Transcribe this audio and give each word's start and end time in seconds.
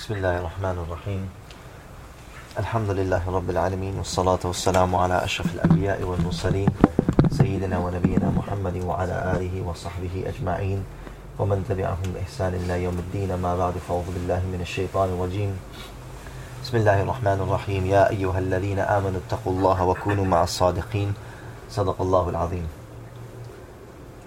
بسم 0.00 0.14
الله 0.14 0.38
الرحمن 0.38 0.76
الرحيم 0.88 1.28
الحمد 2.58 2.90
لله 2.90 3.22
رب 3.28 3.50
العالمين 3.50 3.98
والصلاة 3.98 4.38
والسلام 4.44 4.94
على 4.96 5.24
أشرف 5.24 5.54
الأنبياء 5.54 6.02
والمرسلين 6.02 6.68
سيدنا 7.30 7.78
ونبينا 7.78 8.30
محمد 8.30 8.76
وعلى 8.76 9.36
آله 9.36 9.62
وصحبه 9.68 10.24
أجمعين 10.26 10.84
ومن 11.38 11.64
تبعهم 11.68 12.08
بإحسان 12.14 12.54
إلى 12.54 12.84
يوم 12.84 12.98
الدين 12.98 13.34
ما 13.34 13.56
بعد 13.56 13.74
فأعوذ 13.88 14.08
بالله 14.14 14.40
من 14.48 14.60
الشيطان 14.60 15.08
الرجيم 15.08 15.52
بسم 16.64 16.76
الله 16.76 17.02
الرحمن 17.02 17.38
الرحيم 17.44 17.86
يا 17.86 18.10
أيها 18.10 18.38
الذين 18.38 18.78
آمنوا 18.78 19.20
اتقوا 19.28 19.52
الله 19.52 19.84
وكونوا 19.84 20.24
مع 20.24 20.42
الصادقين 20.42 21.14
صدق 21.70 22.00
الله 22.00 22.28
العظيم 22.28 22.66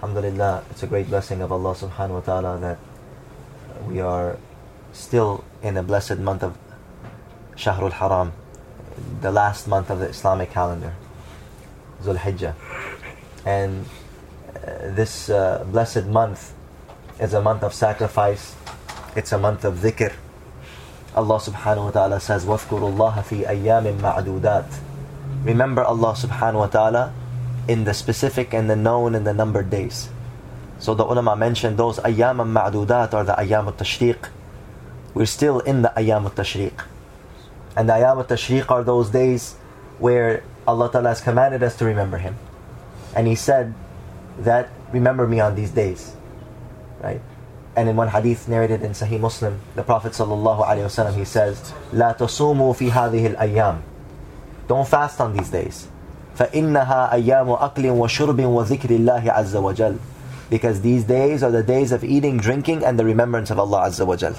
Alhamdulillah, 0.02 0.62
it's 0.70 0.82
a 0.82 0.86
great 0.86 1.10
blessing 1.10 1.42
of 1.42 1.50
Allah 1.50 1.74
subhanahu 1.74 2.20
wa 2.20 2.24
ta'ala 2.28 2.58
that 2.60 2.78
we 3.88 3.98
are 4.00 4.36
still 4.93 5.43
in 5.61 5.75
the 5.75 5.83
blessed 5.83 6.19
month 6.19 6.43
of 6.43 6.57
Shahrul 7.55 7.91
Haram, 7.91 8.33
the 9.21 9.31
last 9.31 9.67
month 9.67 9.89
of 9.89 9.99
the 9.99 10.07
Islamic 10.07 10.51
calendar, 10.51 10.95
Zul 12.03 12.17
Hijjah. 12.17 12.55
And 13.45 13.85
uh, 14.49 14.91
this 14.95 15.29
uh, 15.29 15.65
blessed 15.71 16.05
month 16.05 16.53
is 17.19 17.33
a 17.33 17.41
month 17.41 17.63
of 17.63 17.73
sacrifice, 17.73 18.55
it's 19.15 19.31
a 19.31 19.37
month 19.37 19.65
of 19.65 19.79
dhikr. 19.79 20.13
Allah 21.15 21.39
subhanahu 21.39 21.85
wa 21.85 21.91
ta'ala 21.91 22.19
says, 22.19 22.45
وَاذْكُرُوا 22.45 22.95
اللَّهَ 22.95 23.23
فِي 23.23 23.47
أَيَّامٍ 23.47 23.99
مَعْدُودَاتٍ 23.99 24.79
Remember 25.43 25.83
Allah 25.83 26.13
subhanahu 26.13 26.59
wa 26.59 26.67
ta'ala 26.67 27.13
in 27.67 27.83
the 27.83 27.93
specific 27.93 28.53
and 28.53 28.69
the 28.69 28.75
known 28.75 29.15
and 29.15 29.25
the 29.25 29.33
numbered 29.33 29.69
days. 29.69 30.09
So 30.79 30.93
the 30.95 31.03
ulama 31.03 31.35
mentioned 31.35 31.77
those 31.77 31.99
ayyam 31.99 32.39
al-ma'dudat 32.39 33.13
or 33.13 33.23
the 33.23 33.33
ayyam 33.33 33.67
al-tashriq. 33.67 34.29
We're 35.13 35.25
still 35.25 35.59
in 35.59 35.81
the 35.81 35.91
ayyam 35.95 36.25
al-tashriq. 36.25 36.73
And 37.75 37.89
the 37.89 37.93
ayyam 37.93 38.17
al-tashriq 38.17 38.69
are 38.69 38.83
those 38.83 39.09
days 39.09 39.55
where 39.97 40.43
Allah 40.67 40.91
Ta'ala 40.91 41.09
has 41.09 41.21
commanded 41.21 41.63
us 41.63 41.75
to 41.77 41.85
remember 41.85 42.17
Him. 42.17 42.35
And 43.15 43.27
He 43.27 43.35
said 43.35 43.73
that 44.39 44.69
remember 44.91 45.27
me 45.27 45.39
on 45.39 45.55
these 45.55 45.71
days. 45.71 46.15
Right? 47.01 47.21
And 47.75 47.87
in 47.87 47.95
one 47.95 48.09
hadith 48.09 48.47
narrated 48.47 48.81
in 48.81 48.91
Sahih 48.91 49.19
Muslim, 49.19 49.59
the 49.75 49.83
Prophet 49.83 50.13
sallallahu 50.13 50.65
alaihi 50.65 50.89
wasallam 50.89 51.15
he 51.15 51.23
says, 51.23 51.73
"La 51.93 52.13
tasumu 52.13 52.75
fi 52.75 52.89
hadhihi 52.89 53.35
al-ayyam." 53.35 53.81
Don't 54.67 54.87
fast 54.87 55.21
on 55.21 55.33
these 55.33 55.49
days. 55.49 55.87
فإنها 56.39 57.13
أيام 57.13 57.49
أكل 57.51 57.89
وشرب 57.89 58.39
وذكر 58.39 58.89
الله 58.89 59.31
عز 59.31 59.55
وجل 59.55 59.97
because 60.49 60.81
these 60.81 61.03
days 61.03 61.43
are 61.43 61.51
the 61.51 61.61
days 61.61 61.91
of 61.91 62.03
eating, 62.03 62.37
drinking 62.37 62.83
and 62.83 62.97
the 62.97 63.05
remembrance 63.05 63.51
of 63.51 63.59
Allah 63.59 63.87
Azza 63.87 64.05
wa 64.05 64.15
Jal. 64.15 64.35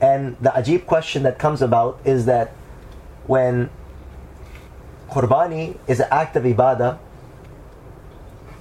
And 0.00 0.36
the 0.40 0.50
ajib 0.50 0.86
question 0.86 1.22
that 1.22 1.38
comes 1.38 1.62
about 1.62 2.00
is 2.04 2.26
that 2.26 2.52
when 3.26 3.70
Qurbani 5.08 5.78
is 5.86 6.00
an 6.00 6.08
act 6.10 6.36
of 6.36 6.44
ibadah 6.44 6.98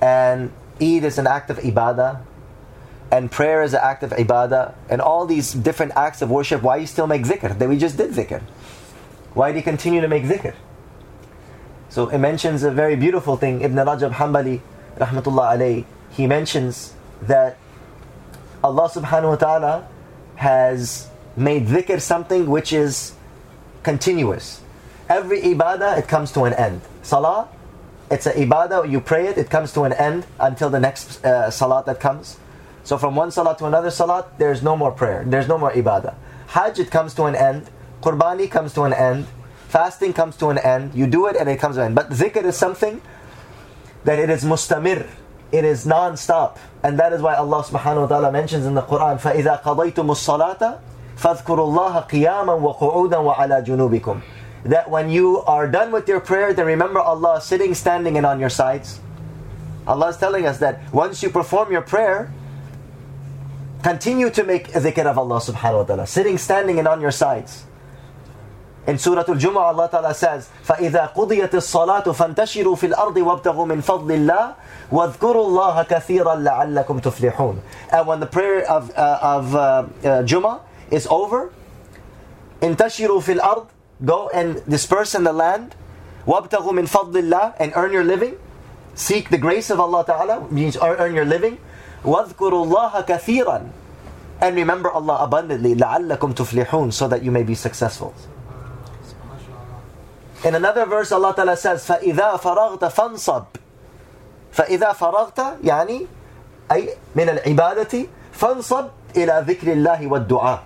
and 0.02 0.52
Eid 0.82 1.04
is 1.04 1.18
an 1.18 1.28
act 1.28 1.50
of 1.50 1.58
ibadah 1.58 2.22
and 3.12 3.32
prayer 3.32 3.64
is 3.64 3.74
an 3.74 3.82
act 3.84 4.04
of 4.04 4.12
ibadah 4.12 4.74
and 4.90 5.02
all 5.02 5.26
these 5.26 5.54
different 5.54 5.92
acts 5.96 6.22
of 6.22 6.30
worship, 6.30 6.62
why 6.62 6.78
you 6.78 6.88
still 6.88 7.08
make 7.08 7.24
zikr? 7.24 7.58
That 7.58 7.68
we 7.68 7.78
just 7.78 7.98
did 7.98 8.12
zikr. 8.12 8.42
Why 9.34 9.52
do 9.52 9.58
you 9.58 9.64
continue 9.64 10.02
to 10.02 10.08
make 10.08 10.24
zikr? 10.24 10.56
So 11.90 12.10
it 12.10 12.18
mentions 12.18 12.64
a 12.64 12.72
very 12.72 12.96
beautiful 12.96 13.38
thing. 13.38 13.62
Ibn 13.62 13.76
Rajab 13.78 14.14
Hanbali, 14.14 14.62
rahmatullah 14.98 15.58
alayhi, 15.58 15.86
he 16.12 16.28
mentions 16.28 16.94
that 17.22 17.58
Allah 18.64 18.90
subhanahu 18.90 19.30
wa 19.30 19.36
ta'ala 19.36 19.88
has 20.36 21.10
made 21.37 21.67
dhikr 21.67 22.01
something 22.01 22.47
which 22.47 22.73
is 22.73 23.15
continuous. 23.83 24.61
Every 25.09 25.41
ibadah, 25.43 25.99
it 25.99 26.09
comes 26.09 26.33
to 26.33 26.45
an 26.45 26.55
end. 26.55 26.83
Salah, 27.03 27.49
it's 28.11 28.27
an 28.27 28.35
ibadah, 28.35 28.91
you 28.91 29.01
pray 29.01 29.29
it, 29.29 29.39
it 29.39 29.51
comes 29.51 29.73
to 29.73 29.83
an 29.83 29.93
end 29.93 30.27
until 30.39 30.71
the 30.71 30.81
next 30.81 31.25
uh, 31.25 31.51
salat 31.51 31.87
that 31.87 32.01
comes. 32.01 32.39
So 32.83 32.99
from 32.99 33.15
one 33.15 33.31
salat 33.31 33.59
to 33.59 33.67
another 33.67 33.91
salat, 33.91 34.39
there's 34.39 34.63
no 34.63 34.77
more 34.77 34.91
prayer, 34.91 35.25
there's 35.27 35.49
no 35.49 35.59
more 35.59 35.71
ibadah. 35.73 36.15
Hajj, 36.49 36.81
it 36.81 36.91
comes 36.91 37.15
to 37.15 37.25
an 37.25 37.37
end. 37.37 37.71
Qurbani 38.03 38.51
comes 38.51 38.75
to 38.75 38.83
an 38.83 38.93
end. 38.93 39.27
Fasting 39.69 40.13
comes 40.13 40.37
to 40.39 40.49
an 40.49 40.59
end. 40.59 40.95
You 40.95 41.07
do 41.07 41.27
it 41.27 41.37
and 41.37 41.49
it 41.49 41.61
comes 41.61 41.77
to 41.77 41.83
an 41.83 41.87
end. 41.87 41.95
But 41.95 42.11
dhikr 42.11 42.43
is 42.45 42.57
something 42.57 43.01
that 44.03 44.19
it 44.19 44.31
is 44.31 44.43
mustamir. 44.43 45.09
It 45.53 45.65
is 45.65 45.87
non-stop. 45.87 46.59
And 46.83 46.99
that 46.99 47.13
is 47.13 47.23
why 47.23 47.37
Allah 47.37 47.63
subhanahu 47.63 48.03
wa 48.03 48.07
ta'ala 48.07 48.33
mentions 48.33 48.67
in 48.67 48.75
the 48.75 48.83
Quran, 48.83 49.21
فَإِذَا 49.21 49.63
قَضَيْتُمُ 49.63 49.95
الصَّلَاةَ 49.95 50.81
فَاذْكُرُوا 51.17 51.67
اللَّهَ 51.67 52.09
قِيَامًا 52.09 52.53
وَقُعُودًا 52.53 53.19
وَعَلَى 53.19 53.65
جُنُوبِكُمْ 53.67 54.23
That 54.65 54.91
when 54.91 55.11
you 55.11 55.43
are 55.43 55.69
done 55.69 55.93
with 55.93 56.09
your 56.09 56.21
prayer, 56.21 56.55
then 56.55 56.67
remember 56.67 56.99
Allah 56.99 57.41
sitting, 57.41 57.75
standing, 57.75 58.17
and 58.17 58.25
on 58.25 58.41
your 58.41 58.49
sides. 58.49 59.01
Allah 59.87 60.09
is 60.09 60.17
telling 60.17 60.47
us 60.47 60.59
that 60.59 60.81
once 60.93 61.23
you 61.23 61.31
perform 61.31 61.73
your 61.73 61.83
prayer, 61.83 62.33
continue 63.83 64.31
to 64.31 64.45
make 64.45 64.69
dhikr 64.69 65.05
of 65.07 65.19
Allah 65.19 65.41
subhanahu 65.41 65.77
wa 65.77 65.85
ta'ala, 65.85 66.07
sitting, 66.07 66.39
standing, 66.39 66.79
and 66.79 66.89
on 66.89 67.01
your 67.01 67.11
sides. 67.11 67.65
In 68.87 68.99
Surah 68.99 69.25
Al-Jumu'ah, 69.29 69.77
Allah 69.77 69.89
Ta'ala 69.91 70.15
says, 70.15 70.49
فَإِذَا 70.67 71.15
قُضِيَتِ 71.15 71.53
الصَّلَاةُ 71.53 72.05
فَانْتَشِرُوا 72.05 72.77
فِي 72.77 72.93
الْأَرْضِ 72.93 73.17
وَابْتَغُوا 73.17 73.67
مِنْ 73.67 73.83
فَضْلِ 73.83 74.09
اللَّهِ 74.09 74.55
وَاذْكُرُوا 74.91 75.47
اللَّهَ 75.47 75.83
كَثِيرًا 75.83 76.35
لَعَلَّكُمْ 76.37 77.01
تُفْلِحُونَ 77.01 77.57
And 77.93 78.07
when 78.07 78.21
the 78.21 78.27
prayer 78.27 78.69
of, 78.71 78.91
uh, 78.97 79.19
of 79.23 79.55
uh, 79.55 79.59
uh, 79.59 80.23
Jummah 80.25 80.61
is 80.91 81.07
over, 81.07 81.51
انتشروا 82.63 83.21
في 83.21 83.33
الأرض, 83.41 83.67
go 84.05 84.29
and 84.29 84.63
disperse 84.69 85.15
in 85.15 85.25
the 85.25 85.33
land, 85.33 85.75
وَابْتَغُوا 86.27 86.73
مِنْ 86.73 86.89
فَضْلِ 86.89 87.17
اللَّهِ 87.17 87.55
and 87.59 87.73
earn 87.77 87.93
your 87.93 88.05
living, 88.05 88.37
seek 88.95 89.31
the 89.31 89.39
grace 89.39 89.71
of 89.71 89.81
Allah 89.81 90.05
Ta'ala, 90.05 90.47
means 90.51 90.77
earn 90.77 91.15
your 91.15 91.25
living, 91.25 91.59
وَاذْكُرُوا 92.05 92.67
اللَّهَ 92.67 93.07
كَثِيرًا 93.07 93.69
and 94.41 94.57
remember 94.57 94.91
Allah 94.91 95.19
abundantly, 95.21 95.75
لَعَلَّكُمْ 95.75 96.35
تُفْلِحُونَ 96.35 96.93
so 96.93 97.09
that 97.09 97.23
you 97.23 97.31
may 97.31 97.43
be 97.43 97.55
successful. 97.55 98.15
In 100.45 100.55
another 100.55 100.87
verse 100.87 101.13
Allah 101.13 101.35
Ta'ala 101.35 101.57
says 101.57 101.85
فَإِذَا 101.87 102.41
فَرَغْتَ 102.41 102.81
فَانصَبْ 102.81 103.45
فَإِذَا 104.53 104.93
فَرَغْتَ 104.97 105.61
يعني 105.63 106.07
أي 106.73 106.89
من 107.15 107.29
العبادة 107.29 108.07
فانصب 108.33 108.87
إلى 109.17 109.45
ذكر 109.47 109.73
الله 109.73 110.07
والدعاء 110.07 110.63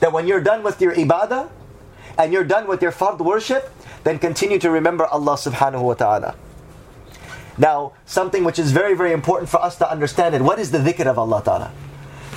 That 0.00 0.12
when 0.12 0.26
you're 0.26 0.40
done 0.40 0.62
with 0.62 0.80
your 0.80 0.94
ibadah 0.94 1.48
and 2.16 2.32
you're 2.32 2.44
done 2.44 2.66
with 2.66 2.82
your 2.82 2.92
fard 2.92 3.18
worship 3.18 3.70
then 4.04 4.18
continue 4.18 4.58
to 4.58 4.70
remember 4.70 5.06
Allah 5.06 5.34
subhanahu 5.34 5.82
wa 5.82 5.94
ta'ala. 5.94 6.34
Now 7.58 7.92
something 8.06 8.44
which 8.44 8.58
is 8.58 8.72
very 8.72 8.94
very 8.94 9.12
important 9.12 9.48
for 9.50 9.62
us 9.62 9.76
to 9.78 9.90
understand 9.90 10.34
it. 10.34 10.42
What 10.42 10.58
is 10.58 10.70
the 10.70 10.78
dhikr 10.78 11.06
of 11.06 11.18
Allah 11.18 11.42
ta'ala? 11.44 11.72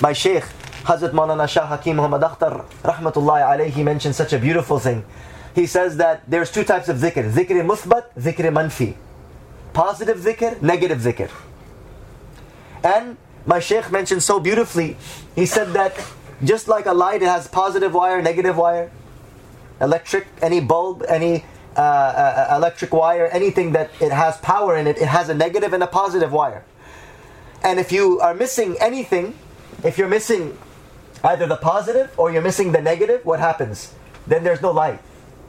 My 0.00 0.12
Shaykh 0.12 0.44
Hazrat 0.84 1.12
Maulana 1.12 1.48
Shah 1.48 1.66
Hakim 1.66 1.96
Muhammad 1.96 2.22
Akhtar 2.22 2.64
Rahmatullahi 2.82 3.46
alayhi 3.46 3.84
mentioned 3.84 4.16
such 4.16 4.32
a 4.32 4.38
beautiful 4.38 4.80
thing. 4.80 5.04
He 5.54 5.66
says 5.66 5.96
that 5.98 6.28
there's 6.28 6.50
two 6.50 6.64
types 6.64 6.88
of 6.88 6.96
dhikr. 6.96 7.30
Dhikr 7.30 7.62
muthbat, 7.64 8.14
dhikr 8.18 8.50
manfi. 8.52 8.96
Positive 9.72 10.18
dhikr, 10.18 10.60
negative 10.60 10.98
dhikr. 10.98 11.30
And 12.82 13.16
my 13.46 13.60
sheikh 13.60 13.92
mentioned 13.92 14.22
so 14.22 14.40
beautifully, 14.40 14.96
he 15.34 15.46
said 15.46 15.72
that 15.74 15.94
just 16.44 16.68
like 16.68 16.86
a 16.86 16.92
light, 16.92 17.22
it 17.22 17.28
has 17.28 17.48
positive 17.48 17.94
wire, 17.94 18.20
negative 18.22 18.56
wire, 18.56 18.90
electric, 19.80 20.26
any 20.40 20.60
bulb, 20.60 21.04
any 21.08 21.44
uh, 21.76 21.80
uh, 21.80 22.54
electric 22.56 22.92
wire, 22.92 23.26
anything 23.26 23.72
that 23.72 23.90
it 24.00 24.12
has 24.12 24.36
power 24.38 24.76
in 24.76 24.86
it, 24.86 24.98
it 24.98 25.08
has 25.08 25.28
a 25.28 25.34
negative 25.34 25.72
and 25.72 25.82
a 25.82 25.86
positive 25.86 26.32
wire. 26.32 26.64
And 27.62 27.78
if 27.78 27.92
you 27.92 28.20
are 28.20 28.34
missing 28.34 28.76
anything, 28.80 29.34
if 29.84 29.98
you're 29.98 30.08
missing 30.08 30.58
either 31.24 31.46
the 31.46 31.56
positive 31.56 32.12
or 32.18 32.32
you're 32.32 32.42
missing 32.42 32.72
the 32.72 32.82
negative, 32.82 33.24
what 33.24 33.40
happens? 33.40 33.94
Then 34.26 34.44
there's 34.44 34.60
no 34.60 34.70
light. 34.70 35.00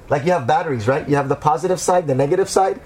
Like 0.09 0.25
you 0.25 0.31
have 0.31 0.45
batteries, 0.45 0.87
right? 0.87 1.07
You 1.07 1.15
have 1.15 1.29
the 1.29 1.35
positive 1.35 1.79
side, 1.79 2.07
the 2.07 2.15
negative 2.15 2.49
side. 2.49 2.79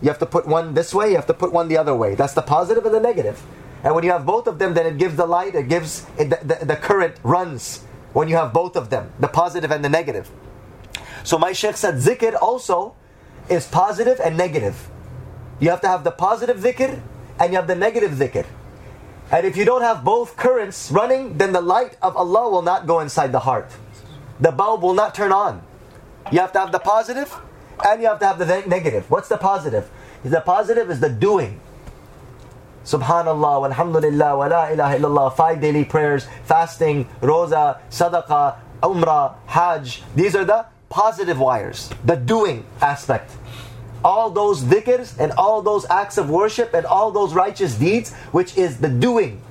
You 0.00 0.08
have 0.08 0.18
to 0.20 0.26
put 0.26 0.46
one 0.46 0.74
this 0.74 0.94
way, 0.94 1.10
you 1.10 1.16
have 1.16 1.26
to 1.26 1.34
put 1.34 1.52
one 1.52 1.68
the 1.68 1.76
other 1.76 1.94
way. 1.94 2.14
That's 2.14 2.34
the 2.34 2.42
positive 2.42 2.84
and 2.86 2.94
the 2.94 3.00
negative. 3.00 3.42
And 3.84 3.94
when 3.94 4.04
you 4.04 4.10
have 4.10 4.26
both 4.26 4.46
of 4.46 4.58
them, 4.58 4.74
then 4.74 4.86
it 4.86 4.98
gives 4.98 5.16
the 5.16 5.26
light, 5.26 5.54
it 5.54 5.68
gives 5.68 6.06
it, 6.18 6.30
the, 6.30 6.38
the, 6.42 6.66
the 6.66 6.76
current 6.76 7.16
runs 7.22 7.84
when 8.12 8.28
you 8.28 8.36
have 8.36 8.52
both 8.52 8.76
of 8.76 8.90
them, 8.90 9.12
the 9.20 9.28
positive 9.28 9.70
and 9.70 9.84
the 9.84 9.88
negative. 9.88 10.30
So 11.22 11.38
my 11.38 11.52
sheikh 11.52 11.76
said 11.76 11.96
zikr 11.96 12.34
also 12.40 12.96
is 13.48 13.66
positive 13.66 14.20
and 14.20 14.36
negative. 14.36 14.88
You 15.60 15.70
have 15.70 15.80
to 15.82 15.88
have 15.88 16.04
the 16.04 16.10
positive 16.10 16.58
zikr 16.58 17.00
and 17.38 17.52
you 17.52 17.56
have 17.56 17.66
the 17.66 17.76
negative 17.76 18.12
zikr. 18.12 18.46
And 19.30 19.46
if 19.46 19.56
you 19.56 19.64
don't 19.64 19.82
have 19.82 20.04
both 20.04 20.36
currents 20.36 20.90
running, 20.90 21.36
then 21.36 21.52
the 21.52 21.60
light 21.60 21.96
of 22.00 22.16
Allah 22.16 22.50
will 22.50 22.62
not 22.62 22.86
go 22.86 23.00
inside 23.00 23.30
the 23.30 23.40
heart. 23.40 23.70
The 24.40 24.50
bulb 24.50 24.82
will 24.82 24.94
not 24.94 25.14
turn 25.14 25.32
on. 25.32 25.62
You 26.32 26.40
have 26.40 26.52
to 26.52 26.60
have 26.60 26.72
the 26.72 26.78
positive 26.78 27.34
and 27.84 28.00
you 28.00 28.08
have 28.08 28.18
to 28.20 28.26
have 28.26 28.38
the 28.38 28.64
negative. 28.66 29.10
What's 29.10 29.28
the 29.28 29.36
positive? 29.36 29.90
The 30.24 30.40
positive 30.40 30.90
is 30.90 31.00
the 31.00 31.10
doing. 31.10 31.60
Subhanallah, 32.88 33.68
Alhamdulillah, 33.68 34.32
wa 34.38 34.46
la 34.46 34.68
ilaha 34.72 34.96
illallah, 34.96 35.36
five 35.36 35.60
daily 35.60 35.84
prayers, 35.84 36.26
fasting, 36.44 37.04
roza, 37.20 37.80
sadaqah, 37.90 38.56
umrah, 38.82 39.34
hajj. 39.44 40.02
These 40.16 40.34
are 40.34 40.46
the 40.46 40.64
positive 40.88 41.38
wires, 41.38 41.90
the 42.06 42.16
doing 42.16 42.64
aspect. 42.80 43.30
All 44.02 44.30
those 44.30 44.62
dhikrs 44.62 45.18
and 45.20 45.32
all 45.32 45.60
those 45.60 45.84
acts 45.90 46.16
of 46.16 46.30
worship 46.30 46.72
and 46.72 46.86
all 46.86 47.10
those 47.10 47.34
righteous 47.34 47.74
deeds, 47.74 48.14
which 48.32 48.56
is 48.56 48.78
the 48.78 48.88
doing. 48.88 49.42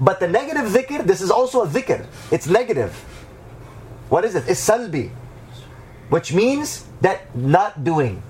But 0.00 0.18
the 0.18 0.26
negative 0.26 0.72
dhikr, 0.72 1.06
this 1.06 1.20
is 1.20 1.30
also 1.30 1.62
a 1.62 1.68
dhikr. 1.68 2.06
It's 2.32 2.48
negative. 2.48 2.90
What 4.08 4.24
is 4.24 4.34
it? 4.34 4.48
It's 4.48 4.58
salbi. 4.58 5.10
Which 6.08 6.34
means 6.34 6.86
that 7.02 7.30
not 7.36 7.84
doing, 7.84 8.20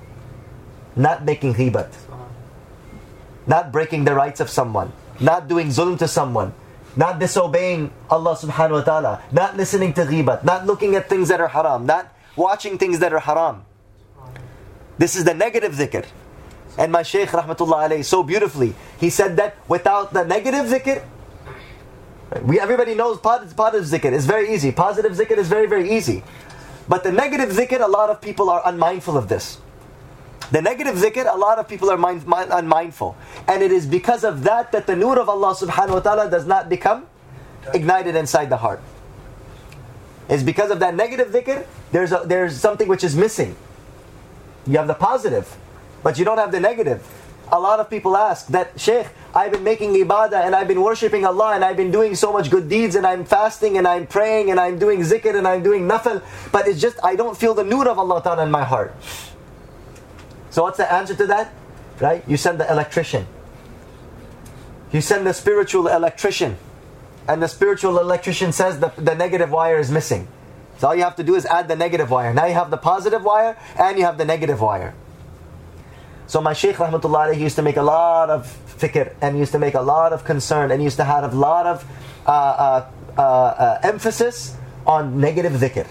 not 0.97 1.25
making 1.25 1.55
ghibat, 1.55 1.89
not 3.46 3.73
breaking 3.73 4.05
the 4.05 4.14
rights 4.14 4.41
of 4.41 4.50
someone, 4.50 4.93
not 5.20 5.49
doing 5.49 5.69
zulm 5.69 5.99
to 5.99 6.08
someone, 6.08 6.55
not 6.96 7.19
disobeying 7.19 7.91
Allah 8.11 8.37
subhanahu 8.37 8.79
wa 8.79 8.82
ta'ala, 8.82 9.23
not 9.32 9.56
listening 9.56 9.93
to 9.94 10.02
ghibat, 10.02 10.44
not 10.44 10.67
looking 10.67 10.94
at 10.94 11.08
things 11.08 11.29
that 11.29 11.41
are 11.41 11.49
haram, 11.49 11.87
not 11.87 12.12
watching 12.37 12.79
things 12.79 12.99
that 13.00 13.12
are 13.12 13.20
haram. 13.20 13.64
This 14.99 15.17
is 15.17 15.25
the 15.25 15.35
negative 15.35 15.75
dhikr. 15.75 16.06
And 16.79 16.91
my 16.91 17.02
Shaykh 17.02 17.29
rahmatullah 17.29 17.88
alayhi 17.91 18.05
so 18.05 18.23
beautifully, 18.23 18.75
he 18.99 19.11
said 19.11 19.37
that 19.37 19.56
without 19.69 20.12
the 20.12 20.25
negative 20.25 20.67
dhikr, 20.67 21.05
we 22.43 22.58
everybody 22.58 22.94
knows 22.94 23.19
positive, 23.19 23.56
positive 23.56 23.87
zikr 23.87 24.12
is 24.12 24.26
very 24.26 24.52
easy. 24.52 24.73
Positive 24.73 25.12
zikr 25.12 25.38
is 25.38 25.49
very, 25.49 25.67
very 25.67 25.91
easy. 25.91 26.23
But 26.88 27.05
the 27.05 27.12
negative 27.12 27.50
zikr, 27.50 27.81
a 27.81 27.87
lot 27.87 28.11
of 28.11 28.20
people 28.20 28.50
are 28.50 28.62
unmindful 28.64 29.17
of 29.17 29.29
this. 29.29 29.58
The 30.50 30.61
negative 30.61 30.96
zikr, 30.96 31.32
a 31.32 31.37
lot 31.37 31.58
of 31.58 31.69
people 31.69 31.91
are 31.91 31.96
mind, 31.96 32.26
mind, 32.26 32.50
unmindful. 32.52 33.17
And 33.49 33.62
it 33.62 33.73
is 33.73 33.87
because 33.87 34.25
of 34.25 34.44
that 34.44 34.73
that 34.73 34.87
the 34.87 34.96
nur 34.96 35.19
of 35.19 35.29
Allah 35.29 35.55
subhanahu 35.55 35.94
wa 35.94 36.00
ta'ala 36.00 36.31
does 36.31 36.46
not 36.46 36.69
become 36.69 37.06
ignited 37.73 38.14
inside 38.14 38.50
the 38.50 38.58
heart. 38.58 38.82
It's 40.29 40.43
because 40.43 40.70
of 40.70 40.81
that 40.81 40.94
negative 40.94 41.29
dhikr, 41.29 41.67
there's, 41.93 42.12
a, 42.12 42.23
there's 42.25 42.58
something 42.58 42.88
which 42.88 43.05
is 43.05 43.14
missing. 43.14 43.56
You 44.67 44.79
have 44.79 44.87
the 44.87 44.94
positive, 44.94 45.56
but 46.02 46.19
you 46.19 46.25
don't 46.25 46.38
have 46.38 46.52
the 46.52 46.61
negative. 46.61 47.06
A 47.52 47.61
lot 47.61 47.79
of 47.79 47.91
people 47.91 48.17
ask 48.17 48.46
that, 48.49 48.81
Sheikh, 48.81 49.06
I've 49.35 49.52
been 49.52 49.64
making 49.64 49.93
ibadah 49.94 50.44
and 50.46 50.55
I've 50.55 50.67
been 50.67 50.81
worshipping 50.81 51.26
Allah 51.26 51.55
and 51.55 51.64
I've 51.64 51.76
been 51.76 51.91
doing 51.91 52.14
so 52.14 52.32
much 52.32 52.50
good 52.50 52.69
deeds 52.69 52.94
and 52.96 53.06
I'm 53.06 53.25
fasting 53.25 53.76
and 53.76 53.87
I'm 53.87 54.06
praying 54.06 54.50
and 54.50 54.58
I'm 54.58 54.79
doing 54.79 55.00
zikr 55.00 55.37
and 55.37 55.46
I'm 55.46 55.62
doing 55.62 55.87
nafil, 55.87 56.23
but 56.52 56.67
it's 56.67 56.81
just 56.81 56.99
I 57.05 57.17
don't 57.17 57.37
feel 57.37 57.52
the 57.52 57.64
nur 57.64 57.87
of 57.87 57.99
Allah 57.99 58.23
Ta'ala 58.23 58.44
in 58.44 58.50
my 58.50 58.64
heart. 58.64 58.94
So 60.55 60.62
what's 60.62 60.77
the 60.77 60.87
answer 60.87 61.17
to 61.17 61.27
that? 61.27 61.53
Right? 61.99 62.23
You 62.29 62.37
send 62.37 62.61
the 62.61 62.71
electrician. 62.71 63.27
You 64.93 65.01
send 65.01 65.27
the 65.27 65.35
spiritual 65.35 65.89
electrician. 65.89 66.59
And 67.27 67.43
the 67.43 67.49
spiritual 67.49 67.99
electrician 67.99 68.53
says 68.53 68.79
the, 68.79 68.93
the 68.97 69.17
negative 69.17 69.51
wire 69.51 69.79
is 69.79 69.91
missing. 69.91 70.29
So 70.79 70.87
all 70.87 70.95
you 70.95 71.03
have 71.03 71.17
to 71.17 71.25
do 71.25 71.35
is 71.35 71.45
add 71.45 71.67
the 71.67 71.75
negative 71.75 72.09
wire. 72.09 72.33
Now 72.33 72.47
you 72.47 72.55
have 72.55 72.71
the 72.71 72.77
positive 72.77 73.25
wire 73.25 73.59
and 73.77 73.99
you 73.99 74.05
have 74.05 74.17
the 74.17 74.25
negative 74.25 74.61
wire. 74.61 74.95
So 76.29 76.41
my 76.41 76.53
Shaykh 76.53 76.77
Rahmatullah 76.77 77.37
used 77.37 77.56
to 77.56 77.62
make 77.62 77.77
a 77.77 77.83
lot 77.83 78.31
of 78.31 78.47
fikr 78.79 79.12
and 79.21 79.37
used 79.37 79.51
to 79.53 79.59
make 79.59 79.75
a 79.75 79.83
lot 79.83 80.12
of 80.12 80.23
concern 80.25 80.71
and 80.71 80.81
used 80.81 80.99
to 80.99 81.05
have 81.05 81.35
a 81.35 81.37
lot 81.37 81.67
of 81.67 81.85
uh, 82.29 82.31
uh, 82.31 83.21
uh, 83.21 83.79
emphasis 83.83 84.56
on 84.87 85.19
negative 85.19 85.55
dhikr. 85.55 85.89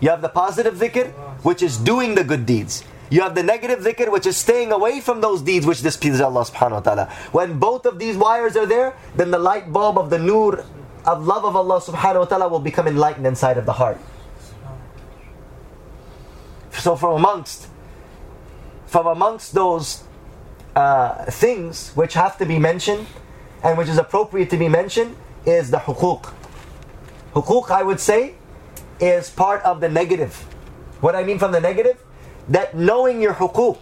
You 0.00 0.10
have 0.10 0.20
the 0.20 0.30
positive 0.30 0.74
dhikr, 0.74 1.12
which 1.44 1.62
is 1.62 1.76
doing 1.76 2.16
the 2.16 2.24
good 2.24 2.44
deeds. 2.44 2.82
You 3.10 3.20
have 3.22 3.34
the 3.34 3.42
negative 3.42 3.80
dhikr, 3.80 4.10
which 4.10 4.26
is 4.26 4.36
staying 4.36 4.72
away 4.72 5.00
from 5.00 5.20
those 5.20 5.42
deeds 5.42 5.64
which 5.66 5.82
displease 5.82 6.20
Allah 6.20 6.44
subhanahu 6.44 6.72
wa 6.72 6.80
ta'ala. 6.80 7.06
When 7.32 7.58
both 7.58 7.86
of 7.86 7.98
these 7.98 8.16
wires 8.16 8.56
are 8.56 8.66
there, 8.66 8.96
then 9.14 9.30
the 9.30 9.38
light 9.38 9.72
bulb 9.72 9.98
of 9.98 10.10
the 10.10 10.18
nur 10.18 10.64
of 11.04 11.24
love 11.24 11.44
of 11.44 11.54
Allah 11.54 11.80
subhanahu 11.80 12.20
wa 12.20 12.24
ta'ala 12.24 12.48
will 12.48 12.60
become 12.60 12.88
enlightened 12.88 13.26
inside 13.26 13.58
of 13.58 13.66
the 13.66 13.74
heart. 13.74 13.98
So 16.72 16.96
from 16.96 17.14
amongst 17.14 17.68
from 18.86 19.06
amongst 19.06 19.54
those 19.54 20.04
uh, 20.74 21.24
things 21.26 21.90
which 21.94 22.14
have 22.14 22.38
to 22.38 22.46
be 22.46 22.58
mentioned 22.58 23.06
and 23.62 23.76
which 23.78 23.88
is 23.88 23.98
appropriate 23.98 24.50
to 24.50 24.56
be 24.56 24.68
mentioned 24.68 25.16
is 25.44 25.70
the 25.70 25.78
hukuk. 25.78 26.32
Hukuk, 27.34 27.70
I 27.70 27.82
would 27.82 28.00
say, 28.00 28.34
is 29.00 29.30
part 29.30 29.62
of 29.62 29.80
the 29.80 29.88
negative. 29.88 30.34
What 31.00 31.14
I 31.14 31.24
mean 31.24 31.38
from 31.38 31.52
the 31.52 31.60
negative? 31.60 32.02
That 32.48 32.76
knowing 32.76 33.20
your 33.20 33.34
hukuk 33.34 33.78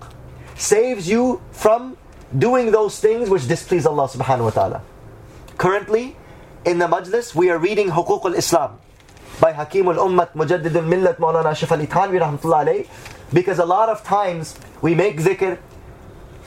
saves 0.57 1.09
you 1.09 1.41
from 1.53 1.97
doing 2.37 2.73
those 2.73 2.99
things 3.01 3.31
which 3.31 3.47
displease 3.47 3.87
Allah 3.87 4.09
subhanahu 4.09 4.45
wa 4.45 4.51
ta'ala. 4.51 4.83
Currently, 5.59 6.17
in 6.65 6.79
the 6.79 6.87
majlis, 6.87 7.35
we 7.35 7.51
are 7.51 7.59
reading 7.59 7.89
Hukuk 7.89 8.25
al-Islam 8.25 8.79
by 9.41 9.53
Hakim 9.53 9.89
al-Ummat 9.89 10.33
Mujaddid 10.33 10.75
al-Millat 10.75 11.17
Maulana 11.17 11.53
Ashraf 11.53 11.73
Ali 11.73 11.87
rahmatullah 11.87 12.89
because 13.33 13.59
a 13.59 13.65
lot 13.65 13.89
of 13.89 14.03
times 14.03 14.59
we 14.81 14.95
make 14.95 15.19
dhikr 15.19 15.59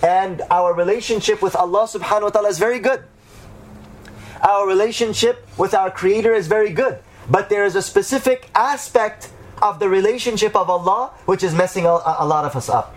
and 0.04 0.42
our 0.50 0.74
relationship 0.74 1.42
with 1.42 1.56
Allah 1.56 1.88
subhanahu 1.88 2.24
wa 2.24 2.30
ta'ala 2.30 2.50
is 2.50 2.60
very 2.60 2.80
good. 2.80 3.04
Our 4.42 4.68
relationship 4.68 5.48
with 5.58 5.74
our 5.74 5.90
Creator 5.90 6.34
is 6.34 6.48
very 6.48 6.72
good. 6.72 7.00
But 7.30 7.50
there 7.50 7.66
is 7.66 7.76
a 7.76 7.82
specific 7.82 8.50
aspect 8.54 9.30
of 9.62 9.80
the 9.80 9.90
relationship 9.90 10.56
of 10.56 10.70
Allah 10.70 11.12
which 11.26 11.44
is 11.44 11.54
messing 11.54 11.86
a, 11.86 11.90
a 11.90 12.26
lot 12.26 12.46
of 12.46 12.56
us 12.56 12.70
up. 12.70 12.96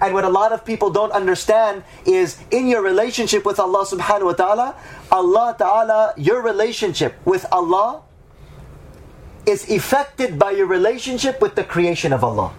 And 0.00 0.12
what 0.12 0.24
a 0.24 0.28
lot 0.28 0.52
of 0.52 0.64
people 0.64 0.90
don't 0.90 1.12
understand 1.12 1.84
is 2.04 2.38
in 2.50 2.66
your 2.66 2.82
relationship 2.82 3.44
with 3.44 3.58
Allah 3.58 3.86
subhanahu 3.86 4.24
wa 4.24 4.32
ta'ala, 4.32 4.74
Allah 5.12 5.54
ta'ala, 5.56 6.14
your 6.16 6.42
relationship 6.42 7.14
with 7.24 7.46
Allah 7.52 8.02
is 9.46 9.70
affected 9.70 10.38
by 10.38 10.50
your 10.50 10.66
relationship 10.66 11.40
with 11.40 11.54
the 11.54 11.64
creation 11.64 12.12
of 12.12 12.24
Allah. 12.24 12.52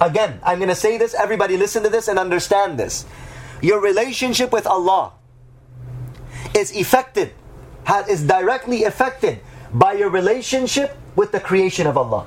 Again, 0.00 0.40
I'm 0.42 0.58
going 0.58 0.68
to 0.68 0.74
say 0.74 0.98
this, 0.98 1.14
everybody 1.14 1.56
listen 1.56 1.82
to 1.84 1.88
this 1.88 2.08
and 2.08 2.18
understand 2.18 2.78
this. 2.78 3.06
Your 3.62 3.80
relationship 3.80 4.52
with 4.52 4.66
Allah 4.66 5.12
is 6.54 6.74
affected, 6.76 7.32
is 8.08 8.26
directly 8.26 8.84
affected 8.84 9.40
by 9.72 9.92
your 9.92 10.10
relationship 10.10 10.98
with 11.16 11.32
the 11.32 11.40
creation 11.40 11.86
of 11.86 11.96
Allah. 11.96 12.26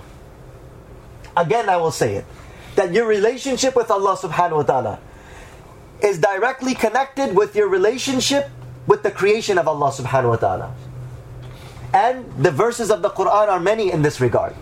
Again, 1.36 1.70
I 1.70 1.78
will 1.78 1.92
say 1.92 2.16
it 2.16 2.26
that 2.76 2.94
your 2.94 3.08
relationship 3.08 3.76
with 3.76 3.90
Allah 3.90 4.16
subhanahu 4.18 4.58
wa 4.58 4.64
ta'ala 4.64 5.00
is 6.02 6.20
directly 6.20 6.74
connected 6.76 7.36
with 7.36 7.56
your 7.56 7.68
relationship 7.68 8.50
with 8.88 9.04
the 9.04 9.12
creation 9.12 9.58
of 9.58 9.68
Allah 9.68 9.92
subhanahu 9.92 10.30
wa 10.30 10.36
ta'ala. 10.36 10.76
And 11.94 12.28
the 12.44 12.52
verses 12.52 12.92
of 12.92 13.02
the 13.02 13.10
Quran 13.10 13.48
are 13.48 13.60
many 13.60 13.92
in 13.92 14.02
this 14.02 14.20
regard. 14.20 14.56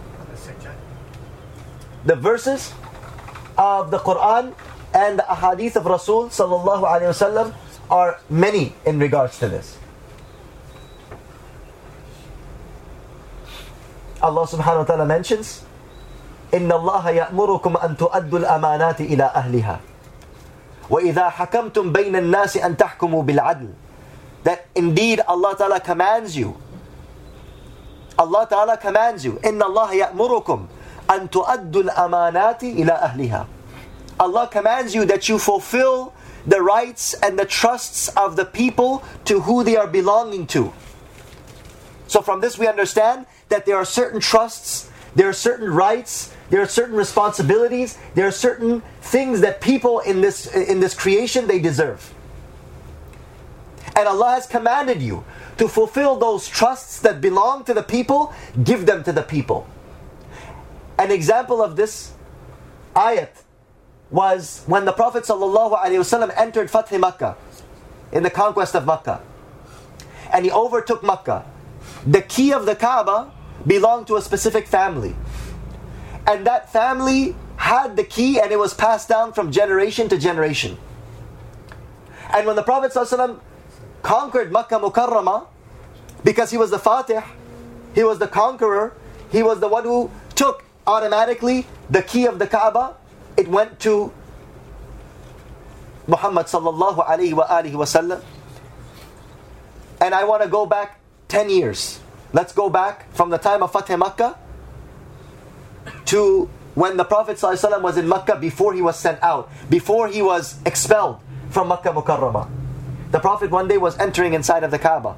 The 2.05 2.15
verses 2.15 2.73
of 3.57 3.91
the 3.91 3.99
Quran 3.99 4.53
and 4.93 5.19
the 5.19 5.23
ahadith 5.23 5.75
of 5.75 5.85
Rasul 5.85 6.29
sallallahu 6.29 6.85
alayhi 6.85 7.09
wasallam 7.09 7.53
are 7.89 8.19
many 8.29 8.75
in 8.85 8.99
regards 8.99 9.39
to 9.39 9.49
this. 9.49 9.77
Allah 14.22 14.42
subhanahu 14.46 14.82
wa 14.82 14.88
ta'ala 14.88 15.06
mentions, 15.06 15.62
إن 16.54 16.72
الله 16.72 17.04
يأمركم 17.10 17.76
أن 17.76 17.96
تؤدوا 17.96 18.38
الأمانات 18.38 19.00
إلى 19.00 19.24
أهلها 19.24 19.80
وإذا 20.90 21.28
حكمتم 21.28 21.92
بين 21.92 22.16
الناس 22.16 22.56
أن 22.56 22.76
تحكموا 22.76 23.22
بالعدل 23.22 23.68
that 24.44 24.66
indeed 24.74 25.20
Allah 25.28 25.52
Ta'ala 25.58 25.80
commands 25.80 26.36
you 26.36 26.56
Allah 28.18 28.46
Ta'ala 28.48 28.76
commands 28.78 29.24
you 29.24 29.36
إن 29.44 29.60
الله 29.62 29.92
يأمركم 29.92 30.66
أن 31.10 31.30
تؤدوا 31.30 31.82
الأمانات 31.82 32.62
إلى 32.64 32.92
أهلها 32.92 33.46
Allah 34.20 34.48
commands 34.50 34.94
you 34.94 35.04
that 35.04 35.28
you 35.28 35.38
fulfill 35.38 36.12
the 36.46 36.62
rights 36.62 37.14
and 37.22 37.38
the 37.38 37.44
trusts 37.44 38.08
of 38.16 38.36
the 38.36 38.44
people 38.44 39.04
to 39.26 39.40
who 39.42 39.62
they 39.62 39.76
are 39.76 39.86
belonging 39.86 40.46
to. 40.48 40.72
So 42.08 42.22
from 42.22 42.40
this 42.40 42.58
we 42.58 42.66
understand 42.66 43.26
that 43.53 43.67
there 43.67 43.77
are 43.77 43.85
certain 43.85 44.19
trusts, 44.19 44.89
there 45.13 45.29
are 45.29 45.33
certain 45.33 45.69
rights, 45.69 46.33
there 46.49 46.59
are 46.59 46.67
certain 46.67 46.95
responsibilities, 46.95 47.99
there 48.15 48.25
are 48.25 48.31
certain 48.31 48.81
things 48.99 49.41
that 49.41 49.61
people 49.61 49.99
in 49.99 50.21
this 50.21 50.49
in 50.49 50.79
this 50.79 50.95
creation 50.95 51.45
they 51.45 51.59
deserve. 51.59 52.13
And 53.95 54.07
Allah 54.07 54.41
has 54.41 54.47
commanded 54.47 55.03
you 55.03 55.23
to 55.57 55.67
fulfill 55.67 56.17
those 56.17 56.47
trusts 56.47 56.99
that 57.01 57.21
belong 57.21 57.63
to 57.65 57.75
the 57.75 57.83
people, 57.83 58.33
give 58.63 58.87
them 58.87 59.03
to 59.03 59.13
the 59.13 59.21
people. 59.21 59.67
An 60.97 61.11
example 61.11 61.61
of 61.61 61.75
this 61.75 62.13
ayat 62.95 63.43
was 64.09 64.63
when 64.65 64.85
the 64.85 64.93
Prophet 64.93 65.25
ﷺ 65.25 66.33
entered 66.35 66.71
Fath 66.71 66.91
Makkah, 66.91 67.37
in 68.11 68.23
the 68.23 68.31
conquest 68.31 68.73
of 68.73 68.85
Makkah. 68.85 69.21
And 70.33 70.45
he 70.45 70.51
overtook 70.51 71.03
Makkah. 71.03 71.45
The 72.05 72.21
key 72.21 72.51
of 72.51 72.65
the 72.65 72.75
Kaaba 72.75 73.31
belonged 73.65 74.07
to 74.07 74.15
a 74.15 74.21
specific 74.21 74.67
family. 74.67 75.15
And 76.27 76.45
that 76.47 76.71
family 76.71 77.35
had 77.57 77.95
the 77.95 78.03
key 78.03 78.39
and 78.39 78.51
it 78.51 78.59
was 78.59 78.73
passed 78.73 79.07
down 79.09 79.33
from 79.33 79.51
generation 79.51 80.09
to 80.09 80.17
generation. 80.17 80.77
And 82.33 82.47
when 82.47 82.55
the 82.55 82.63
Prophet 82.63 82.91
ﷺ 82.91 83.39
conquered 84.01 84.51
Makkah 84.51 84.79
Mukarramah, 84.79 85.47
because 86.23 86.51
he 86.51 86.57
was 86.57 86.71
the 86.71 86.79
Fatih, 86.79 87.23
he 87.93 88.03
was 88.03 88.19
the 88.19 88.27
conqueror, 88.27 88.93
he 89.31 89.43
was 89.43 89.59
the 89.59 89.67
one 89.67 89.83
who 89.83 90.09
took 90.35 90.63
automatically 90.87 91.67
the 91.89 92.01
key 92.01 92.25
of 92.25 92.39
the 92.39 92.47
Kaaba, 92.47 92.95
it 93.37 93.47
went 93.47 93.79
to 93.81 94.11
Muhammad 96.07 96.47
sallallahu 96.47 97.07
alihi 97.07 97.73
wasallam. 97.73 98.21
And 100.01 100.13
I 100.13 100.25
want 100.25 100.43
to 100.43 100.49
go 100.49 100.65
back 100.65 100.99
10 101.29 101.49
years. 101.49 101.99
Let's 102.33 102.51
go 102.51 102.69
back 102.69 103.13
from 103.13 103.29
the 103.29 103.37
time 103.37 103.61
of 103.61 103.71
Fatih 103.71 103.97
Makkah 103.97 104.35
to 106.05 106.49
when 106.73 106.97
the 106.97 107.03
Prophet 107.03 107.37
ﷺ 107.37 107.81
was 107.81 107.97
in 107.97 108.09
Makkah 108.09 108.37
before 108.37 108.73
he 108.73 108.81
was 108.81 108.97
sent 108.97 109.21
out, 109.21 109.51
before 109.69 110.07
he 110.07 110.23
was 110.23 110.59
expelled 110.65 111.19
from 111.51 111.67
Makkah 111.67 111.89
Mukarramah. 111.93 112.49
The 113.11 113.19
Prophet 113.19 113.51
one 113.51 113.67
day 113.67 113.77
was 113.77 113.97
entering 113.99 114.33
inside 114.33 114.63
of 114.63 114.71
the 114.71 114.79
Kaaba 114.79 115.15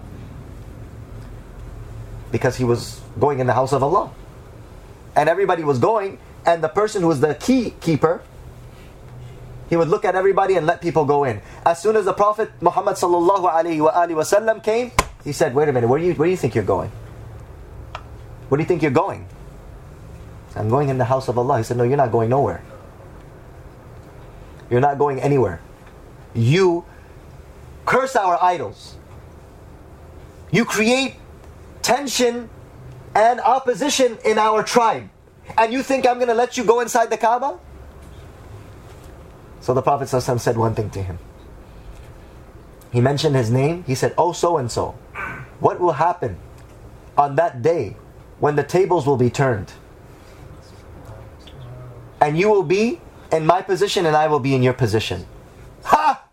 because 2.34 2.57
he 2.57 2.65
was 2.65 3.00
going 3.17 3.39
in 3.39 3.48
the 3.48 3.53
house 3.53 3.72
of 3.72 3.81
Allah. 3.81 4.12
And 5.15 5.29
everybody 5.29 5.63
was 5.63 5.79
going, 5.79 6.19
and 6.45 6.62
the 6.62 6.67
person 6.67 7.01
who 7.01 7.07
was 7.07 7.22
the 7.22 7.36
key 7.36 7.74
keeper, 7.79 8.22
he 9.69 9.77
would 9.77 9.88
look 9.88 10.03
at 10.03 10.15
everybody 10.15 10.57
and 10.57 10.67
let 10.67 10.81
people 10.81 11.05
go 11.05 11.24
in. 11.24 11.41
As 11.65 11.81
soon 11.81 11.95
as 11.95 12.03
the 12.03 12.12
Prophet 12.12 12.51
Muhammad 12.60 12.98
came, 14.62 14.91
he 15.24 15.31
said, 15.31 15.55
"Wait 15.55 15.69
a 15.69 15.72
minute, 15.72 15.88
where 15.88 16.00
do 16.00 16.05
you 16.05 16.13
where 16.15 16.27
do 16.27 16.31
you 16.31 16.38
think 16.38 16.53
you're 16.53 16.65
going? 16.65 16.91
Where 18.49 18.57
do 18.57 18.63
you 18.63 18.67
think 18.67 18.81
you're 18.81 18.91
going?" 18.91 19.27
I'm 20.55 20.69
going 20.69 20.89
in 20.89 20.97
the 20.97 21.05
house 21.05 21.27
of 21.27 21.37
Allah. 21.37 21.57
He 21.57 21.63
said, 21.63 21.77
No, 21.77 21.83
you're 21.83 21.97
not 21.97 22.11
going 22.11 22.29
nowhere. 22.29 22.63
You're 24.69 24.81
not 24.81 24.97
going 24.97 25.19
anywhere. 25.19 25.59
You 26.33 26.85
curse 27.85 28.15
our 28.15 28.41
idols. 28.41 28.95
You 30.51 30.65
create 30.65 31.15
tension 31.81 32.49
and 33.13 33.39
opposition 33.41 34.17
in 34.25 34.37
our 34.37 34.63
tribe. 34.63 35.09
And 35.57 35.73
you 35.73 35.83
think 35.83 36.07
I'm 36.07 36.15
going 36.15 36.29
to 36.29 36.33
let 36.33 36.57
you 36.57 36.63
go 36.63 36.79
inside 36.79 37.09
the 37.09 37.17
Kaaba? 37.17 37.59
So 39.61 39.73
the 39.73 39.81
Prophet 39.81 40.05
ﷺ 40.05 40.39
said 40.39 40.57
one 40.57 40.73
thing 40.73 40.89
to 40.91 41.01
him. 41.01 41.19
He 42.91 43.01
mentioned 43.01 43.35
his 43.35 43.51
name. 43.51 43.83
He 43.83 43.93
said, 43.93 44.13
Oh, 44.17 44.31
so 44.31 44.57
and 44.57 44.71
so. 44.71 44.95
What 45.59 45.79
will 45.79 45.93
happen 45.93 46.37
on 47.17 47.35
that 47.35 47.61
day 47.61 47.97
when 48.45 48.55
the 48.55 48.67
tables 48.77 49.07
will 49.07 49.17
be 49.17 49.29
turned? 49.29 49.71
and 52.25 52.37
you 52.39 52.49
will 52.49 52.63
be 52.63 52.99
in 53.31 53.45
my 53.45 53.61
position 53.61 54.05
and 54.05 54.15
I 54.15 54.27
will 54.27 54.39
be 54.39 54.55
in 54.55 54.63
your 54.63 54.73
position. 54.73 55.27
Ha! 55.83 56.23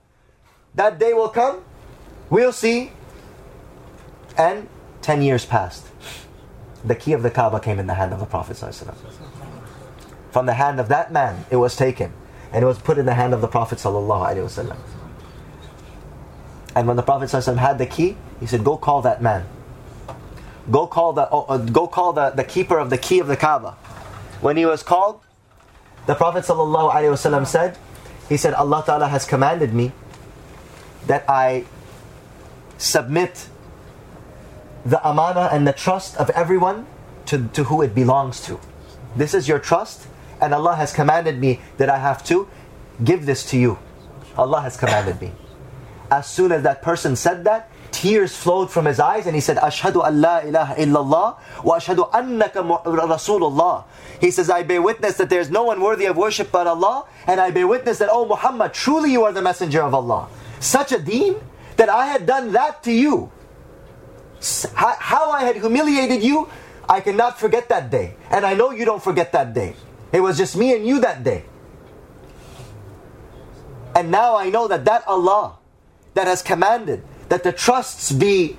That 0.74 0.98
day 0.98 1.12
will 1.12 1.28
come. 1.28 1.62
We'll 2.30 2.52
see. 2.52 2.92
And 4.38 4.68
10 5.02 5.20
years 5.20 5.44
passed. 5.44 5.86
The 6.84 6.94
key 6.94 7.12
of 7.12 7.22
the 7.22 7.30
Kaaba 7.30 7.60
came 7.60 7.78
in 7.78 7.86
the 7.86 7.94
hand 7.94 8.14
of 8.14 8.20
the 8.20 8.26
Prophet. 8.26 8.56
From 10.30 10.46
the 10.46 10.54
hand 10.54 10.80
of 10.80 10.88
that 10.88 11.12
man, 11.12 11.44
it 11.50 11.56
was 11.56 11.76
taken. 11.76 12.14
And 12.52 12.62
it 12.62 12.66
was 12.66 12.78
put 12.78 12.96
in 12.96 13.04
the 13.04 13.14
hand 13.14 13.34
of 13.34 13.42
the 13.42 13.48
Prophet. 13.48 13.84
And 13.84 13.94
when 16.88 16.96
the 16.96 17.02
Prophet 17.02 17.30
had 17.30 17.78
the 17.78 17.86
key, 17.86 18.16
he 18.40 18.46
said, 18.46 18.64
Go 18.64 18.78
call 18.78 19.02
that 19.02 19.20
man. 19.20 19.46
Go 20.70 20.86
call 20.86 21.12
the, 21.12 21.28
oh, 21.30 21.44
uh, 21.48 21.58
go 21.58 21.86
call 21.86 22.12
the, 22.12 22.30
the 22.30 22.44
keeper 22.44 22.78
of 22.78 22.90
the 22.90 22.98
key 22.98 23.18
of 23.18 23.26
the 23.26 23.36
Kaaba. 23.36 23.72
When 24.40 24.56
he 24.56 24.66
was 24.66 24.82
called, 24.82 25.20
the 26.06 26.14
Prophet 26.14 26.44
said, 26.44 27.78
He 28.28 28.36
said, 28.36 28.54
Allah 28.54 28.82
Ta'ala 28.84 29.08
has 29.08 29.24
commanded 29.24 29.72
me 29.74 29.92
that 31.06 31.24
I 31.28 31.64
submit 32.78 33.48
the 34.84 35.06
amana 35.08 35.48
and 35.52 35.66
the 35.66 35.72
trust 35.72 36.16
of 36.16 36.30
everyone 36.30 36.86
to, 37.26 37.48
to 37.48 37.64
who 37.64 37.82
it 37.82 37.94
belongs 37.94 38.40
to. 38.46 38.58
This 39.14 39.34
is 39.34 39.46
your 39.46 39.58
trust, 39.58 40.06
and 40.40 40.54
Allah 40.54 40.74
has 40.74 40.92
commanded 40.92 41.38
me 41.38 41.60
that 41.76 41.88
I 41.88 41.98
have 41.98 42.24
to 42.26 42.48
give 43.02 43.26
this 43.26 43.44
to 43.50 43.58
you. 43.58 43.78
Allah 44.36 44.60
has 44.62 44.76
commanded 44.76 45.20
me. 45.20 45.32
As 46.12 46.26
soon 46.26 46.52
as 46.52 46.62
that 46.64 46.82
person 46.82 47.16
said 47.16 47.44
that, 47.44 47.70
tears 47.90 48.36
flowed 48.36 48.70
from 48.70 48.84
his 48.84 49.00
eyes 49.00 49.24
and 49.24 49.34
he 49.34 49.40
said, 49.40 49.56
Ashhadu 49.56 50.06
an 50.06 50.20
la 50.20 50.40
ilaha 50.40 50.74
illallah 50.74 51.64
wa 51.64 51.78
ashhadu 51.78 52.10
annaka 52.10 52.60
rasulullah. 52.84 53.84
He 54.20 54.30
says, 54.30 54.50
I 54.50 54.62
bear 54.62 54.82
witness 54.82 55.16
that 55.16 55.30
there 55.30 55.40
is 55.40 55.48
no 55.48 55.62
one 55.62 55.80
worthy 55.80 56.04
of 56.04 56.18
worship 56.18 56.52
but 56.52 56.66
Allah, 56.66 57.06
and 57.26 57.40
I 57.40 57.50
bear 57.50 57.66
witness 57.66 57.96
that, 58.00 58.10
oh 58.12 58.26
Muhammad, 58.26 58.74
truly 58.74 59.10
you 59.10 59.24
are 59.24 59.32
the 59.32 59.40
messenger 59.40 59.80
of 59.80 59.94
Allah. 59.94 60.28
Such 60.60 60.92
a 60.92 60.98
deen 60.98 61.36
that 61.78 61.88
I 61.88 62.04
had 62.04 62.26
done 62.26 62.52
that 62.52 62.82
to 62.82 62.92
you. 62.92 63.32
How 64.74 65.30
I 65.30 65.44
had 65.44 65.56
humiliated 65.56 66.22
you, 66.22 66.46
I 66.90 67.00
cannot 67.00 67.40
forget 67.40 67.70
that 67.70 67.90
day. 67.90 68.16
And 68.28 68.44
I 68.44 68.52
know 68.52 68.70
you 68.70 68.84
don't 68.84 69.02
forget 69.02 69.32
that 69.32 69.54
day. 69.54 69.76
It 70.12 70.20
was 70.20 70.36
just 70.36 70.58
me 70.58 70.76
and 70.76 70.86
you 70.86 71.00
that 71.00 71.24
day. 71.24 71.46
And 73.96 74.10
now 74.10 74.36
I 74.36 74.50
know 74.50 74.68
that 74.68 74.84
that 74.84 75.08
Allah 75.08 75.61
that 76.14 76.26
has 76.26 76.42
commanded 76.42 77.02
that 77.28 77.42
the 77.42 77.52
trusts 77.52 78.12
be 78.12 78.56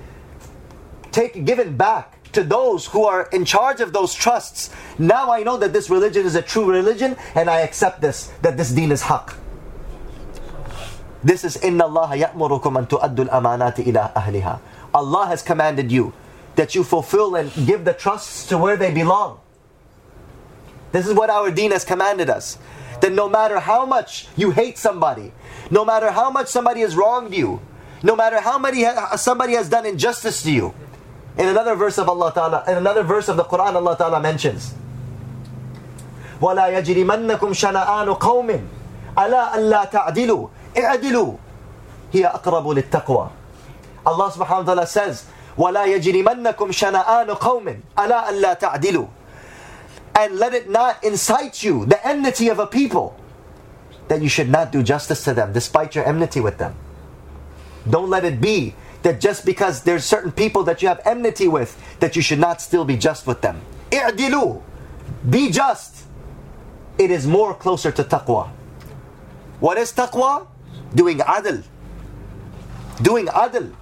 taken, 1.12 1.44
given 1.44 1.76
back 1.76 2.32
to 2.32 2.42
those 2.42 2.86
who 2.86 3.04
are 3.04 3.28
in 3.32 3.44
charge 3.44 3.80
of 3.80 3.92
those 3.92 4.12
trusts. 4.12 4.70
Now 4.98 5.30
I 5.32 5.42
know 5.42 5.56
that 5.58 5.72
this 5.72 5.88
religion 5.88 6.26
is 6.26 6.34
a 6.34 6.42
true 6.42 6.70
religion 6.70 7.16
and 7.34 7.48
I 7.48 7.60
accept 7.60 8.00
this, 8.00 8.26
that 8.42 8.56
this 8.56 8.70
deen 8.70 8.90
is 8.90 9.02
haqq. 9.02 9.36
This 11.22 11.44
is 11.44 11.56
inna 11.56 11.84
Allah 11.84 12.10
ya'murukum 12.16 12.78
an 12.78 12.86
tu'addu 12.86 13.28
al-amanati 13.30 13.86
ila 13.86 14.12
ahliha. 14.14 14.60
Allah 14.92 15.26
has 15.26 15.42
commanded 15.42 15.90
you 15.90 16.12
that 16.56 16.74
you 16.74 16.84
fulfill 16.84 17.34
and 17.34 17.50
give 17.66 17.84
the 17.84 17.94
trusts 17.94 18.46
to 18.48 18.58
where 18.58 18.76
they 18.76 18.92
belong. 18.92 19.40
This 20.92 21.06
is 21.06 21.14
what 21.14 21.30
our 21.30 21.50
deen 21.50 21.70
has 21.72 21.84
commanded 21.84 22.28
us. 22.28 22.58
That 23.00 23.12
no 23.12 23.28
matter 23.28 23.58
how 23.58 23.86
much 23.86 24.28
you 24.36 24.50
hate 24.50 24.78
somebody, 24.78 25.32
no 25.69 25.85
matter 25.85 26.11
how 26.11 26.29
much 26.29 26.47
somebody 26.47 26.81
has 26.81 26.95
wronged 26.95 27.33
you, 27.33 27.59
no 28.03 28.15
matter 28.15 28.39
how 28.39 28.57
many 28.57 28.85
somebody 29.17 29.53
has 29.53 29.69
done 29.69 29.85
injustice 29.85 30.41
to 30.43 30.51
you. 30.51 30.73
In 31.37 31.47
another 31.47 31.75
verse 31.75 31.97
of 31.97 32.09
Allah 32.09 32.33
Ta'ala, 32.33 32.63
in 32.67 32.77
another 32.77 33.03
verse 33.03 33.29
of 33.29 33.37
the 33.37 33.43
Quran, 33.43 33.75
Allah 33.75 33.95
Ta'ala 33.97 34.19
mentions, 34.19 34.73
وَلَا 36.41 36.67
يَجْرِمَنَّكُمْ 36.79 37.51
شَنَآنُ 37.53 38.19
قَوْمٍ 38.19 38.49
أَلَا 39.17 39.55
أَلَّا 39.55 39.83
تَعْدِلُوا 39.91 40.47
اعْدِلُوا 40.77 41.33
هِيَ 42.13 42.25
أَقْرَبُ 42.25 42.65
لِلتَّقْوَى 42.67 43.29
Allah 44.05 44.31
subhanahu 44.31 44.65
wa 44.65 44.73
ta'ala 44.73 44.87
says, 44.87 45.25
وَلَا 45.57 45.85
يَجْرِمَنَّكُمْ 45.85 46.71
شَنَآنُ 46.71 47.27
قَوْمٍ 47.35 47.67
أَلَا 47.97 48.29
أَلَّا 48.29 48.53
تَعْدِلُوا 48.59 49.07
And 50.15 50.39
let 50.39 50.53
it 50.53 50.69
not 50.69 51.03
incite 51.03 51.63
you, 51.63 51.85
the 51.85 51.99
enmity 52.07 52.47
of 52.49 52.59
a 52.59 52.67
people, 52.67 53.15
that 54.08 54.22
you 54.22 54.28
should 54.28 54.48
not 54.48 54.72
do 54.72 54.82
justice 54.82 55.24
to 55.24 55.34
them, 55.34 55.52
despite 55.52 55.94
your 55.94 56.06
enmity 56.06 56.40
with 56.40 56.58
them. 56.58 56.74
Don't 57.88 58.10
let 58.10 58.24
it 58.24 58.40
be 58.40 58.74
that 59.02 59.20
just 59.20 59.44
because 59.44 59.82
there's 59.82 60.04
certain 60.04 60.32
people 60.32 60.64
that 60.64 60.82
you 60.82 60.88
have 60.88 61.00
enmity 61.04 61.46
with, 61.46 61.76
that 62.00 62.16
you 62.16 62.22
should 62.22 62.38
not 62.38 62.60
still 62.60 62.84
be 62.84 62.96
just 62.96 63.26
with 63.26 63.40
them. 63.40 63.60
I'dilu. 63.90 64.62
Be 65.28 65.50
just. 65.50 66.04
It 66.98 67.10
is 67.10 67.26
more 67.26 67.54
closer 67.54 67.92
to 67.92 68.02
taqwa. 68.02 68.48
What 69.60 69.78
is 69.78 69.92
taqwa? 69.92 70.46
Doing 70.94 71.18
adl. 71.18 71.62
Doing 73.02 73.26
adl. 73.26 73.74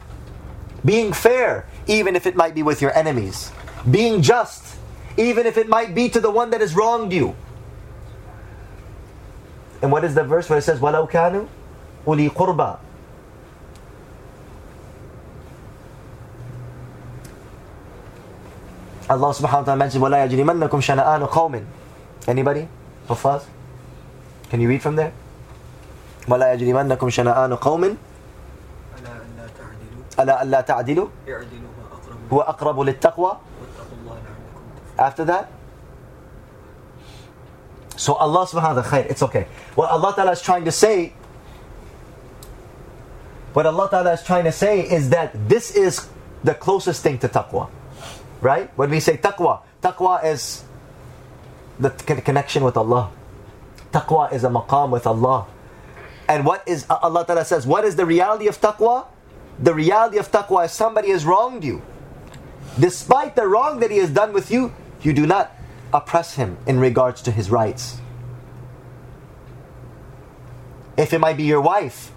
Being 0.84 1.12
fair, 1.12 1.68
even 1.86 2.16
if 2.16 2.26
it 2.26 2.34
might 2.34 2.54
be 2.54 2.62
with 2.62 2.82
your 2.82 2.96
enemies. 2.96 3.52
Being 3.88 4.22
just, 4.22 4.76
even 5.16 5.46
if 5.46 5.56
it 5.56 5.68
might 5.68 5.94
be 5.94 6.08
to 6.08 6.20
the 6.20 6.30
one 6.30 6.50
that 6.50 6.60
has 6.60 6.74
wronged 6.74 7.12
you. 7.12 7.36
And 9.81 9.91
what 9.91 10.03
is 10.03 10.15
the 10.15 10.23
verse 10.23 10.49
where 10.49 10.59
it 10.59 10.63
says, 10.63 10.79
وَلَوْ 10.79 11.09
كَانُوا 11.09 11.45
أُولِي 12.05 12.29
قُرْبَى 12.31 12.77
Allah 19.09 19.31
subhanahu 19.31 19.63
wa 19.63 19.63
ta'ala 19.63 19.77
mentions, 19.77 20.03
وَلَا 20.03 20.27
يَجْرِمَنَّكُمْ 20.27 20.79
شَنَآنُ 20.83 21.29
قَوْمٍ 21.29 21.63
Anybody? 22.27 22.67
Hufaz? 23.07 23.45
Can 24.49 24.59
you 24.59 24.67
read 24.67 24.81
from 24.81 24.97
there? 24.97 25.13
وَلَا 26.27 26.53
يَجْرِمَنَّكُمْ 26.55 27.07
شَنَآنُ 27.09 27.57
قَوْمٍ 27.57 27.97
ألا 30.19 30.43
ألا 30.43 30.61
تعدلوا 30.61 31.07
هو 32.33 32.41
أقرب 32.41 32.79
للتقوى 32.79 33.31
After 34.97 35.25
that 35.25 35.45
So 38.02 38.14
Allah 38.14 38.44
subhanahu 38.44 38.74
wa 38.74 38.82
ta'ala, 38.82 39.06
it's 39.06 39.22
okay. 39.22 39.46
What 39.76 39.88
Allah 39.88 40.12
ta'ala 40.12 40.32
is 40.32 40.42
trying 40.42 40.64
to 40.64 40.72
say, 40.72 41.12
what 43.52 43.64
Allah 43.64 43.86
ta'ala 43.88 44.14
is 44.14 44.24
trying 44.24 44.42
to 44.42 44.50
say 44.50 44.80
is 44.82 45.10
that 45.10 45.30
this 45.48 45.76
is 45.76 46.08
the 46.42 46.52
closest 46.52 47.04
thing 47.04 47.18
to 47.20 47.28
taqwa. 47.28 47.70
Right? 48.40 48.76
When 48.76 48.90
we 48.90 48.98
say 48.98 49.18
taqwa, 49.18 49.62
taqwa 49.80 50.24
is 50.24 50.64
the 51.78 51.90
connection 51.90 52.64
with 52.64 52.76
Allah. 52.76 53.12
Taqwa 53.92 54.32
is 54.32 54.42
a 54.42 54.48
maqam 54.48 54.90
with 54.90 55.06
Allah. 55.06 55.46
And 56.26 56.44
what 56.44 56.66
is 56.66 56.84
uh, 56.90 56.98
Allah 57.02 57.24
Ta'ala 57.24 57.44
says, 57.44 57.68
what 57.68 57.84
is 57.84 57.94
the 57.94 58.04
reality 58.04 58.48
of 58.48 58.60
taqwa? 58.60 59.06
The 59.60 59.74
reality 59.74 60.18
of 60.18 60.28
taqwa 60.32 60.64
is 60.64 60.72
somebody 60.72 61.10
has 61.10 61.24
wronged 61.24 61.62
you. 61.62 61.80
Despite 62.80 63.36
the 63.36 63.46
wrong 63.46 63.78
that 63.78 63.92
he 63.92 63.98
has 63.98 64.10
done 64.10 64.32
with 64.32 64.50
you, 64.50 64.74
you 65.02 65.12
do 65.12 65.24
not 65.24 65.54
oppress 65.92 66.34
him 66.34 66.56
in 66.66 66.78
regards 66.78 67.22
to 67.22 67.30
his 67.30 67.50
rights. 67.50 67.98
If 70.96 71.12
it 71.12 71.18
might 71.18 71.36
be 71.36 71.44
your 71.44 71.60
wife, 71.60 72.12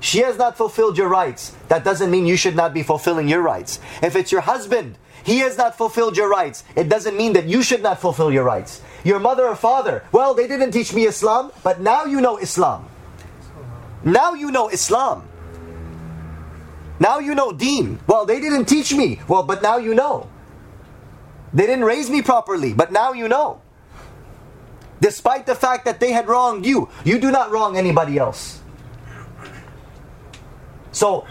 she 0.00 0.20
has 0.20 0.38
not 0.38 0.56
fulfilled 0.56 0.96
your 0.96 1.08
rights. 1.08 1.54
That 1.68 1.84
doesn't 1.84 2.10
mean 2.10 2.26
you 2.26 2.36
should 2.36 2.56
not 2.56 2.72
be 2.72 2.82
fulfilling 2.82 3.28
your 3.28 3.42
rights. 3.42 3.80
If 4.02 4.16
it's 4.16 4.32
your 4.32 4.40
husband, 4.40 4.96
he 5.22 5.40
has 5.40 5.58
not 5.58 5.76
fulfilled 5.76 6.16
your 6.16 6.30
rights. 6.30 6.64
It 6.74 6.88
doesn't 6.88 7.16
mean 7.16 7.34
that 7.34 7.46
you 7.46 7.62
should 7.62 7.82
not 7.82 8.00
fulfill 8.00 8.32
your 8.32 8.44
rights. 8.44 8.80
Your 9.04 9.20
mother 9.20 9.46
or 9.46 9.56
father, 9.56 10.04
well, 10.12 10.34
they 10.34 10.48
didn't 10.48 10.72
teach 10.72 10.94
me 10.94 11.06
Islam, 11.06 11.52
but 11.62 11.80
now 11.80 12.04
you 12.04 12.20
know 12.20 12.38
Islam. 12.38 12.88
Now 14.04 14.34
you 14.34 14.50
know 14.50 14.68
Islam. 14.68 15.28
Now 16.98 17.18
you 17.18 17.34
know 17.34 17.52
deen. 17.52 17.98
Well, 18.06 18.24
they 18.24 18.40
didn't 18.40 18.66
teach 18.66 18.94
me. 18.94 19.20
Well, 19.28 19.42
but 19.42 19.62
now 19.62 19.76
you 19.76 19.94
know. 19.94 20.28
They 21.53 21.65
didn't 21.65 21.85
raise 21.85 22.09
me 22.09 22.21
properly, 22.21 22.73
but 22.73 22.91
now 22.91 23.13
you 23.13 23.27
know. 23.27 23.61
Despite 24.99 25.45
the 25.45 25.55
fact 25.55 25.85
that 25.85 25.99
they 25.99 26.11
had 26.11 26.27
wronged 26.27 26.65
you, 26.65 26.89
you 27.03 27.19
do 27.19 27.31
not 27.31 27.51
wrong 27.51 27.77
anybody 27.77 28.17
else. 28.17 28.61
So, 30.91 31.27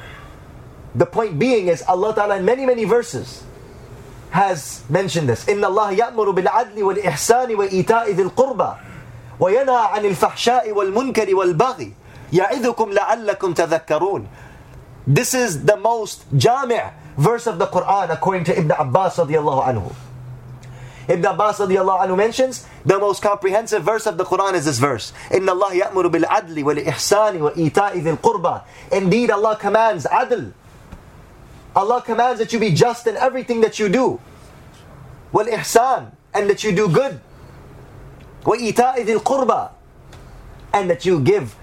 the 0.95 1.07
point 1.07 1.39
being 1.39 1.69
is 1.69 1.83
Allah 1.89 2.15
Ta'ala 2.15 2.37
in 2.37 2.45
many, 2.45 2.67
many 2.67 2.85
verses 2.85 3.43
has 4.31 4.83
mentioned 4.91 5.29
this. 5.29 5.45
إن 5.47 5.65
الله 5.65 5.91
يأمر 5.97 6.31
بالعدل 6.31 6.83
والإحسان 6.83 7.55
وإيتاء 7.55 8.11
ذي 8.11 8.23
القربى 8.23 8.73
وينهى 9.41 9.85
عن 9.93 10.05
الفحشاء 10.05 10.73
والمنكر 10.73 11.35
والبغي 11.35 11.93
يعظكم 12.33 12.93
لعلكم 12.93 13.53
تذكرون 13.55 14.27
This 15.07 15.35
is 15.35 15.65
the 15.65 15.77
most 15.77 16.25
jami' 16.37 16.81
verse 17.19 17.47
of 17.47 17.59
the 17.59 17.67
Quran 17.67 18.11
according 18.11 18.45
to 18.45 18.59
Ibn 18.59 18.71
Abbas 18.73 19.17
radiallahu 19.21 19.61
anhu. 19.69 19.93
Ibn 21.09 21.25
Abbas 21.25 21.59
radiallahu 21.59 22.01
anhu 22.07 22.17
mentions 22.17 22.67
the 22.85 22.99
most 22.99 23.21
comprehensive 23.23 23.83
verse 23.83 24.07
of 24.07 24.17
the 24.17 24.25
Quran 24.25 24.55
is 24.55 24.65
this 24.65 24.79
verse. 24.79 25.13
إن 25.31 25.49
الله 25.49 25.73
يأمر 25.93 26.09
بالعدل 26.09 26.65
والإحسان 26.65 27.43
وإيتاء 27.43 27.99
ذي 27.99 28.11
القربى 28.17 28.61
Indeed 28.93 29.31
Allah 29.31 29.57
commands 29.57 30.07
adl. 30.07 30.53
Allah 31.77 32.01
commands 32.03 32.39
that 32.39 32.53
you 32.53 32.59
be 32.59 32.71
just 32.73 33.07
in 33.07 33.17
everything 33.17 33.61
that 33.61 33.79
you 33.79 33.89
do. 33.89 34.21
والإحسان 35.35 36.11
and 36.33 36.49
that 36.49 36.65
you 36.65 36.73
do 36.73 36.89
good. 36.89 37.21
وإيتاء 38.45 39.05
ذي 39.05 39.13
القربى 39.21 39.69
and 40.73 40.91
that 40.91 41.05
you 41.05 41.21
give 41.21 41.55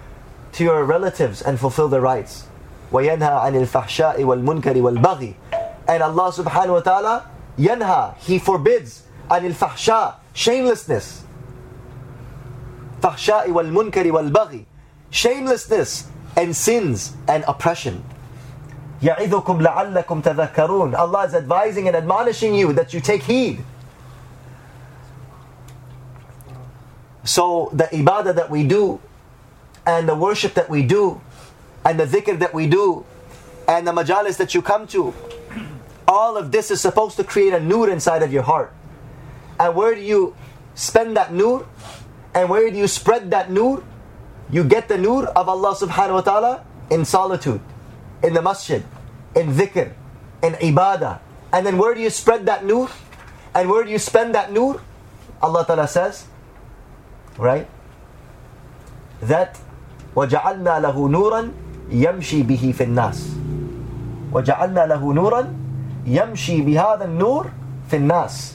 to 0.54 0.64
your 0.64 0.84
relatives 0.86 1.42
and 1.42 1.60
fulfill 1.60 1.88
their 1.88 2.02
rights. 2.02 2.44
وينهى 2.92 3.42
عن 3.42 3.56
الفحشاء 3.56 4.24
والمنكر 4.24 4.78
والبغي 4.82 5.36
and 5.88 6.04
Allah 6.04 6.32
subhanahu 6.32 6.74
wa 6.74 6.80
ta'ala 6.82 7.26
ينهى 7.58 8.14
he 8.20 8.38
forbids 8.38 9.04
عن 9.32 9.46
الفحشاء 9.46 10.20
shamelessness 10.36 11.24
فحشاء 13.02 13.52
والمنكر 13.52 14.12
والبغي 14.12 14.66
shamelessness 15.12 16.06
and 16.38 16.56
sins 16.56 17.14
and 17.28 17.44
oppression 17.48 18.04
يعظكم 19.04 19.62
لعلكم 19.62 20.22
تذكرون 20.22 20.96
Allah 20.96 21.26
is 21.26 21.34
advising 21.34 21.88
and 21.88 21.96
admonishing 21.96 22.54
you 22.56 22.74
that 22.74 22.94
you 22.94 23.00
take 23.00 23.24
heed 23.24 23.64
so 27.24 27.70
the 27.74 27.86
ibadah 27.86 28.36
that 28.36 28.50
we 28.50 28.64
do 28.64 29.00
and 29.86 30.08
the 30.08 30.16
worship 30.16 30.54
that 30.54 30.70
we 30.70 30.84
do 30.84 31.20
and 31.86 32.00
the 32.00 32.06
dhikr 32.06 32.38
that 32.40 32.54
we 32.54 32.68
do 32.68 33.06
and 33.68 33.88
the 33.88 33.92
majalis 33.92 34.38
that 34.38 34.54
you 34.54 34.62
come 34.62 34.88
to, 34.88 35.14
all 36.08 36.38
of 36.38 36.52
this 36.52 36.72
is 36.72 36.82
supposed 36.82 37.16
to 37.18 37.24
create 37.24 37.54
a 37.54 37.60
nur 37.60 37.90
inside 37.90 38.22
of 38.22 38.34
your 38.34 38.44
heart. 38.44 38.74
And 39.60 39.76
where 39.76 39.96
do 39.96 40.02
you 40.02 40.36
spend 40.76 41.16
that 41.18 41.34
nur? 41.34 41.66
And 42.34 42.50
where 42.50 42.70
do 42.70 42.78
you 42.78 42.88
spread 42.88 43.32
that 43.32 43.52
nur? 43.52 43.84
You 44.50 44.64
get 44.64 44.88
the 44.88 44.98
nur 44.98 45.28
of 45.28 45.48
Allah 45.48 45.76
subhanahu 45.76 46.14
wa 46.14 46.26
ta'ala 46.26 46.54
in 46.90 47.06
solitude, 47.06 47.62
in 48.24 48.34
the 48.34 48.42
masjid, 48.42 48.84
in 49.36 49.54
dhikr, 49.54 49.94
in 50.44 50.54
ibadah. 50.60 51.20
And 51.54 51.66
then 51.66 51.78
where 51.78 51.96
do 51.96 52.02
you 52.02 52.10
spread 52.10 52.46
that 52.48 52.66
nur? 52.66 52.90
And 53.54 53.70
where 53.70 53.84
do 53.84 53.92
you 53.92 54.00
spend 54.00 54.36
that 54.36 54.52
nur? 54.52 54.82
Allah 55.42 55.66
ta'ala 55.66 55.88
says, 55.88 56.26
right? 57.38 57.68
That 59.22 59.60
وَجَعَلْنَا 60.16 60.84
لَهُ 60.84 60.96
نُورًا 60.96 61.52
يمشي 61.92 62.44
به 62.44 62.74
في 62.78 62.84
الناس 62.84 63.30
وجعلنا 64.34 64.86
له 64.86 65.14
نورا 65.14 65.54
يمشي 66.06 66.62
بهذا 66.62 67.06
النور 67.06 67.48
في 67.90 67.96
الناس 67.98 68.55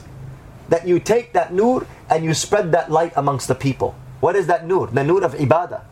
that 0.72 0.88
you 0.88 0.98
take 0.98 1.36
that 1.36 1.52
nur 1.52 1.86
and 2.08 2.24
you 2.24 2.32
spread 2.32 2.72
that 2.72 2.90
light 2.90 3.12
amongst 3.14 3.46
the 3.46 3.54
people. 3.54 3.94
What 4.20 4.36
is 4.36 4.46
that 4.48 4.66
nur? 4.66 4.88
The 4.88 5.04
nur 5.04 5.22
of 5.22 5.34
ibadah. 5.34 5.84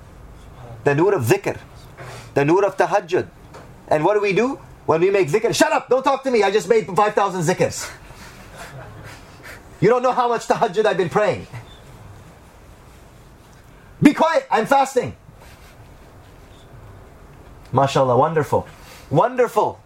The 0.85 0.95
nur 0.95 1.15
of 1.15 1.25
dhikr. 1.25 1.61
The 2.33 2.45
nur 2.45 2.65
of 2.65 2.77
tahajjud. 2.77 3.29
And 3.89 4.05
what 4.05 4.15
do 4.15 4.21
we 4.21 4.33
do? 4.33 4.57
When 4.87 5.03
we 5.03 5.11
make 5.11 5.29
dhikr 5.29 5.55
shut 5.55 5.71
up! 5.71 5.91
Don't 5.91 6.03
talk 6.03 6.25
to 6.25 6.31
me! 6.31 6.43
I 6.43 6.51
just 6.51 6.69
made 6.69 6.87
5000 6.87 7.43
zikrs 7.43 7.91
you 9.81 9.89
don't 9.89 10.03
know 10.03 10.13
how 10.13 10.29
much 10.29 10.47
tahajjud 10.47 10.85
I've 10.85 10.97
been 10.97 11.09
praying. 11.09 11.47
Be 14.03 14.13
quiet! 14.13 14.47
I'm 14.51 14.67
fasting. 14.67 15.17
MashaAllah, 17.73 18.19
wonderful. 18.19 18.69
Wonderful. 19.09 19.81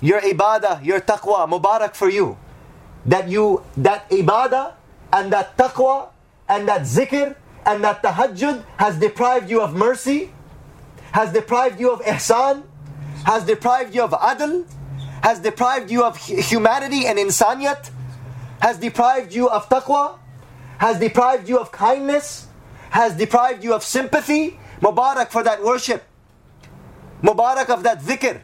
Your 0.00 0.20
ibadah, 0.20 0.84
your 0.84 1.00
taqwa, 1.00 1.48
mubarak 1.48 1.94
for 1.94 2.10
you. 2.10 2.36
That 3.06 3.28
you, 3.28 3.62
that 3.76 4.08
ibadah 4.10 4.74
and 5.12 5.32
that 5.32 5.56
taqwa 5.56 6.08
and 6.48 6.68
that 6.68 6.82
zikr 6.82 7.36
and 7.66 7.84
that 7.84 8.02
tahajjud 8.02 8.64
has 8.76 8.98
deprived 8.98 9.50
you 9.50 9.60
of 9.60 9.74
mercy, 9.74 10.32
has 11.12 11.32
deprived 11.32 11.80
you 11.80 11.90
of 11.90 12.00
ihsan, 12.02 12.64
has 13.24 13.44
deprived 13.44 13.94
you 13.94 14.02
of 14.02 14.10
adl, 14.12 14.64
has 15.22 15.40
deprived 15.40 15.90
you 15.90 16.04
of 16.04 16.16
humanity 16.16 17.06
and 17.06 17.18
insaniyat, 17.18 17.90
has 18.60 18.78
deprived 18.78 19.32
you 19.32 19.48
of 19.48 19.68
taqwa, 19.68 20.18
has 20.78 20.98
deprived 20.98 21.48
you 21.48 21.58
of 21.58 21.72
kindness, 21.72 22.46
has 22.90 23.14
deprived 23.16 23.64
you 23.64 23.74
of 23.74 23.82
sympathy. 23.82 24.58
Mubarak 24.80 25.30
for 25.30 25.42
that 25.42 25.62
worship. 25.62 26.04
Mubarak 27.22 27.70
of 27.70 27.82
that 27.84 28.00
dhikr. 28.00 28.40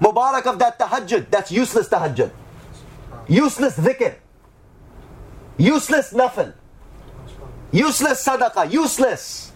Mubarak 0.00 0.46
of 0.46 0.58
that 0.58 0.78
tahajjud. 0.78 1.30
That's 1.30 1.52
useless 1.52 1.88
tahajjud. 1.88 2.32
Useless 3.27 3.77
dhikr. 3.77 4.15
Useless 5.57 6.13
nafil. 6.13 6.53
Useless 7.71 8.25
sadaqah. 8.25 8.71
Useless. 8.71 9.51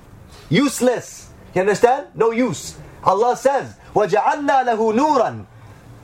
Useless. 0.50 1.30
You 1.54 1.62
understand? 1.62 2.08
No 2.16 2.32
use. 2.32 2.78
Allah 3.04 3.36
says, 3.36 3.76
وَجَعَلْنَا 3.94 4.66
لَهُ 4.68 4.78
نُورًا 4.78 5.46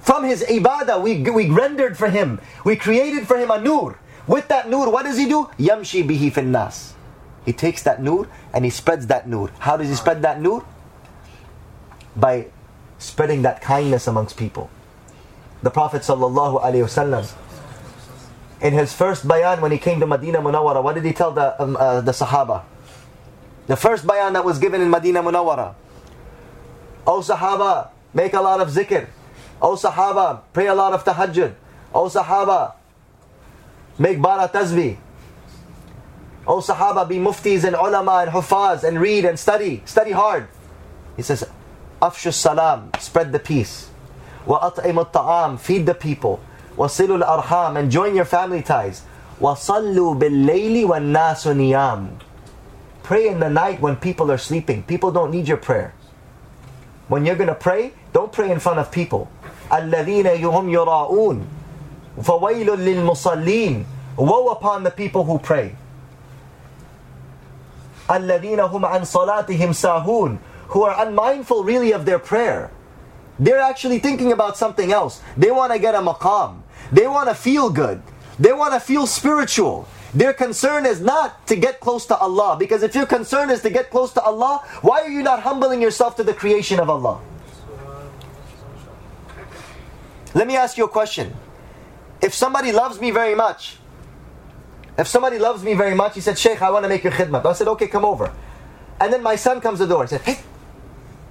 From 0.01 0.23
his 0.23 0.43
ibadah, 0.43 1.01
we, 1.01 1.21
we 1.29 1.49
rendered 1.49 1.97
for 1.97 2.09
him. 2.09 2.39
We 2.63 2.75
created 2.75 3.27
for 3.27 3.37
him 3.37 3.51
a 3.51 3.59
nur. 3.59 3.99
With 4.27 4.47
that 4.47 4.69
nur, 4.69 4.89
what 4.89 5.03
does 5.03 5.17
he 5.17 5.27
do? 5.27 5.49
يَمْشِي 5.59 6.07
بِهِ 6.07 6.31
فِي 6.31 6.43
النَّاسِ 6.43 6.93
He 7.45 7.51
takes 7.53 7.83
that 7.83 8.01
nur 8.01 8.27
and 8.53 8.63
he 8.63 8.71
spreads 8.71 9.07
that 9.07 9.27
nur. 9.27 9.49
How 9.59 9.75
does 9.75 9.89
he 9.89 9.95
spread 9.95 10.21
that 10.21 10.39
nur? 10.39 10.63
by 12.15 12.47
spreading 12.99 13.41
that 13.43 13.61
kindness 13.61 14.07
amongst 14.07 14.37
people. 14.37 14.69
The 15.61 15.71
Prophet 15.71 16.01
ﷺ, 16.01 17.33
in 18.60 18.72
his 18.72 18.92
first 18.92 19.26
bayan 19.26 19.60
when 19.60 19.70
he 19.70 19.78
came 19.78 20.00
to 20.00 20.06
Medina 20.06 20.38
Munawara, 20.38 20.82
what 20.82 20.94
did 20.94 21.04
he 21.04 21.12
tell 21.12 21.32
the, 21.32 21.60
um, 21.62 21.76
uh, 21.76 22.00
the 22.00 22.12
Sahaba? 22.12 22.64
The 23.66 23.76
first 23.76 24.06
bayan 24.06 24.32
that 24.32 24.44
was 24.44 24.58
given 24.58 24.80
in 24.80 24.90
Medina 24.90 25.22
Munawara. 25.22 25.74
O 27.06 27.20
Sahaba, 27.20 27.90
make 28.12 28.32
a 28.32 28.40
lot 28.40 28.60
of 28.60 28.68
zikr. 28.68 29.06
O 29.62 29.74
Sahaba, 29.74 30.42
pray 30.52 30.66
a 30.66 30.74
lot 30.74 30.92
of 30.92 31.04
tahajjud. 31.04 31.54
O 31.94 32.04
Sahaba, 32.06 32.74
make 33.98 34.20
bara 34.20 34.48
tazbi. 34.48 34.96
O 36.46 36.58
Sahaba, 36.58 37.08
be 37.08 37.16
muftis 37.16 37.64
and 37.64 37.76
ulama 37.76 38.24
and 38.26 38.30
hufaz 38.30 38.82
and 38.82 39.00
read 39.00 39.24
and 39.24 39.38
study. 39.38 39.82
Study 39.84 40.12
hard. 40.12 40.48
He 41.16 41.22
says, 41.22 41.48
Afshu 42.00 42.32
salam, 42.32 42.90
spread 42.98 43.32
the 43.32 43.38
peace. 43.38 43.90
Wa 44.46 44.70
at'im 44.70 45.12
ta'am, 45.12 45.58
feed 45.58 45.86
the 45.86 45.94
people. 45.94 46.40
وَصِلُوا 46.77 47.23
الْأَرْحَامِ 47.23 47.77
And 47.77 47.91
join 47.91 48.15
your 48.15 48.25
family 48.25 48.61
ties. 48.61 49.03
وَصَلُّوا 49.39 50.19
بِاللَّيْلِ 50.19 50.85
وَالنَّاسُ 50.85 51.53
نِيَامِ 51.53 52.19
Pray 53.03 53.27
in 53.27 53.39
the 53.39 53.49
night 53.49 53.81
when 53.81 53.95
people 53.95 54.31
are 54.31 54.37
sleeping. 54.37 54.83
People 54.83 55.11
don't 55.11 55.31
need 55.31 55.47
your 55.47 55.57
prayer. 55.57 55.93
When 57.09 57.25
you're 57.25 57.35
going 57.35 57.49
to 57.49 57.55
pray, 57.55 57.93
don't 58.13 58.31
pray 58.31 58.51
in 58.51 58.59
front 58.59 58.79
of 58.79 58.91
people. 58.91 59.29
الَّذِينَ 59.69 60.25
يُهُمْ 60.39 60.69
يُرَاءُونَ 60.69 61.45
فَوَيْلٌ 62.21 62.65
لِلْمُصَلِّينَ 62.65 63.85
Woe 64.17 64.49
upon 64.49 64.83
the 64.83 64.91
people 64.91 65.23
who 65.25 65.39
pray. 65.39 65.75
الَّذِينَ 68.09 68.69
هُمْ 68.69 68.85
عَنْ 68.85 69.01
صَلَاتِهِمْ 69.01 69.73
سَاهُونَ 69.73 70.37
Who 70.69 70.83
are 70.83 71.05
unmindful 71.05 71.63
really 71.63 71.91
of 71.91 72.05
their 72.05 72.19
prayer. 72.19 72.71
They're 73.39 73.59
actually 73.59 73.99
thinking 73.99 74.31
about 74.31 74.57
something 74.57 74.91
else. 74.91 75.21
They 75.35 75.51
want 75.51 75.73
to 75.73 75.79
get 75.79 75.95
a 75.95 75.99
maqam. 75.99 76.61
They 76.92 77.06
want 77.06 77.28
to 77.28 77.34
feel 77.34 77.70
good. 77.70 78.02
They 78.38 78.52
want 78.52 78.74
to 78.74 78.80
feel 78.80 79.06
spiritual. 79.06 79.88
Their 80.14 80.32
concern 80.32 80.86
is 80.86 81.00
not 81.00 81.46
to 81.48 81.56
get 81.56 81.80
close 81.80 82.06
to 82.06 82.16
Allah. 82.16 82.56
Because 82.58 82.82
if 82.82 82.94
your 82.94 83.06
concern 83.06 83.50
is 83.50 83.60
to 83.62 83.70
get 83.70 83.90
close 83.90 84.12
to 84.14 84.22
Allah, 84.22 84.62
why 84.80 85.02
are 85.02 85.10
you 85.10 85.22
not 85.22 85.40
humbling 85.40 85.82
yourself 85.82 86.16
to 86.16 86.24
the 86.24 86.34
creation 86.34 86.80
of 86.80 86.88
Allah? 86.88 87.20
Let 90.34 90.46
me 90.46 90.56
ask 90.56 90.78
you 90.78 90.84
a 90.84 90.88
question. 90.88 91.34
If 92.22 92.34
somebody 92.34 92.72
loves 92.72 93.00
me 93.00 93.10
very 93.10 93.34
much, 93.34 93.78
if 94.98 95.06
somebody 95.06 95.38
loves 95.38 95.62
me 95.62 95.74
very 95.74 95.94
much, 95.94 96.14
he 96.14 96.20
said, 96.20 96.36
Sheikh, 96.38 96.60
I 96.60 96.70
want 96.70 96.84
to 96.84 96.88
make 96.88 97.04
your 97.04 97.12
khidmat. 97.12 97.46
I 97.46 97.52
said, 97.52 97.68
okay, 97.68 97.86
come 97.86 98.04
over. 98.04 98.32
And 99.00 99.12
then 99.12 99.22
my 99.22 99.36
son 99.36 99.60
comes 99.60 99.78
to 99.78 99.86
the 99.86 99.94
door 99.94 100.02
and 100.02 100.10
said, 100.10 100.22
hey, 100.22 100.40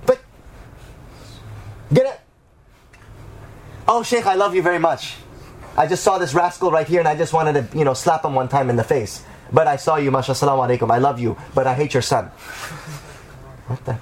but, 0.06 0.20
get 1.94 2.06
it. 2.06 2.20
Oh, 3.88 4.04
Sheikh, 4.04 4.26
I 4.26 4.36
love 4.36 4.56
you 4.56 4.62
very 4.62 4.80
much. 4.80 5.18
I 5.78 5.86
just 5.86 6.04
saw 6.04 6.18
this 6.18 6.34
rascal 6.34 6.72
right 6.72 6.88
here 6.88 7.00
and 7.00 7.08
I 7.08 7.16
just 7.16 7.34
wanted 7.34 7.72
to, 7.72 7.78
you 7.78 7.86
know, 7.86 7.94
slap 7.94 8.26
him 8.26 8.34
one 8.34 8.50
time 8.50 8.72
in 8.72 8.76
the 8.76 8.84
face. 8.84 9.24
But 9.54 9.68
I 9.68 9.76
saw 9.76 9.98
you, 9.98 10.10
mashallah, 10.10 10.68
alaikum. 10.68 10.92
I 10.92 10.98
love 10.98 11.20
you, 11.20 11.38
but 11.54 11.68
I 11.68 11.76
hate 11.76 11.94
your 11.94 12.02
son. 12.02 12.26
What 13.68 13.86
the? 13.86 13.98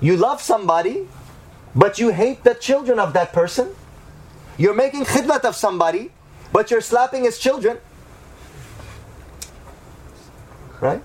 You 0.00 0.16
love 0.16 0.40
somebody, 0.40 1.08
but 1.74 1.98
you 1.98 2.10
hate 2.10 2.44
the 2.44 2.54
children 2.54 3.00
of 3.00 3.12
that 3.14 3.32
person. 3.32 3.74
You're 4.56 4.74
making 4.74 5.04
khidmat 5.04 5.44
of 5.44 5.56
somebody, 5.56 6.12
but 6.52 6.70
you're 6.70 6.80
slapping 6.80 7.24
his 7.24 7.38
children. 7.38 7.78
Right? 10.80 11.02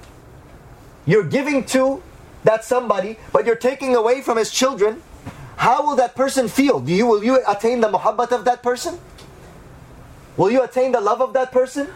You're 1.07 1.23
giving 1.23 1.65
to 1.65 2.03
that 2.43 2.63
somebody, 2.63 3.17
but 3.31 3.47
you're 3.47 3.55
taking 3.55 3.95
away 3.95 4.21
from 4.21 4.37
his 4.37 4.51
children 4.51 5.01
how 5.57 5.85
will 5.85 5.95
that 5.97 6.15
person 6.15 6.47
feel? 6.47 6.79
Do 6.79 6.93
you 6.93 7.05
will 7.05 7.23
you 7.23 7.41
attain 7.47 7.81
the 7.81 7.89
muhabbat 7.89 8.31
of 8.31 8.45
that 8.45 8.63
person? 8.63 8.99
Will 10.37 10.51
you 10.51 10.63
attain 10.63 10.91
the 10.91 11.01
love 11.01 11.21
of 11.21 11.33
that 11.33 11.51
person? 11.51 11.87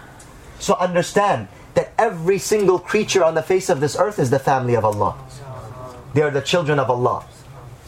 So 0.60 0.76
understand 0.76 1.48
that 1.74 1.92
every 1.98 2.38
single 2.38 2.80
creature 2.80 3.24
on 3.24 3.36
the 3.36 3.44
face 3.44 3.70
of 3.70 3.80
this 3.80 3.96
earth 3.98 4.20
is 4.20 4.30
the 4.30 4.40
family 4.40 4.76
of 4.76 4.86
Allah. 4.86 5.16
They 6.14 6.22
are 6.22 6.32
the 6.32 6.42
children 6.42 6.80
of 6.80 6.90
Allah. 6.90 7.26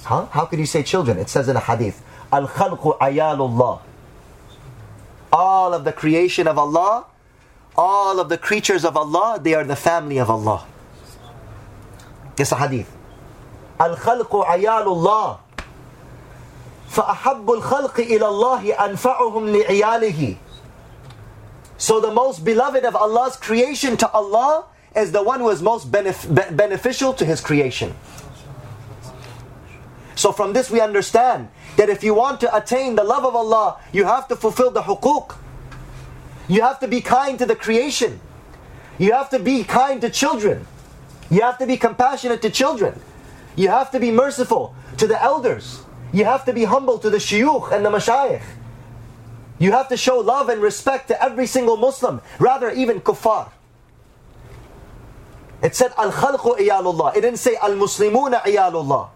Huh? 0.04 0.26
How 0.28 0.46
could 0.46 0.60
you 0.60 0.66
say 0.66 0.84
children? 0.84 1.18
It 1.18 1.30
says 1.30 1.50
in 1.50 1.56
a 1.56 1.60
hadith, 1.60 2.02
Al 2.32 2.48
khalqu 2.48 2.98
ayalullah. 3.00 3.82
All 5.32 5.74
of 5.74 5.84
the 5.84 5.92
creation 5.94 6.48
of 6.48 6.58
Allah, 6.58 7.06
all 7.76 8.20
of 8.20 8.30
the 8.30 8.38
creatures 8.38 8.86
of 8.86 8.98
Allah, 8.98 9.40
they 9.42 9.54
are 9.54 9.64
the 9.64 9.76
family 9.76 10.18
of 10.18 10.30
Allah. 10.30 10.66
It's 12.38 12.52
a 12.52 12.56
hadith. 12.56 12.92
Al 13.80 13.96
khalqu 13.96 14.46
ayalullah. 14.46 15.40
فأحب 16.89 17.51
الخلق 17.51 18.01
إلى 18.01 18.27
الله 18.27 18.73
أنفعهم 18.73 19.49
لعياله 19.57 20.37
So 21.77 22.01
the 22.01 22.13
most 22.13 22.45
beloved 22.45 22.85
of 22.85 22.95
Allah's 22.95 23.37
creation 23.37 23.97
to 23.97 24.11
Allah 24.13 24.65
is 24.95 25.11
the 25.13 25.23
one 25.23 25.41
who 25.41 25.51
is 25.51 25.61
most 25.61 25.91
benef- 25.91 26.57
beneficial 26.57 27.13
to 27.15 27.25
His 27.25 27.41
creation. 27.41 27.95
So 30.15 30.31
from 30.31 30.53
this 30.53 30.71
we 30.71 30.81
understand 30.81 31.49
that 31.77 31.89
if 31.91 32.05
you 32.05 32.15
want 32.15 32.41
to 32.41 32.57
attain 32.57 32.95
the 32.95 33.03
love 33.03 33.25
of 33.25 33.35
Allah, 33.35 33.79
you 33.93 34.05
have 34.05 34.29
to 34.29 34.37
fulfill 34.37 34.71
the 34.71 34.83
hukuk. 34.83 35.37
You 36.47 36.63
have 36.63 36.79
to 36.81 36.89
be 36.89 37.01
kind 37.01 37.39
to 37.41 37.47
the 37.47 37.57
creation. 37.57 38.21
You 38.99 39.13
have 39.13 39.29
to 39.31 39.41
be 39.41 39.65
kind 39.65 40.01
to 40.03 40.11
children. 40.11 40.67
You 41.31 41.41
have 41.41 41.59
to 41.59 41.67
be 41.67 41.77
compassionate 41.77 42.43
to 42.43 42.51
children. 42.51 43.01
You 43.57 43.69
have 43.69 43.91
to 43.91 43.99
be 43.99 44.13
merciful 44.13 44.75
to 44.99 45.07
the 45.07 45.21
elders. 45.21 45.83
You 46.12 46.26
have 46.26 46.46
to 46.46 46.54
be 46.54 46.64
humble 46.64 46.98
to 47.00 47.10
the 47.10 47.18
shuyukh 47.18 47.72
and 47.72 47.86
the 47.86 47.90
mashayikh. 47.90 48.44
You 49.60 49.72
have 49.74 49.90
to 49.90 49.98
show 49.98 50.20
love 50.20 50.50
and 50.50 50.62
respect 50.62 51.10
to 51.10 51.22
every 51.22 51.46
single 51.46 51.78
Muslim, 51.78 52.22
rather 52.40 52.72
even 52.72 53.02
kuffar. 53.02 53.52
It 55.62 55.76
said 55.76 55.92
al 55.98 56.12
khalqu 56.12 56.58
iyalullah. 56.58 57.16
It 57.16 57.22
didn't 57.22 57.40
say 57.40 57.58
al 57.58 57.72
muslimuna 57.72 58.42
iyalullah. 58.44 59.10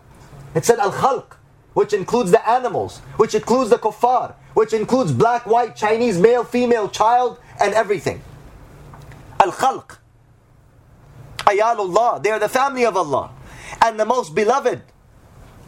It 0.53 0.65
said 0.65 0.79
al 0.79 0.91
khalq, 0.91 1.37
which 1.73 1.93
includes 1.93 2.31
the 2.31 2.47
animals, 2.47 2.99
which 3.17 3.33
includes 3.33 3.69
the 3.69 3.77
kuffar, 3.77 4.33
which 4.53 4.73
includes 4.73 5.13
black, 5.13 5.45
white, 5.45 5.75
Chinese, 5.75 6.19
male, 6.19 6.43
female, 6.43 6.89
child, 6.89 7.39
and 7.59 7.73
everything. 7.73 8.21
Al 9.39 9.51
khalq. 9.51 9.97
Ayalullah. 11.37 12.21
They 12.21 12.31
are 12.31 12.39
the 12.39 12.49
family 12.49 12.85
of 12.85 12.97
Allah. 12.97 13.31
And 13.81 13.99
the 13.99 14.05
most 14.05 14.35
beloved 14.35 14.81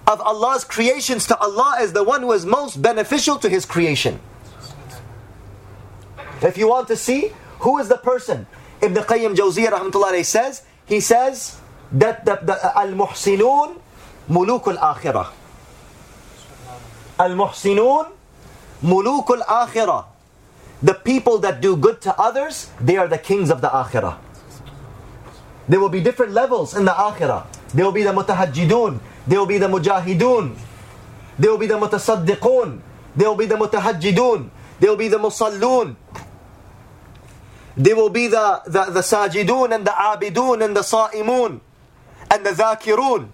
of 0.07 0.21
Allah's 0.21 0.63
creations 0.63 1.25
to 1.27 1.37
Allah 1.37 1.77
is 1.81 1.93
the 1.93 2.03
one 2.03 2.21
who 2.21 2.31
is 2.31 2.45
most 2.45 2.81
beneficial 2.81 3.37
to 3.39 3.49
His 3.49 3.65
creation. 3.65 4.19
If 6.41 6.57
you 6.57 6.67
want 6.67 6.87
to 6.89 6.95
see 6.97 7.31
who 7.59 7.79
is 7.79 7.87
the 7.89 7.97
person, 7.97 8.45
Ibn 8.81 8.95
Qayyim 8.95 9.35
Jawziyah 9.35 9.69
rahmatullah 9.69 10.23
says, 10.23 10.63
he 10.85 10.99
says 10.99 11.57
that 11.91 12.25
the, 12.25 12.35
the 12.43 12.53
uh, 12.53 12.81
al-muhsinun 12.81 13.79
muluk 14.29 14.67
al-akhirah. 14.67 15.31
Al-muhsinun 17.19 18.11
muluk 18.83 19.29
al-akhirah. 19.29 20.05
The 20.83 20.93
people 20.93 21.39
that 21.39 21.61
do 21.61 21.75
good 21.75 22.01
to 22.01 22.13
others, 22.19 22.69
they 22.79 22.97
are 22.97 23.07
the 23.07 23.17
kings 23.17 23.49
of 23.49 23.61
the 23.61 23.69
akhirah. 23.69 24.17
There 25.67 25.79
will 25.79 25.89
be 25.89 26.01
different 26.01 26.33
levels 26.33 26.75
in 26.75 26.85
the 26.85 26.91
akhirah. 26.91 27.47
There 27.73 27.85
will 27.85 27.91
be 27.91 28.03
the 28.03 28.11
mutahajjidun, 28.13 28.99
there 29.27 29.39
will 29.39 29.45
be 29.47 29.57
the 29.57 29.67
mujahidun. 29.67 30.55
They 31.39 31.47
will 31.47 31.57
be 31.57 31.67
the 31.67 31.77
mutasaddiqun. 31.77 32.79
They 33.15 33.25
will 33.25 33.35
be 33.35 33.45
the 33.45 33.55
mutahajjidun. 33.55 34.49
They 34.79 34.89
will 34.89 34.95
be 34.95 35.07
the 35.07 35.17
musallun. 35.17 35.95
They 37.77 37.93
will 37.93 38.09
be 38.09 38.27
the, 38.27 38.61
the, 38.65 38.85
the 38.85 39.01
sajidun 39.01 39.75
and 39.75 39.85
the 39.85 39.91
abidun 39.91 40.63
and 40.63 40.75
the 40.75 40.81
sa'imun 40.81 41.59
and 42.31 42.45
the 42.45 42.51
dhakirun. 42.51 43.29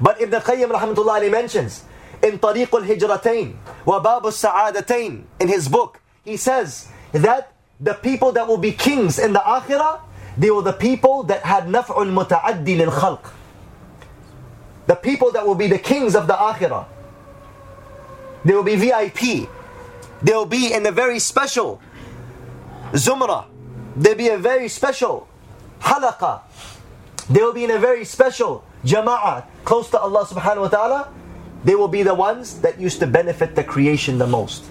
But 0.00 0.20
Ibn 0.20 0.40
Qayyim 0.40 0.70
rahmatullah 0.70 1.30
mentions 1.30 1.84
in 2.22 2.38
Tariq 2.38 2.72
al-Hijratain 2.72 3.56
wa 3.86 4.00
Bab 4.00 4.26
al-Sa'adatain 4.26 5.24
in 5.40 5.48
his 5.48 5.68
book, 5.68 6.00
he 6.24 6.36
says 6.36 6.88
that 7.12 7.52
the 7.80 7.94
people 7.94 8.32
that 8.32 8.46
will 8.46 8.58
be 8.58 8.72
kings 8.72 9.18
in 9.18 9.32
the 9.32 9.40
akhirah, 9.40 10.00
they 10.36 10.50
were 10.50 10.62
the 10.62 10.74
people 10.74 11.22
that 11.24 11.42
had 11.42 11.64
naf'ul 11.64 12.12
muta'addi 12.12 12.76
lil 12.76 12.90
khalq 12.90 13.24
the 14.86 14.94
people 14.94 15.30
that 15.32 15.46
will 15.46 15.54
be 15.54 15.66
the 15.66 15.78
kings 15.78 16.14
of 16.14 16.26
the 16.26 16.34
akhirah. 16.34 16.86
They 18.44 18.54
will 18.54 18.64
be 18.64 18.76
VIP. 18.76 19.48
They 20.22 20.32
will 20.32 20.46
be 20.46 20.72
in 20.72 20.86
a 20.86 20.92
very 20.92 21.18
special 21.18 21.80
zumrah. 22.92 23.46
They'll 23.96 24.14
be 24.16 24.28
a 24.28 24.38
very 24.38 24.68
special 24.68 25.28
halaqa. 25.80 26.42
They 27.28 27.42
will 27.42 27.52
be 27.52 27.64
in 27.64 27.70
a 27.70 27.78
very 27.78 28.04
special 28.04 28.64
jama'ah 28.84 29.44
close 29.64 29.90
to 29.90 30.00
Allah 30.00 30.24
subhanahu 30.24 30.62
wa 30.62 30.68
ta'ala. 30.68 31.12
They 31.64 31.74
will 31.74 31.88
be 31.88 32.02
the 32.02 32.14
ones 32.14 32.60
that 32.62 32.80
used 32.80 33.00
to 33.00 33.06
benefit 33.06 33.54
the 33.54 33.64
creation 33.64 34.18
the 34.18 34.26
most. 34.26 34.64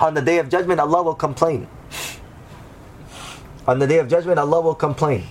On 0.00 0.14
the 0.14 0.22
day 0.22 0.38
of 0.38 0.48
judgment, 0.48 0.80
Allah 0.80 1.02
will 1.02 1.14
complain. 1.14 1.68
On 3.66 3.78
the 3.78 3.86
day 3.86 3.98
of 3.98 4.08
judgment, 4.08 4.38
Allah 4.38 4.60
will 4.60 4.74
complain. 4.74 5.24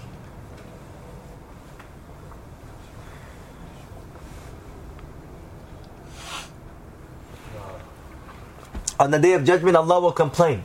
On 9.02 9.10
the 9.10 9.18
day 9.18 9.32
of 9.34 9.44
judgment, 9.44 9.76
Allah 9.76 10.00
will 10.00 10.12
complain. 10.12 10.62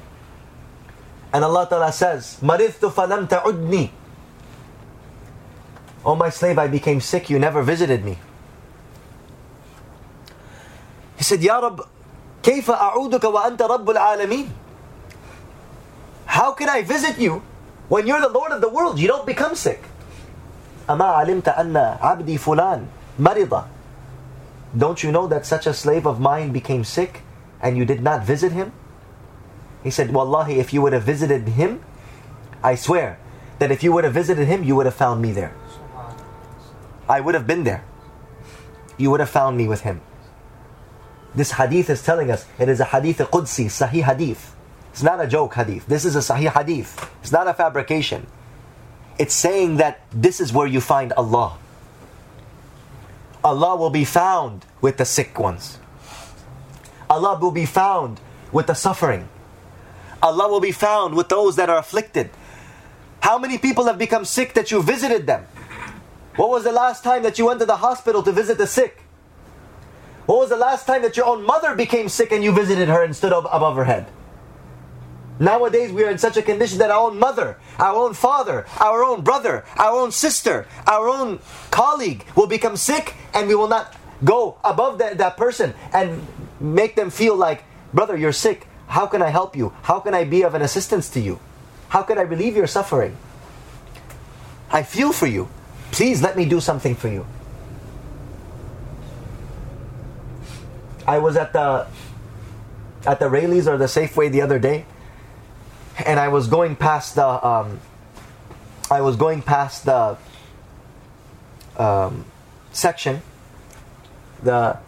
And 1.34 1.44
Allah 1.44 1.68
Ta'ala 1.70 1.92
says, 1.92 2.38
Maridtu 2.42 2.92
falam 2.94 3.28
ta'udni. 3.28 3.90
Oh 6.06 6.16
my 6.16 6.30
slave, 6.30 6.58
I 6.60 6.68
became 6.68 7.02
sick, 7.02 7.30
you 7.30 7.40
never 7.40 7.64
visited 7.64 8.04
me. 8.04 8.18
He 11.18 11.24
said, 11.24 11.42
Ya 11.42 11.60
Rab, 11.60 11.82
كيف 12.44 12.72
أعودك 12.72 13.24
وأنت 13.24 13.62
رب 13.62 13.90
العالمين? 13.90 14.50
How 16.26 16.52
can 16.52 16.70
I 16.70 16.82
visit 16.82 17.18
you 17.18 17.42
when 17.88 18.06
you're 18.06 18.20
the 18.20 18.30
Lord 18.30 18.52
of 18.52 18.62
the 18.62 18.70
world? 18.70 19.00
You 19.00 19.08
don't 19.08 19.26
become 19.26 19.56
sick. 19.56 19.82
أما 20.90 21.06
علمت 21.06 21.48
أن 21.48 21.98
عبدي 22.02 22.38
فلان 22.38 22.86
مرض 23.20 23.64
Don't 24.76 25.04
you 25.04 25.12
know 25.12 25.28
that 25.28 25.46
such 25.46 25.68
a 25.68 25.74
slave 25.74 26.06
of 26.06 26.20
mine 26.20 26.52
became 26.52 26.84
sick? 26.84 27.22
And 27.61 27.77
you 27.77 27.85
did 27.85 28.03
not 28.03 28.25
visit 28.25 28.53
him? 28.53 28.73
He 29.83 29.91
said, 29.91 30.13
Wallahi, 30.13 30.59
if 30.59 30.73
you 30.73 30.83
would 30.83 30.93
have 30.93 31.05
visited 31.05 31.49
him, 31.49 31.83
I 32.63 32.75
swear 32.75 33.19
that 33.59 33.71
if 33.71 33.83
you 33.83 33.93
would 33.93 34.05
have 34.05 34.15
visited 34.15 34.47
him, 34.49 34.65
you 34.65 34.77
would 34.77 34.87
have 34.87 34.95
found 34.95 35.23
me 35.23 35.33
there. 35.33 35.55
I 37.09 37.21
would 37.21 37.35
have 37.35 37.47
been 37.47 37.65
there. 37.65 37.85
You 38.97 39.11
would 39.11 39.21
have 39.21 39.31
found 39.31 39.57
me 39.57 39.69
with 39.69 39.83
him. 39.83 40.01
This 41.35 41.53
hadith 41.53 41.89
is 41.91 42.03
telling 42.03 42.31
us 42.31 42.47
it 42.59 42.69
is 42.69 42.81
a 42.81 42.85
hadith 42.85 43.19
Qudsi, 43.19 43.67
Sahih 43.67 44.03
hadith. 44.03 44.55
It's 44.99 45.03
not 45.05 45.21
a 45.21 45.29
joke 45.29 45.55
hadith. 45.55 45.87
This 45.87 46.05
is 46.05 46.17
a 46.17 46.19
sahih 46.19 46.51
hadith. 46.53 47.09
It's 47.23 47.31
not 47.31 47.47
a 47.47 47.55
fabrication. 47.55 48.27
It's 49.17 49.33
saying 49.33 49.77
that 49.77 50.01
this 50.11 50.41
is 50.41 50.53
where 50.53 50.67
you 50.67 50.81
find 50.81 51.13
Allah. 51.13 51.57
Allah 53.45 53.77
will 53.77 53.91
be 53.91 54.05
found 54.05 54.67
with 54.81 54.97
the 54.97 55.05
sick 55.05 55.39
ones. 55.39 55.79
Allah 57.11 57.39
will 57.39 57.51
be 57.51 57.67
found 57.67 58.21
with 58.53 58.67
the 58.67 58.75
suffering. 58.75 59.29
Allah 60.23 60.49
will 60.49 60.61
be 60.61 60.73
found 60.73 61.15
with 61.15 61.29
those 61.29 61.57
that 61.57 61.71
are 61.71 61.79
afflicted. 61.79 62.31
How 63.21 63.39
many 63.39 63.59
people 63.59 63.85
have 63.87 63.99
become 63.99 64.25
sick 64.25 64.55
that 64.55 64.71
you 64.71 64.83
visited 64.83 65.27
them? 65.27 65.47
What 66.37 66.51
was 66.51 66.65
the 66.65 66.73
last 66.73 67.03
time 67.03 67.23
that 67.23 67.39
you 67.39 67.47
went 67.47 67.61
to 67.61 67.67
the 67.67 67.77
hospital 67.77 68.23
to 68.23 68.33
visit 68.33 68.59
the 68.59 68.67
sick? 68.67 69.03
What 70.27 70.39
was 70.39 70.51
the 70.51 70.57
last 70.57 70.87
time 70.87 71.03
that 71.03 71.17
your 71.17 71.27
own 71.27 71.43
mother 71.45 71.75
became 71.75 72.09
sick 72.09 72.33
and 72.33 72.45
you 72.45 72.53
visited 72.53 72.89
her 72.89 73.03
and 73.03 73.17
stood 73.17 73.33
up 73.33 73.45
above 73.51 73.77
her 73.77 73.85
head? 73.85 74.07
Nowadays, 75.41 75.93
we 75.93 76.05
are 76.05 76.11
in 76.11 76.19
such 76.19 76.37
a 76.37 76.43
condition 76.43 76.79
that 76.79 76.91
our 76.91 77.09
own 77.09 77.19
mother, 77.19 77.59
our 77.79 77.95
own 77.95 78.13
father, 78.13 78.67
our 78.81 79.05
own 79.05 79.23
brother, 79.23 79.65
our 79.77 79.99
own 79.99 80.11
sister, 80.11 80.67
our 80.87 81.09
own 81.09 81.39
colleague 81.71 82.25
will 82.35 82.49
become 82.49 82.77
sick 82.77 83.15
and 83.35 83.49
we 83.49 83.55
will 83.55 83.69
not 83.69 83.95
go 84.25 84.59
above 84.65 84.99
that, 84.99 85.19
that 85.19 85.37
person 85.37 85.75
and 85.93 86.27
make 86.61 86.97
them 86.97 87.11
feel 87.11 87.37
like, 87.37 87.65
brother, 87.93 88.17
you're 88.17 88.33
sick. 88.33 88.67
How 88.89 89.07
can 89.07 89.23
I 89.23 89.29
help 89.29 89.57
you? 89.57 89.73
How 89.83 90.01
can 90.01 90.15
I 90.15 90.25
be 90.25 90.43
of 90.43 90.55
an 90.55 90.63
assistance 90.63 91.11
to 91.11 91.21
you? 91.21 91.39
How 91.89 92.03
can 92.03 92.19
I 92.19 92.23
relieve 92.23 92.57
your 92.57 92.67
suffering? 92.67 93.17
I 94.71 94.83
feel 94.83 95.13
for 95.13 95.27
you. 95.27 95.49
Please 95.91 96.23
let 96.23 96.37
me 96.37 96.45
do 96.45 96.61
something 96.61 96.95
for 96.95 97.09
you. 97.09 97.27
I 101.07 101.19
was 101.19 101.37
at 101.37 101.53
the 101.55 101.87
at 103.07 103.19
the 103.19 103.31
Raley's 103.31 103.67
or 103.67 103.79
the 103.79 103.87
Safeway 103.87 104.31
the 104.31 104.43
other 104.43 104.59
day, 104.59 104.85
and 106.05 106.21
I 106.21 106.29
was 106.29 106.47
going 106.47 106.77
past 106.77 107.15
the 107.15 107.27
um, 107.27 107.81
I 108.91 109.01
was 109.01 109.17
going 109.17 109.41
past 109.41 109.87
the 109.87 110.19
um, 111.79 112.27
section, 112.73 113.23
the 114.43 114.79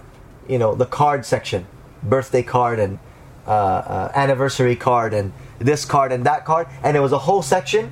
you 0.49 0.59
know 0.59 0.75
the 0.75 0.87
card 0.87 1.25
section, 1.25 1.67
birthday 2.03 2.43
card 2.43 2.79
and 2.79 2.99
uh, 3.47 3.51
uh, 3.51 4.13
anniversary 4.15 4.77
card 4.77 5.15
and 5.15 5.33
this 5.59 5.85
card 5.85 6.13
and 6.13 6.25
that 6.25 6.45
card, 6.45 6.67
and 6.83 6.97
it 6.97 7.01
was 7.01 7.13
a 7.13 7.19
whole 7.19 7.43
section. 7.43 7.91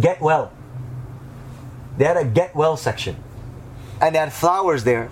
Get 0.00 0.20
well. 0.20 0.52
They 1.96 2.04
had 2.04 2.16
a 2.16 2.24
get 2.24 2.54
well 2.54 2.76
section, 2.76 3.16
and 4.00 4.14
they 4.14 4.18
had 4.18 4.32
flowers 4.32 4.84
there. 4.84 5.10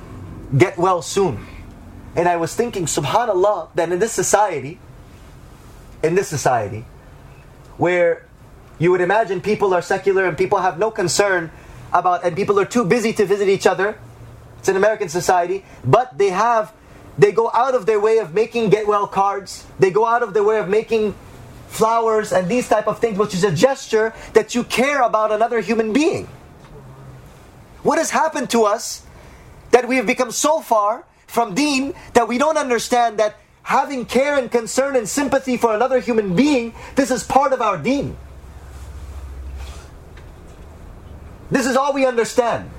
Get 0.56 0.76
well 0.76 1.02
soon. 1.02 1.46
And 2.14 2.28
I 2.28 2.36
was 2.36 2.54
thinking, 2.54 2.84
Subhanallah, 2.84 3.70
that 3.74 3.90
in 3.90 3.98
this 3.98 4.12
society, 4.12 4.78
in 6.02 6.14
this 6.14 6.28
society, 6.28 6.84
where 7.78 8.26
you 8.78 8.90
would 8.90 9.00
imagine 9.00 9.40
people 9.40 9.72
are 9.72 9.80
secular 9.80 10.26
and 10.26 10.36
people 10.36 10.58
have 10.58 10.78
no 10.78 10.90
concern 10.90 11.50
about, 11.92 12.24
and 12.24 12.36
people 12.36 12.58
are 12.58 12.64
too 12.64 12.84
busy 12.84 13.12
to 13.14 13.24
visit 13.24 13.48
each 13.48 13.66
other. 13.66 13.98
It's 14.62 14.68
an 14.68 14.76
American 14.76 15.08
society, 15.08 15.64
but 15.84 16.16
they 16.16 16.30
have, 16.30 16.72
they 17.18 17.32
go 17.32 17.50
out 17.52 17.74
of 17.74 17.84
their 17.84 17.98
way 17.98 18.18
of 18.18 18.32
making 18.32 18.70
get 18.70 18.86
well 18.86 19.08
cards. 19.08 19.66
They 19.80 19.90
go 19.90 20.06
out 20.06 20.22
of 20.22 20.34
their 20.34 20.44
way 20.44 20.60
of 20.60 20.68
making 20.68 21.16
flowers 21.66 22.32
and 22.32 22.48
these 22.48 22.68
type 22.68 22.86
of 22.86 23.00
things, 23.00 23.18
which 23.18 23.34
is 23.34 23.42
a 23.42 23.50
gesture 23.50 24.14
that 24.34 24.54
you 24.54 24.62
care 24.62 25.02
about 25.02 25.32
another 25.32 25.60
human 25.60 25.92
being. 25.92 26.28
What 27.82 27.98
has 27.98 28.10
happened 28.10 28.50
to 28.50 28.62
us 28.62 29.04
that 29.72 29.88
we 29.88 29.96
have 29.96 30.06
become 30.06 30.30
so 30.30 30.60
far 30.60 31.04
from 31.26 31.56
deen 31.56 31.92
that 32.14 32.28
we 32.28 32.38
don't 32.38 32.56
understand 32.56 33.18
that 33.18 33.40
having 33.64 34.06
care 34.06 34.38
and 34.38 34.48
concern 34.48 34.94
and 34.94 35.08
sympathy 35.08 35.56
for 35.56 35.74
another 35.74 35.98
human 35.98 36.36
being, 36.36 36.72
this 36.94 37.10
is 37.10 37.24
part 37.24 37.52
of 37.52 37.60
our 37.60 37.78
deen. 37.78 38.16
This 41.50 41.66
is 41.66 41.74
all 41.74 41.92
we 41.92 42.06
understand. 42.06 42.70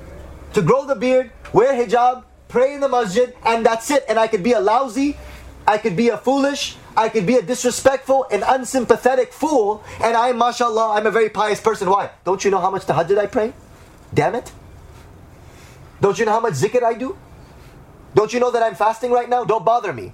To 0.53 0.61
grow 0.61 0.85
the 0.85 0.95
beard, 0.95 1.31
wear 1.53 1.73
hijab, 1.73 2.23
pray 2.49 2.73
in 2.73 2.81
the 2.81 2.89
masjid, 2.89 3.33
and 3.45 3.65
that's 3.65 3.89
it. 3.89 4.03
And 4.09 4.19
I 4.19 4.27
could 4.27 4.43
be 4.43 4.53
a 4.53 4.59
lousy, 4.59 5.17
I 5.65 5.77
could 5.77 5.95
be 5.95 6.09
a 6.09 6.17
foolish, 6.17 6.75
I 6.97 7.09
could 7.09 7.25
be 7.25 7.35
a 7.35 7.41
disrespectful 7.41 8.27
and 8.29 8.43
unsympathetic 8.45 9.33
fool, 9.33 9.83
and 10.01 10.15
I, 10.15 10.31
mashallah, 10.33 10.93
I'm 10.93 11.07
a 11.07 11.11
very 11.11 11.29
pious 11.29 11.61
person. 11.61 11.89
Why? 11.89 12.09
Don't 12.23 12.43
you 12.43 12.51
know 12.51 12.59
how 12.59 12.69
much 12.69 12.85
tahajjud 12.85 13.17
I 13.17 13.27
pray? 13.27 13.53
Damn 14.13 14.35
it. 14.35 14.51
Don't 16.01 16.19
you 16.19 16.25
know 16.25 16.33
how 16.33 16.41
much 16.41 16.53
zikr 16.53 16.83
I 16.83 16.93
do? 16.93 17.17
Don't 18.13 18.33
you 18.33 18.39
know 18.39 18.51
that 18.51 18.61
I'm 18.61 18.75
fasting 18.75 19.11
right 19.11 19.29
now? 19.29 19.43
Don't 19.43 19.65
bother 19.65 19.93
me. 19.93 20.13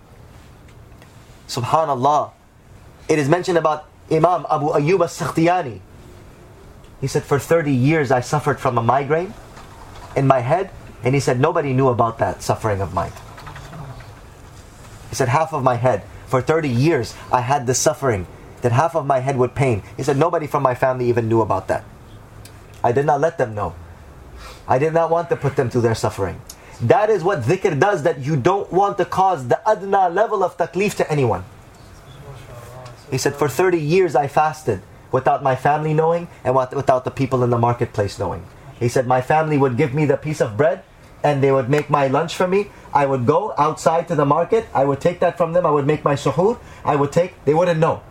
Subhanallah. 1.47 2.31
It 3.09 3.17
is 3.19 3.27
mentioned 3.27 3.57
about 3.57 3.89
Imam 4.11 4.45
Abu 4.49 4.67
Ayyub 4.69 5.03
as-Sakhtiyani. 5.03 5.81
He 7.01 7.07
said, 7.07 7.23
for 7.23 7.39
30 7.39 7.73
years 7.73 8.11
I 8.11 8.21
suffered 8.21 8.59
from 8.59 8.77
a 8.77 8.83
migraine 8.83 9.33
in 10.15 10.27
my 10.27 10.39
head, 10.39 10.69
and 11.03 11.13
he 11.13 11.21
said, 11.21 11.39
nobody 11.39 11.73
knew 11.73 11.87
about 11.87 12.17
that 12.19 12.41
suffering 12.41 12.81
of 12.81 12.93
mine. 12.93 13.11
He 15.09 15.15
said, 15.15 15.29
half 15.29 15.53
of 15.53 15.63
my 15.63 15.75
head. 15.75 16.03
For 16.27 16.41
30 16.41 16.69
years 16.69 17.15
I 17.31 17.41
had 17.41 17.65
the 17.65 17.73
suffering 17.73 18.27
that 18.61 18.71
half 18.71 18.95
of 18.95 19.05
my 19.05 19.19
head 19.19 19.37
would 19.37 19.55
pain. 19.55 19.81
He 19.97 20.03
said, 20.03 20.17
nobody 20.17 20.45
from 20.47 20.63
my 20.63 20.75
family 20.75 21.07
even 21.09 21.29
knew 21.29 21.41
about 21.41 21.67
that. 21.69 21.85
I 22.83 22.91
did 22.91 23.05
not 23.05 23.19
let 23.19 23.37
them 23.37 23.55
know. 23.55 23.75
I 24.67 24.77
did 24.77 24.93
not 24.93 25.09
want 25.09 25.29
to 25.29 25.35
put 25.35 25.55
them 25.55 25.69
through 25.69 25.81
their 25.81 25.95
suffering. 25.95 26.39
That 26.81 27.09
is 27.09 27.23
what 27.23 27.41
dhikr 27.41 27.79
does, 27.79 28.03
that 28.03 28.19
you 28.19 28.37
don't 28.37 28.71
want 28.71 28.97
to 28.99 29.05
cause 29.05 29.47
the 29.47 29.59
adna 29.67 30.09
level 30.09 30.43
of 30.43 30.57
taklif 30.57 30.95
to 30.95 31.11
anyone. 31.11 31.43
He 33.11 33.17
said, 33.17 33.35
For 33.35 33.49
30 33.49 33.79
years 33.79 34.15
I 34.15 34.27
fasted 34.27 34.81
without 35.11 35.43
my 35.43 35.55
family 35.55 35.93
knowing 35.93 36.27
and 36.43 36.55
without 36.55 37.03
the 37.03 37.11
people 37.11 37.43
in 37.43 37.49
the 37.49 37.57
marketplace 37.57 38.19
knowing. 38.19 38.45
He 38.79 38.87
said, 38.87 39.07
My 39.07 39.21
family 39.21 39.57
would 39.57 39.75
give 39.75 39.93
me 39.93 40.05
the 40.05 40.15
piece 40.15 40.39
of 40.39 40.55
bread 40.55 40.83
and 41.23 41.43
they 41.43 41.51
would 41.51 41.69
make 41.69 41.89
my 41.89 42.07
lunch 42.07 42.35
for 42.35 42.47
me. 42.47 42.69
I 42.93 43.05
would 43.05 43.25
go 43.25 43.53
outside 43.57 44.07
to 44.07 44.15
the 44.15 44.25
market, 44.25 44.67
I 44.73 44.85
would 44.85 45.01
take 45.01 45.19
that 45.19 45.37
from 45.37 45.53
them, 45.53 45.65
I 45.65 45.71
would 45.71 45.85
make 45.85 46.03
my 46.03 46.15
suhoor, 46.15 46.59
I 46.83 46.95
would 46.95 47.11
take, 47.11 47.33
they 47.45 47.53
wouldn't 47.53 47.79
know. 47.79 48.01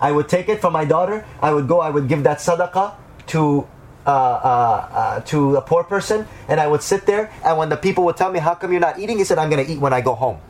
I 0.00 0.12
would 0.12 0.28
take 0.28 0.48
it 0.48 0.60
from 0.60 0.72
my 0.72 0.84
daughter, 0.84 1.26
I 1.40 1.52
would 1.52 1.68
go, 1.68 1.80
I 1.80 1.90
would 1.90 2.08
give 2.08 2.22
that 2.24 2.38
sadaqah 2.38 2.94
to 3.28 3.66
uh, 4.06 4.10
uh, 4.10 4.88
uh, 4.92 5.20
to 5.20 5.56
a 5.56 5.62
poor 5.62 5.82
person, 5.82 6.26
and 6.46 6.60
I 6.60 6.66
would 6.66 6.82
sit 6.82 7.06
there, 7.06 7.32
and 7.42 7.56
when 7.56 7.70
the 7.70 7.76
people 7.76 8.04
would 8.04 8.18
tell 8.18 8.30
me, 8.30 8.38
How 8.38 8.54
come 8.54 8.70
you're 8.70 8.80
not 8.80 8.98
eating? 8.98 9.16
He 9.16 9.24
said, 9.24 9.38
I'm 9.38 9.48
going 9.48 9.64
to 9.64 9.72
eat 9.72 9.80
when 9.80 9.94
I 9.94 10.02
go 10.02 10.14
home. 10.14 10.40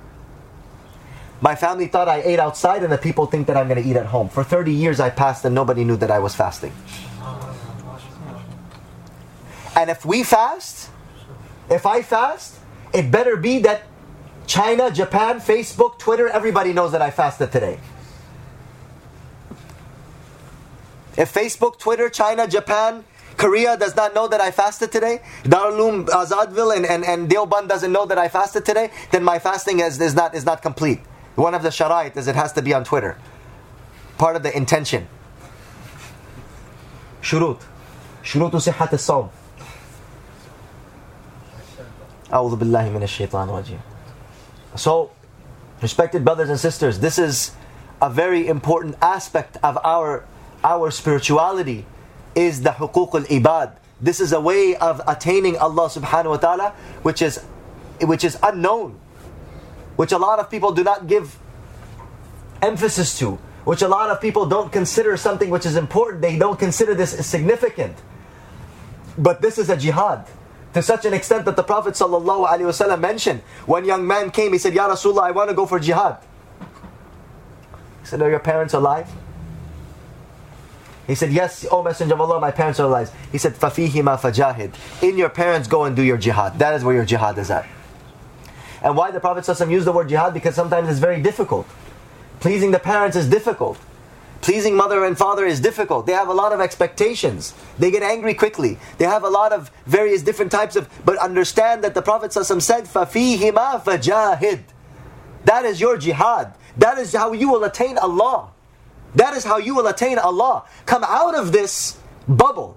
My 1.40 1.54
family 1.54 1.86
thought 1.86 2.08
I 2.08 2.20
ate 2.22 2.40
outside, 2.40 2.82
and 2.82 2.92
the 2.92 2.98
people 2.98 3.26
think 3.26 3.46
that 3.46 3.56
I'm 3.56 3.68
going 3.68 3.80
to 3.80 3.88
eat 3.88 3.94
at 3.94 4.06
home. 4.06 4.28
For 4.28 4.42
30 4.42 4.72
years, 4.72 4.98
I 4.98 5.10
passed, 5.10 5.44
and 5.44 5.54
nobody 5.54 5.84
knew 5.84 5.96
that 5.98 6.10
I 6.10 6.18
was 6.18 6.34
fasting. 6.34 6.72
And 9.76 9.88
if 9.90 10.04
we 10.04 10.24
fast, 10.24 10.90
if 11.70 11.86
I 11.86 12.02
fast, 12.02 12.58
it 12.92 13.10
better 13.10 13.36
be 13.36 13.60
that 13.60 13.82
China, 14.46 14.90
Japan, 14.90 15.40
Facebook, 15.40 15.98
Twitter, 15.98 16.28
everybody 16.28 16.72
knows 16.72 16.92
that 16.92 17.02
I 17.02 17.10
fasted 17.10 17.50
today. 17.50 17.78
If 21.16 21.32
Facebook, 21.32 21.78
Twitter, 21.78 22.08
China, 22.08 22.46
Japan, 22.46 23.04
Korea 23.36 23.76
does 23.76 23.96
not 23.96 24.14
know 24.14 24.28
that 24.28 24.40
I 24.40 24.50
fasted 24.50 24.92
today, 24.92 25.20
Darul 25.42 26.06
Azadville 26.06 26.76
and, 26.76 26.86
and, 26.86 27.04
and 27.04 27.28
doesn't 27.68 27.92
know 27.92 28.06
that 28.06 28.18
I 28.18 28.28
fasted 28.28 28.64
today, 28.64 28.90
then 29.10 29.24
my 29.24 29.38
fasting 29.38 29.80
is, 29.80 30.00
is, 30.00 30.14
not, 30.14 30.34
is 30.34 30.44
not 30.44 30.62
complete. 30.62 31.00
One 31.34 31.54
of 31.54 31.62
the 31.62 31.70
sharait 31.70 32.16
is 32.16 32.28
it 32.28 32.36
has 32.36 32.52
to 32.52 32.62
be 32.62 32.74
on 32.74 32.84
Twitter. 32.84 33.18
Part 34.18 34.36
of 34.36 34.42
the 34.42 34.56
intention. 34.56 35.08
Shurut. 37.22 37.60
Shurutu 38.22 38.60
sihat 38.60 38.92
as-sawm. 38.92 39.30
So, 44.76 45.12
respected 45.80 46.24
brothers 46.24 46.50
and 46.50 46.58
sisters, 46.58 46.98
this 46.98 47.18
is 47.18 47.52
a 48.02 48.10
very 48.10 48.48
important 48.48 48.96
aspect 49.00 49.56
of 49.62 49.78
our, 49.84 50.26
our 50.64 50.90
spirituality 50.90 51.86
is 52.34 52.62
the 52.62 52.70
huquq 52.70 53.14
al-ibad. 53.14 53.76
This 54.00 54.20
is 54.20 54.32
a 54.32 54.40
way 54.40 54.76
of 54.76 55.00
attaining 55.06 55.56
Allah 55.56 55.88
subhanahu 55.88 56.30
wa 56.30 56.36
ta'ala 56.36 56.70
which 57.02 57.22
is 57.22 57.38
which 58.00 58.24
is 58.24 58.36
unknown. 58.42 58.98
Which 59.96 60.10
a 60.10 60.18
lot 60.18 60.40
of 60.40 60.50
people 60.50 60.72
do 60.72 60.82
not 60.82 61.06
give 61.06 61.38
emphasis 62.60 63.16
to. 63.20 63.38
Which 63.64 63.82
a 63.82 63.88
lot 63.88 64.10
of 64.10 64.20
people 64.20 64.46
don't 64.46 64.72
consider 64.72 65.16
something 65.16 65.48
which 65.48 65.64
is 65.64 65.76
important. 65.76 66.20
They 66.20 66.36
don't 66.36 66.58
consider 66.58 66.94
this 66.94 67.12
significant. 67.24 67.96
But 69.16 69.40
this 69.40 69.58
is 69.58 69.70
a 69.70 69.76
jihad. 69.76 70.26
To 70.74 70.82
such 70.82 71.04
an 71.04 71.14
extent 71.14 71.44
that 71.44 71.56
the 71.56 71.62
Prophet 71.62 71.94
ﷺ 71.94 73.00
mentioned, 73.00 73.40
one 73.66 73.84
young 73.84 74.06
man 74.06 74.30
came, 74.30 74.52
he 74.52 74.58
said, 74.58 74.74
Ya 74.74 74.88
Rasulullah, 74.88 75.22
I 75.22 75.30
want 75.30 75.48
to 75.50 75.54
go 75.54 75.66
for 75.66 75.78
jihad. 75.78 76.18
He 78.00 78.06
said, 78.06 78.20
Are 78.20 78.28
your 78.30 78.40
parents 78.40 78.74
alive? 78.74 79.08
He 81.06 81.14
said, 81.14 81.32
Yes, 81.32 81.64
O 81.70 81.82
Messenger 81.82 82.14
of 82.14 82.20
Allah, 82.20 82.40
my 82.40 82.50
parents 82.50 82.80
are 82.80 82.86
alive. 82.86 83.12
He 83.30 83.38
said, 83.38 83.54
Fafihima 83.54 84.18
fajahid. 84.18 84.74
In 85.02 85.16
your 85.16 85.28
parents, 85.30 85.68
go 85.68 85.84
and 85.84 85.94
do 85.94 86.02
your 86.02 86.18
jihad. 86.18 86.58
That 86.58 86.74
is 86.74 86.84
where 86.84 86.94
your 86.94 87.04
jihad 87.04 87.38
is 87.38 87.50
at. 87.50 87.66
And 88.82 88.96
why 88.96 89.10
the 89.12 89.20
Prophet 89.20 89.44
ﷺ 89.44 89.70
used 89.70 89.86
the 89.86 89.92
word 89.92 90.08
jihad? 90.08 90.34
Because 90.34 90.54
sometimes 90.54 90.88
it's 90.88 90.98
very 90.98 91.22
difficult 91.22 91.66
Pleasing 92.44 92.72
the 92.72 92.78
parents 92.78 93.16
is 93.16 93.26
difficult. 93.26 93.78
Pleasing 94.40 94.76
mother 94.76 95.04
and 95.04 95.16
father 95.16 95.46
is 95.46 95.58
difficult. 95.58 96.06
They 96.06 96.12
have 96.12 96.28
a 96.28 96.34
lot 96.34 96.52
of 96.52 96.60
expectations. 96.60 97.54
They 97.78 97.90
get 97.90 98.02
angry 98.02 98.34
quickly. 98.34 98.78
They 98.98 99.06
have 99.06 99.24
a 99.24 99.30
lot 99.30 99.52
of 99.52 99.70
various 99.86 100.22
different 100.22 100.52
types 100.52 100.76
of. 100.76 100.88
But 101.04 101.16
understand 101.16 101.82
that 101.82 101.94
the 101.94 102.02
Prophet 102.02 102.32
said, 102.32 102.84
"Fafihima 102.84 103.82
fajahid." 103.82 104.64
That 105.44 105.64
is 105.64 105.80
your 105.80 105.96
jihad. 105.96 106.54
That 106.76 106.98
is 106.98 107.14
how 107.14 107.32
you 107.32 107.50
will 107.50 107.64
attain 107.64 107.96
Allah. 107.96 108.50
That 109.14 109.34
is 109.34 109.44
how 109.44 109.58
you 109.58 109.74
will 109.74 109.86
attain 109.86 110.18
Allah. 110.18 110.64
Come 110.86 111.04
out 111.04 111.34
of 111.34 111.52
this 111.52 111.96
bubble. 112.28 112.76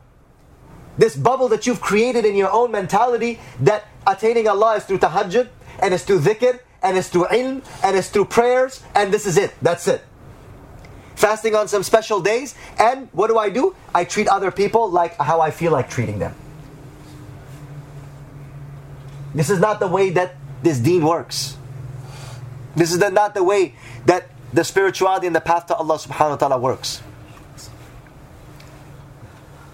This 0.98 1.16
bubble 1.16 1.48
that 1.50 1.68
you've 1.68 1.82
created 1.82 2.26
in 2.26 2.36
your 2.36 2.52
own 2.52 2.72
mentality 2.72 3.40
that 3.60 3.88
attaining 4.06 4.48
Allah 4.48 4.78
is 4.78 4.86
through 4.86 5.00
tahajjud 5.00 5.50
and 5.80 5.94
it's 5.94 6.04
through 6.04 6.20
dhikr 6.20 6.60
and 6.82 6.98
it's 6.98 7.10
through 7.10 7.26
ilm 7.26 7.64
and 7.84 7.98
it's 7.98 8.10
through 8.10 8.26
prayers 8.26 8.84
and 8.96 9.14
this 9.14 9.26
is 9.26 9.38
it. 9.38 9.54
That's 9.62 9.88
it 9.88 10.04
fasting 11.18 11.56
on 11.56 11.68
some 11.68 11.82
special 11.82 12.22
days, 12.22 12.54
and 12.78 13.10
what 13.12 13.28
do 13.28 13.38
I 13.38 13.50
do? 13.50 13.76
I 13.94 14.06
treat 14.06 14.28
other 14.28 14.52
people 14.52 14.90
like 14.90 15.18
how 15.18 15.42
I 15.42 15.50
feel 15.52 15.72
like 15.72 15.90
treating 15.90 16.20
them. 16.20 16.36
This 19.34 19.50
is 19.50 19.60
not 19.60 19.80
the 19.80 19.88
way 19.88 20.12
that 20.12 20.36
this 20.62 20.78
deen 20.80 21.04
works. 21.04 21.58
This 22.76 22.94
is 22.94 23.00
the, 23.00 23.10
not 23.10 23.34
the 23.34 23.44
way 23.44 23.74
that 24.06 24.30
the 24.54 24.64
spirituality 24.64 25.26
and 25.26 25.36
the 25.36 25.42
path 25.42 25.66
to 25.68 25.76
Allah 25.76 25.98
subhanahu 25.98 26.30
wa 26.30 26.36
ta'ala 26.38 26.58
works. 26.60 27.02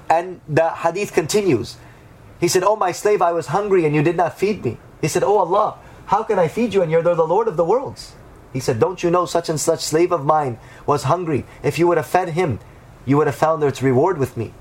And 0.09 0.39
the 0.47 0.69
hadith 0.69 1.11
continues. 1.11 1.77
He 2.39 2.47
said, 2.47 2.63
Oh 2.63 2.75
my 2.75 2.91
slave, 2.91 3.21
I 3.21 3.31
was 3.31 3.47
hungry 3.47 3.85
and 3.85 3.93
you 3.93 4.01
did 4.01 4.15
not 4.15 4.37
feed 4.37 4.63
me. 4.63 4.77
He 5.01 5.07
said, 5.07 5.23
Oh 5.23 5.37
Allah, 5.37 5.77
how 6.07 6.23
can 6.23 6.39
I 6.39 6.47
feed 6.47 6.73
you 6.73 6.81
and 6.81 6.91
you're 6.91 7.03
the 7.03 7.15
Lord 7.15 7.47
of 7.47 7.57
the 7.57 7.65
worlds? 7.65 8.13
He 8.53 8.59
said, 8.59 8.79
Don't 8.79 9.03
you 9.03 9.09
know 9.09 9.25
such 9.25 9.49
and 9.49 9.59
such 9.59 9.81
slave 9.81 10.11
of 10.11 10.25
mine 10.25 10.59
was 10.85 11.03
hungry? 11.03 11.43
If 11.63 11.79
you 11.79 11.87
would 11.87 11.97
have 11.97 12.05
fed 12.05 12.29
him, 12.29 12.59
you 13.05 13.17
would 13.17 13.27
have 13.27 13.35
found 13.35 13.63
its 13.63 13.81
reward 13.81 14.19
with 14.19 14.37
me. 14.37 14.53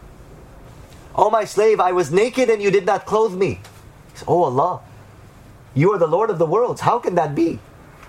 Oh, 1.14 1.30
my 1.30 1.44
slave, 1.44 1.78
I 1.78 1.92
was 1.92 2.10
naked 2.10 2.48
and 2.48 2.62
you 2.62 2.70
did 2.70 2.86
not 2.86 3.04
clothe 3.04 3.34
me. 3.34 3.60
He 4.12 4.18
said, 4.18 4.24
Oh 4.26 4.44
Allah, 4.44 4.80
you 5.74 5.92
are 5.92 5.98
the 5.98 6.06
Lord 6.06 6.30
of 6.30 6.38
the 6.38 6.46
worlds. 6.46 6.80
How 6.80 6.98
can 6.98 7.14
that 7.16 7.34
be? 7.34 7.60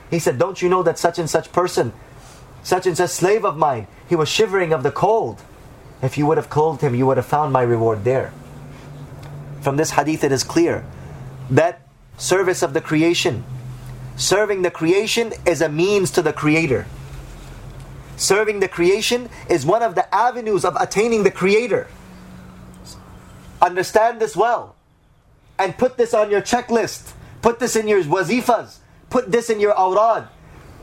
He 0.09 0.19
said, 0.19 0.39
Don't 0.39 0.61
you 0.61 0.69
know 0.69 0.83
that 0.83 0.97
such 0.97 1.19
and 1.19 1.29
such 1.29 1.51
person, 1.51 1.91
such 2.63 2.87
and 2.87 2.95
such 2.95 3.09
slave 3.09 3.43
of 3.43 3.57
mine, 3.57 3.87
he 4.07 4.15
was 4.15 4.29
shivering 4.29 4.71
of 4.71 4.83
the 4.83 4.91
cold. 4.91 5.41
If 6.01 6.17
you 6.17 6.25
would 6.25 6.37
have 6.37 6.49
clothed 6.49 6.81
him, 6.81 6.95
you 6.95 7.05
would 7.05 7.17
have 7.17 7.25
found 7.25 7.51
my 7.51 7.61
reward 7.61 8.03
there. 8.03 8.33
From 9.61 9.75
this 9.77 9.91
hadith, 9.91 10.23
it 10.23 10.31
is 10.31 10.43
clear 10.43 10.85
that 11.49 11.81
service 12.17 12.61
of 12.61 12.73
the 12.73 12.81
creation 12.81 13.43
Serving 14.15 14.61
the 14.61 14.71
creation 14.71 15.33
is 15.45 15.61
a 15.61 15.69
means 15.69 16.11
to 16.11 16.21
the 16.21 16.33
Creator. 16.33 16.85
Serving 18.15 18.59
the 18.59 18.67
creation 18.67 19.29
is 19.49 19.65
one 19.65 19.81
of 19.81 19.95
the 19.95 20.13
avenues 20.13 20.63
of 20.63 20.75
attaining 20.79 21.23
the 21.23 21.31
Creator. 21.31 21.87
Understand 23.61 24.19
this 24.19 24.35
well 24.35 24.75
and 25.57 25.77
put 25.77 25.97
this 25.97 26.13
on 26.13 26.29
your 26.29 26.41
checklist. 26.41 27.13
Put 27.41 27.59
this 27.59 27.75
in 27.75 27.87
your 27.87 28.03
wazifas. 28.03 28.77
Put 29.09 29.31
this 29.31 29.49
in 29.49 29.59
your 29.59 29.73
awrad. 29.73 30.27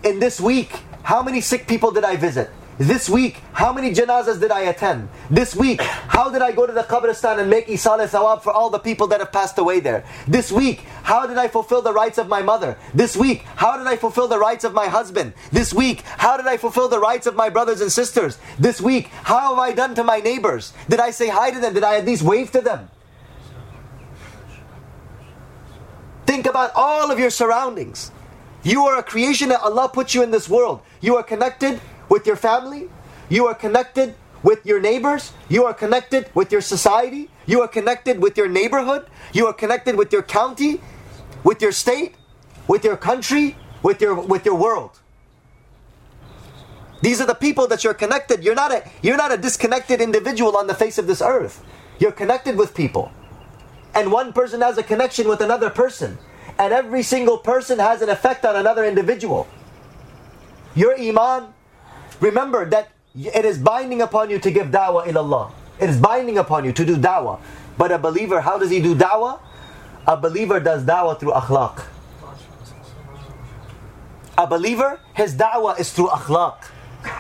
In 0.03 0.19
this 0.19 0.41
week, 0.41 0.73
how 1.03 1.23
many 1.23 1.41
sick 1.41 1.67
people 1.67 1.91
did 1.91 2.05
I 2.05 2.17
visit? 2.17 2.51
This 2.81 3.11
week, 3.11 3.43
how 3.53 3.75
many 3.75 3.93
janazas 3.93 4.41
did 4.41 4.51
I 4.51 4.63
attend? 4.63 5.11
This 5.29 5.55
week, 5.55 5.83
how 5.83 6.31
did 6.31 6.41
I 6.41 6.51
go 6.51 6.67
to 6.67 6.73
the 6.73 6.83
Qabristan 6.83 7.39
and 7.39 7.51
make 7.51 7.67
isal 7.67 7.99
thawab 8.09 8.41
for 8.41 8.55
all 8.55 8.71
the 8.71 8.79
people 8.79 9.07
that 9.09 9.21
have 9.21 9.31
passed 9.31 9.59
away 9.59 9.81
there? 9.81 10.03
This 10.27 10.51
week, 10.51 10.87
how 11.03 11.27
did 11.27 11.37
I 11.37 11.47
fulfill 11.47 11.83
the 11.83 11.93
rights 11.93 12.17
of 12.17 12.27
my 12.27 12.41
mother? 12.41 12.79
This 12.95 13.15
week, 13.15 13.43
how 13.57 13.77
did 13.77 13.87
I 13.87 13.97
fulfill 13.97 14.29
the 14.29 14.39
rights 14.39 14.65
of 14.65 14.73
my 14.73 14.87
husband? 14.87 15.35
This 15.53 15.75
week, 15.75 16.01
how 16.07 16.39
did 16.39 16.47
I 16.47 16.57
fulfill 16.57 16.89
the 16.89 16.99
rights 16.99 17.27
of 17.27 17.37
my 17.37 17.51
brothers 17.51 17.83
and 17.83 17.93
sisters? 17.93 18.39
This 18.59 18.81
week, 18.81 19.09
how 19.25 19.51
have 19.51 19.59
I 19.59 19.73
done 19.73 19.95
to 19.97 20.03
my 20.03 20.21
neighbors? 20.21 20.73
Did 20.89 21.01
I 21.01 21.11
say 21.11 21.29
hi 21.29 21.51
to 21.51 21.61
them? 21.61 21.75
Did 21.75 21.85
I 21.85 21.99
at 21.99 22.07
least 22.07 22.23
wave 22.23 22.51
to 22.53 22.63
them? 22.63 22.89
Think 26.25 26.47
about 26.47 26.71
all 26.75 27.11
of 27.11 27.19
your 27.19 27.29
surroundings. 27.29 28.11
You 28.63 28.87
are 28.87 28.99
a 28.99 29.03
creation 29.03 29.51
that 29.51 29.61
Allah 29.61 29.91
put 29.93 30.15
you 30.15 30.23
in 30.23 30.31
this 30.31 30.49
world. 30.49 30.81
You 31.03 31.17
are 31.17 31.23
connected 31.23 31.79
with 32.11 32.27
your 32.27 32.37
family, 32.37 32.91
you 33.31 33.47
are 33.47 33.55
connected 33.55 34.15
with 34.43 34.67
your 34.67 34.81
neighbors, 34.81 35.33
you 35.49 35.65
are 35.65 35.73
connected 35.73 36.29
with 36.35 36.53
your 36.53 36.61
society, 36.61 37.31
you 37.47 37.63
are 37.63 37.69
connected 37.69 38.21
with 38.21 38.37
your 38.37 38.49
neighborhood, 38.49 39.07
you 39.33 39.47
are 39.47 39.55
connected 39.55 39.97
with 39.97 40.13
your 40.13 40.23
county, 40.23 40.81
with 41.45 41.63
your 41.63 41.73
state, 41.73 42.17
with 42.67 42.85
your 42.85 42.97
country, 42.97 43.57
with 43.83 44.01
your 44.01 44.15
with 44.15 44.45
your 44.45 44.57
world. 44.57 44.99
These 47.03 47.21
are 47.21 47.27
the 47.27 47.35
people 47.35 47.67
that 47.69 47.83
you're 47.83 47.95
connected. 47.95 48.45
You're 48.45 48.55
not 48.55 48.73
a 48.73 48.85
you're 49.03 49.17
not 49.17 49.33
a 49.33 49.37
disconnected 49.37 50.01
individual 50.01 50.57
on 50.57 50.67
the 50.67 50.75
face 50.75 50.99
of 50.99 51.07
this 51.07 51.23
earth. 51.23 51.65
You're 51.99 52.13
connected 52.13 52.57
with 52.57 52.75
people. 52.75 53.13
And 53.95 54.13
one 54.13 54.33
person 54.33 54.61
has 54.61 54.79
a 54.79 54.83
connection 54.83 55.29
with 55.29 55.41
another 55.41 55.71
person. 55.71 56.19
And 56.59 56.73
every 56.73 57.03
single 57.03 57.39
person 57.39 57.79
has 57.79 58.03
an 58.03 58.09
effect 58.09 58.45
on 58.45 58.57
another 58.57 58.85
individual. 58.85 59.49
Your 60.75 60.99
iman 60.99 61.55
Remember 62.21 62.69
that 62.71 62.91
it 63.15 63.45
is 63.45 63.59
binding 63.59 64.03
upon 64.03 64.31
you 64.31 64.39
to 64.39 64.51
give 64.51 64.69
da'wah 64.69 65.07
in 65.07 65.17
Allah. 65.17 65.53
It 65.81 65.91
is 65.91 65.99
binding 65.99 66.39
upon 66.39 66.65
you 66.65 66.73
to 66.73 66.85
do 66.85 66.97
da'wah. 66.97 67.41
But 67.79 67.93
a 67.93 67.99
believer, 67.99 68.41
how 68.41 68.59
does 68.59 68.71
he 68.71 68.81
do 68.81 68.95
da'wah? 68.95 69.41
A 70.07 70.17
believer 70.17 70.61
does 70.61 70.85
da'wah 70.85 71.19
through 71.19 71.33
akhlaq. 71.33 71.85
A 74.37 74.47
believer, 74.47 75.01
his 75.15 75.35
da'wah 75.35 75.79
is 75.79 75.93
through 75.93 76.09
akhlaq. 76.09 76.57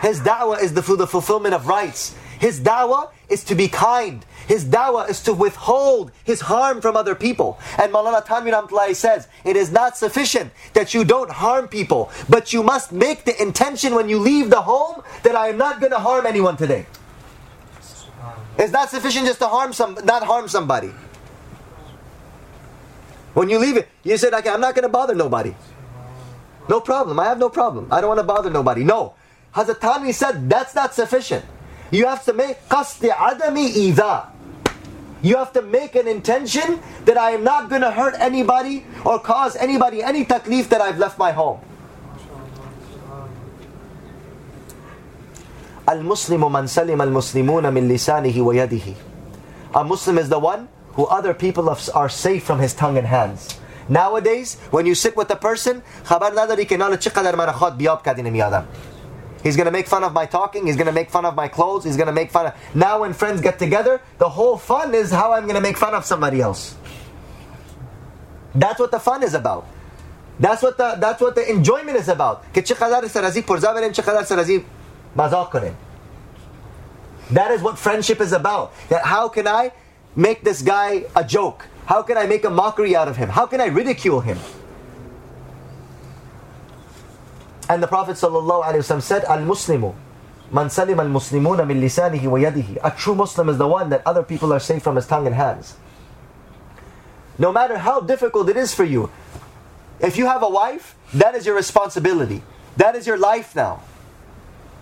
His 0.02 0.20
da'wah 0.20 0.62
is 0.62 0.74
the, 0.74 0.82
through 0.82 0.96
the 0.96 1.06
fulfillment 1.06 1.54
of 1.54 1.66
rights. 1.66 2.14
His 2.38 2.60
da'wah 2.60 3.10
is 3.28 3.44
to 3.44 3.54
be 3.54 3.68
kind. 3.68 4.24
His 4.50 4.64
dawah 4.64 5.08
is 5.08 5.22
to 5.22 5.32
withhold 5.32 6.10
his 6.24 6.40
harm 6.40 6.80
from 6.80 6.96
other 6.96 7.14
people. 7.14 7.60
And 7.78 7.92
Thanvi 7.92 8.50
Rahmatullahi 8.50 8.96
says, 8.96 9.28
it 9.44 9.54
is 9.54 9.70
not 9.70 9.96
sufficient 9.96 10.50
that 10.72 10.92
you 10.92 11.04
don't 11.04 11.30
harm 11.30 11.68
people, 11.68 12.10
but 12.28 12.52
you 12.52 12.64
must 12.64 12.90
make 12.90 13.24
the 13.24 13.40
intention 13.40 13.94
when 13.94 14.08
you 14.08 14.18
leave 14.18 14.50
the 14.50 14.62
home 14.62 15.04
that 15.22 15.36
I 15.36 15.50
am 15.50 15.56
not 15.56 15.78
going 15.78 15.92
to 15.92 16.00
harm 16.00 16.26
anyone 16.26 16.56
today. 16.56 16.86
It's 18.58 18.72
not 18.72 18.90
sufficient 18.90 19.26
just 19.26 19.38
to 19.38 19.46
harm 19.46 19.72
some, 19.72 19.96
not 20.02 20.24
harm 20.24 20.48
somebody. 20.48 20.90
When 23.34 23.48
you 23.50 23.60
leave 23.60 23.76
it, 23.76 23.86
you 24.02 24.16
said, 24.16 24.34
okay, 24.34 24.50
I'm 24.50 24.60
not 24.60 24.74
going 24.74 24.82
to 24.82 24.88
bother 24.88 25.14
nobody. 25.14 25.54
No 26.68 26.80
problem. 26.80 27.20
I 27.20 27.26
have 27.26 27.38
no 27.38 27.50
problem. 27.50 27.86
I 27.92 28.00
don't 28.00 28.08
want 28.08 28.18
to 28.18 28.24
bother 28.24 28.50
nobody. 28.50 28.82
No. 28.82 29.14
Hazrat 29.54 29.78
Thanvi 29.78 30.12
said, 30.12 30.50
that's 30.50 30.74
not 30.74 30.92
sufficient. 30.92 31.44
You 31.92 32.06
have 32.06 32.24
to 32.24 32.32
make 32.32 32.68
qasdi 32.68 33.10
adami 33.16 33.70
idha. 33.70 34.39
You 35.21 35.37
have 35.37 35.53
to 35.53 35.61
make 35.61 35.95
an 35.95 36.07
intention 36.07 36.79
that 37.05 37.17
I 37.17 37.31
am 37.31 37.43
not 37.43 37.69
going 37.69 37.81
to 37.81 37.91
hurt 37.91 38.15
anybody 38.19 38.85
or 39.03 39.19
cause 39.19 39.55
anybody 39.55 40.03
any 40.03 40.25
taklif 40.25 40.69
that 40.69 40.81
I've 40.81 40.99
left 40.99 41.17
my 41.17 41.31
home. 41.31 41.59
Al-Muslimu 45.87 46.51
man 46.51 46.67
salim 46.67 47.01
al-Muslimuna 47.01 47.73
min 47.73 47.89
lisanihi 47.89 48.43
wa 48.43 48.53
yadihi. 48.53 48.95
A 49.73 49.83
Muslim 49.83 50.17
is 50.17 50.29
the 50.29 50.39
one 50.39 50.67
who 50.93 51.05
other 51.05 51.33
people 51.33 51.69
are 51.69 52.09
safe 52.09 52.43
from 52.43 52.59
his 52.59 52.73
tongue 52.73 52.97
and 52.97 53.07
hands. 53.07 53.59
Nowadays, 53.87 54.57
when 54.71 54.85
you 54.85 54.95
sit 54.95 55.15
with 55.15 55.29
a 55.29 55.35
person, 55.35 55.83
خبر 56.05 56.31
نداری 56.35 56.65
که 56.65 56.77
نال 56.77 56.97
چقدر 56.97 57.35
من 57.35 57.51
خود 57.51 57.77
بیاب 57.77 58.05
کردین 58.05 58.29
میادم. 58.29 58.65
He's 59.42 59.56
going 59.56 59.66
to 59.66 59.72
make 59.72 59.86
fun 59.86 60.04
of 60.04 60.12
my 60.12 60.26
talking. 60.26 60.66
He's 60.66 60.76
going 60.76 60.86
to 60.86 60.92
make 60.92 61.10
fun 61.10 61.24
of 61.24 61.34
my 61.34 61.48
clothes. 61.48 61.84
He's 61.84 61.96
going 61.96 62.08
to 62.08 62.12
make 62.12 62.30
fun 62.30 62.46
of. 62.46 62.54
Now, 62.74 63.00
when 63.00 63.12
friends 63.12 63.40
get 63.40 63.58
together, 63.58 64.00
the 64.18 64.28
whole 64.28 64.58
fun 64.58 64.94
is 64.94 65.10
how 65.10 65.32
I'm 65.32 65.44
going 65.44 65.54
to 65.54 65.60
make 65.60 65.78
fun 65.78 65.94
of 65.94 66.04
somebody 66.04 66.40
else. 66.40 66.76
That's 68.54 68.78
what 68.78 68.90
the 68.90 69.00
fun 69.00 69.22
is 69.22 69.34
about. 69.34 69.66
That's 70.38 70.62
what 70.62 70.78
the 70.78 70.96
that's 70.98 71.20
what 71.20 71.34
the 71.34 71.48
enjoyment 71.50 71.98
is 71.98 72.08
about. 72.08 72.44
That 77.30 77.50
is 77.50 77.62
what 77.62 77.78
friendship 77.78 78.20
is 78.20 78.32
about. 78.32 78.72
That 78.88 79.04
how 79.04 79.28
can 79.28 79.46
I 79.46 79.72
make 80.16 80.42
this 80.42 80.62
guy 80.62 81.04
a 81.14 81.22
joke? 81.24 81.66
How 81.86 82.02
can 82.02 82.16
I 82.16 82.26
make 82.26 82.44
a 82.44 82.50
mockery 82.50 82.96
out 82.96 83.06
of 83.08 83.16
him? 83.16 83.28
How 83.28 83.46
can 83.46 83.60
I 83.60 83.66
ridicule 83.66 84.20
him? 84.20 84.38
And 87.70 87.80
the 87.80 87.86
Prophet 87.86 88.16
ﷺ 88.16 89.00
said, 89.00 89.22
Al 89.26 89.38
Muslimu, 89.42 89.94
Man 90.50 90.68
salim 90.68 90.98
al 90.98 91.06
Muslimuna 91.06 91.64
min 91.64 91.80
lisanihi 91.80 92.26
wa 92.26 92.36
yadihi. 92.36 92.78
A 92.82 92.90
true 92.90 93.14
Muslim 93.14 93.48
is 93.48 93.58
the 93.58 93.68
one 93.68 93.90
that 93.90 94.02
other 94.04 94.24
people 94.24 94.52
are 94.52 94.58
safe 94.58 94.82
from 94.82 94.96
his 94.96 95.06
tongue 95.06 95.24
and 95.24 95.36
hands. 95.36 95.76
No 97.38 97.52
matter 97.52 97.78
how 97.78 98.00
difficult 98.00 98.48
it 98.48 98.56
is 98.56 98.74
for 98.74 98.82
you, 98.82 99.08
if 100.00 100.16
you 100.18 100.26
have 100.26 100.42
a 100.42 100.48
wife, 100.48 100.96
that 101.14 101.36
is 101.36 101.46
your 101.46 101.54
responsibility. 101.54 102.42
That 102.76 102.96
is 102.96 103.06
your 103.06 103.18
life 103.18 103.54
now. 103.54 103.82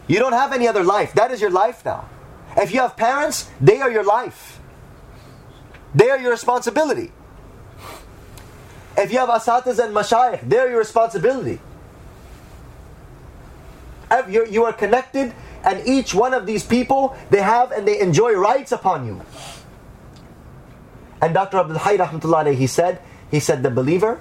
You 0.07 0.19
don't 0.19 0.33
have 0.33 0.55
any 0.55 0.67
other 0.67 0.83
life. 0.83 1.13
That 1.13 1.31
is 1.31 1.43
your 1.43 1.51
life 1.51 1.85
now. 1.85 2.09
If 2.57 2.73
you 2.73 2.81
have 2.81 2.97
parents, 2.97 3.51
they 3.61 3.83
are 3.83 3.91
your 3.91 4.05
life. 4.05 4.59
They 5.95 6.09
are 6.09 6.19
your 6.19 6.31
responsibility. 6.31 7.13
If 8.97 9.13
you 9.13 9.19
have 9.19 9.29
asatas 9.29 9.79
and 9.79 9.95
mashayikh, 9.95 10.49
they 10.49 10.57
are 10.57 10.71
your 10.71 10.79
responsibility. 10.79 11.61
You 14.29 14.65
are 14.65 14.73
connected, 14.73 15.35
and 15.65 15.87
each 15.87 16.15
one 16.15 16.35
of 16.35 16.47
these 16.47 16.65
people, 16.65 17.17
they 17.31 17.43
have 17.43 17.73
and 17.73 17.87
they 17.87 18.01
enjoy 18.01 18.33
rights 18.33 18.73
upon 18.73 19.07
you. 19.07 19.21
And 21.21 21.35
Dr. 21.35 21.59
Abdul 21.59 21.79
Hayy 21.79 21.99
rahmatullah 21.99 22.55
he 22.55 22.67
said, 22.67 23.01
he 23.31 23.41
said 23.41 23.63
the 23.63 23.71
believer, 23.71 24.21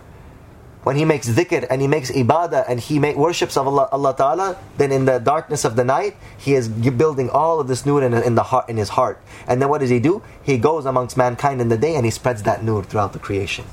when 0.84 0.96
he 0.96 1.04
makes 1.04 1.28
dhikr 1.28 1.68
and 1.70 1.82
he 1.82 1.88
makes 1.88 2.10
ibadah 2.12 2.64
and 2.70 2.80
he 2.80 2.98
make, 2.98 3.18
worships 3.18 3.58
of 3.58 3.68
Allah, 3.68 3.90
Allah 3.92 4.16
Ta'ala, 4.16 4.58
then 4.78 4.92
in 4.94 5.04
the 5.04 5.20
darkness 5.20 5.66
of 5.66 5.76
the 5.76 5.84
night, 5.84 6.16
he 6.38 6.54
is 6.54 6.70
building 6.70 7.30
all 7.30 7.60
of 7.60 7.68
this 7.68 7.86
nur 7.86 8.02
in, 8.02 8.14
in, 8.14 8.36
the 8.36 8.44
heart, 8.44 8.70
in 8.70 8.78
his 8.78 8.90
heart. 8.90 9.22
And 9.48 9.62
then 9.62 9.68
what 9.68 9.82
does 9.82 9.90
he 9.90 10.00
do? 10.00 10.24
He 10.42 10.58
goes 10.58 10.86
amongst 10.86 11.18
mankind 11.18 11.60
in 11.60 11.68
the 11.68 11.78
day 11.78 11.96
and 11.96 12.06
he 12.06 12.12
spreads 12.12 12.44
that 12.44 12.64
nur 12.64 12.84
throughout 12.84 13.12
the 13.12 13.20
creation. 13.20 13.66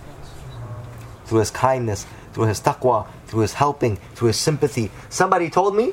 Through 1.26 1.38
his 1.38 1.52
kindness, 1.52 2.04
through 2.34 2.46
his 2.46 2.60
taqwa, 2.60 3.06
through 3.26 3.40
his 3.40 3.54
helping, 3.54 3.96
through 4.14 4.28
his 4.28 4.36
sympathy. 4.36 4.90
Somebody 5.08 5.48
told 5.48 5.74
me 5.74 5.92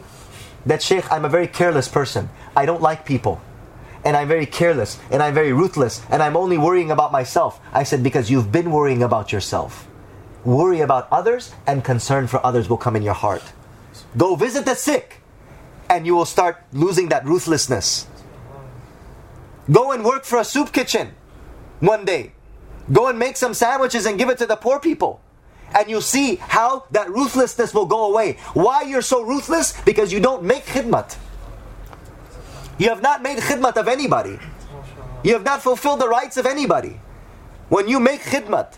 that, 0.66 0.82
Sheikh, 0.84 1.10
I'm 1.12 1.24
a 1.24 1.30
very 1.30 1.48
careless 1.48 1.88
person. 1.88 2.30
I 2.56 2.66
don't 2.66 2.82
like 2.82 3.06
people 3.06 3.42
and 4.04 4.18
I'm 4.18 4.28
very 4.28 4.48
careless 4.48 5.00
and 5.12 5.24
I'm 5.24 5.34
very 5.34 5.54
ruthless 5.54 6.02
and 6.10 6.22
I'm 6.22 6.36
only 6.36 6.58
worrying 6.58 6.92
about 6.92 7.12
myself. 7.12 7.62
I 7.72 7.84
said, 7.84 8.04
because 8.04 8.30
you've 8.30 8.52
been 8.52 8.72
worrying 8.72 9.04
about 9.04 9.32
yourself 9.32 9.88
worry 10.44 10.82
about 10.82 11.08
others, 11.12 11.54
and 11.68 11.84
concern 11.84 12.28
for 12.28 12.44
others 12.46 12.70
will 12.70 12.78
come 12.78 12.96
in 12.96 13.04
your 13.04 13.14
heart. 13.14 13.44
Go 14.18 14.36
visit 14.36 14.66
the 14.66 14.76
sick, 14.76 15.22
and 15.90 16.06
you 16.06 16.16
will 16.16 16.26
start 16.26 16.64
losing 16.74 17.10
that 17.10 17.26
ruthlessness. 17.26 18.08
Go 19.72 19.92
and 19.92 20.04
work 20.04 20.26
for 20.26 20.40
a 20.40 20.44
soup 20.44 20.72
kitchen 20.72 21.14
one 21.80 22.06
day. 22.06 22.34
Go 22.92 23.08
and 23.08 23.18
make 23.18 23.38
some 23.38 23.54
sandwiches 23.54 24.06
and 24.06 24.18
give 24.18 24.30
it 24.30 24.38
to 24.40 24.46
the 24.46 24.56
poor 24.56 24.80
people. 24.80 25.21
And 25.74 25.90
you'll 25.90 26.02
see 26.02 26.36
how 26.36 26.86
that 26.92 27.10
ruthlessness 27.10 27.74
will 27.74 27.86
go 27.86 28.12
away. 28.12 28.38
Why 28.54 28.84
you're 28.84 29.02
so 29.02 29.22
ruthless? 29.22 29.80
Because 29.82 30.12
you 30.12 30.20
don't 30.20 30.44
make 30.44 30.66
khidmat. 30.66 31.18
You 32.78 32.90
have 32.90 33.02
not 33.02 33.22
made 33.22 33.38
khidmat 33.38 33.78
of 33.78 33.88
anybody. 33.88 34.40
You 35.24 35.34
have 35.34 35.44
not 35.44 35.62
fulfilled 35.62 36.02
the 36.02 36.10
rights 36.10 36.38
of 36.38 36.46
anybody. 36.46 37.00
When 37.70 37.88
you 37.88 38.00
make 38.00 38.22
khidmat, 38.22 38.76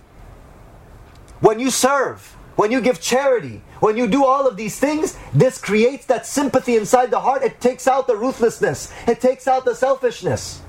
when 1.39 1.59
you 1.59 1.71
serve, 1.71 2.35
when 2.55 2.71
you 2.71 2.81
give 2.81 3.01
charity, 3.01 3.61
when 3.79 3.97
you 3.97 4.07
do 4.07 4.25
all 4.25 4.47
of 4.47 4.55
these 4.55 4.79
things, 4.79 5.17
this 5.33 5.57
creates 5.57 6.05
that 6.05 6.25
sympathy 6.25 6.75
inside 6.75 7.11
the 7.11 7.19
heart. 7.19 7.43
It 7.43 7.59
takes 7.59 7.87
out 7.87 8.07
the 8.07 8.15
ruthlessness, 8.15 8.93
it 9.07 9.19
takes 9.19 9.47
out 9.47 9.65
the 9.65 9.75
selfishness. 9.75 10.61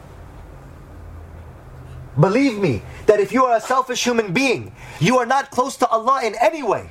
Believe 2.18 2.58
me 2.58 2.82
that 3.06 3.18
if 3.18 3.32
you 3.32 3.44
are 3.44 3.56
a 3.56 3.60
selfish 3.60 4.04
human 4.04 4.32
being, 4.32 4.72
you 5.00 5.18
are 5.18 5.26
not 5.26 5.50
close 5.50 5.76
to 5.78 5.88
Allah 5.88 6.22
in 6.24 6.34
any 6.40 6.62
way. 6.62 6.90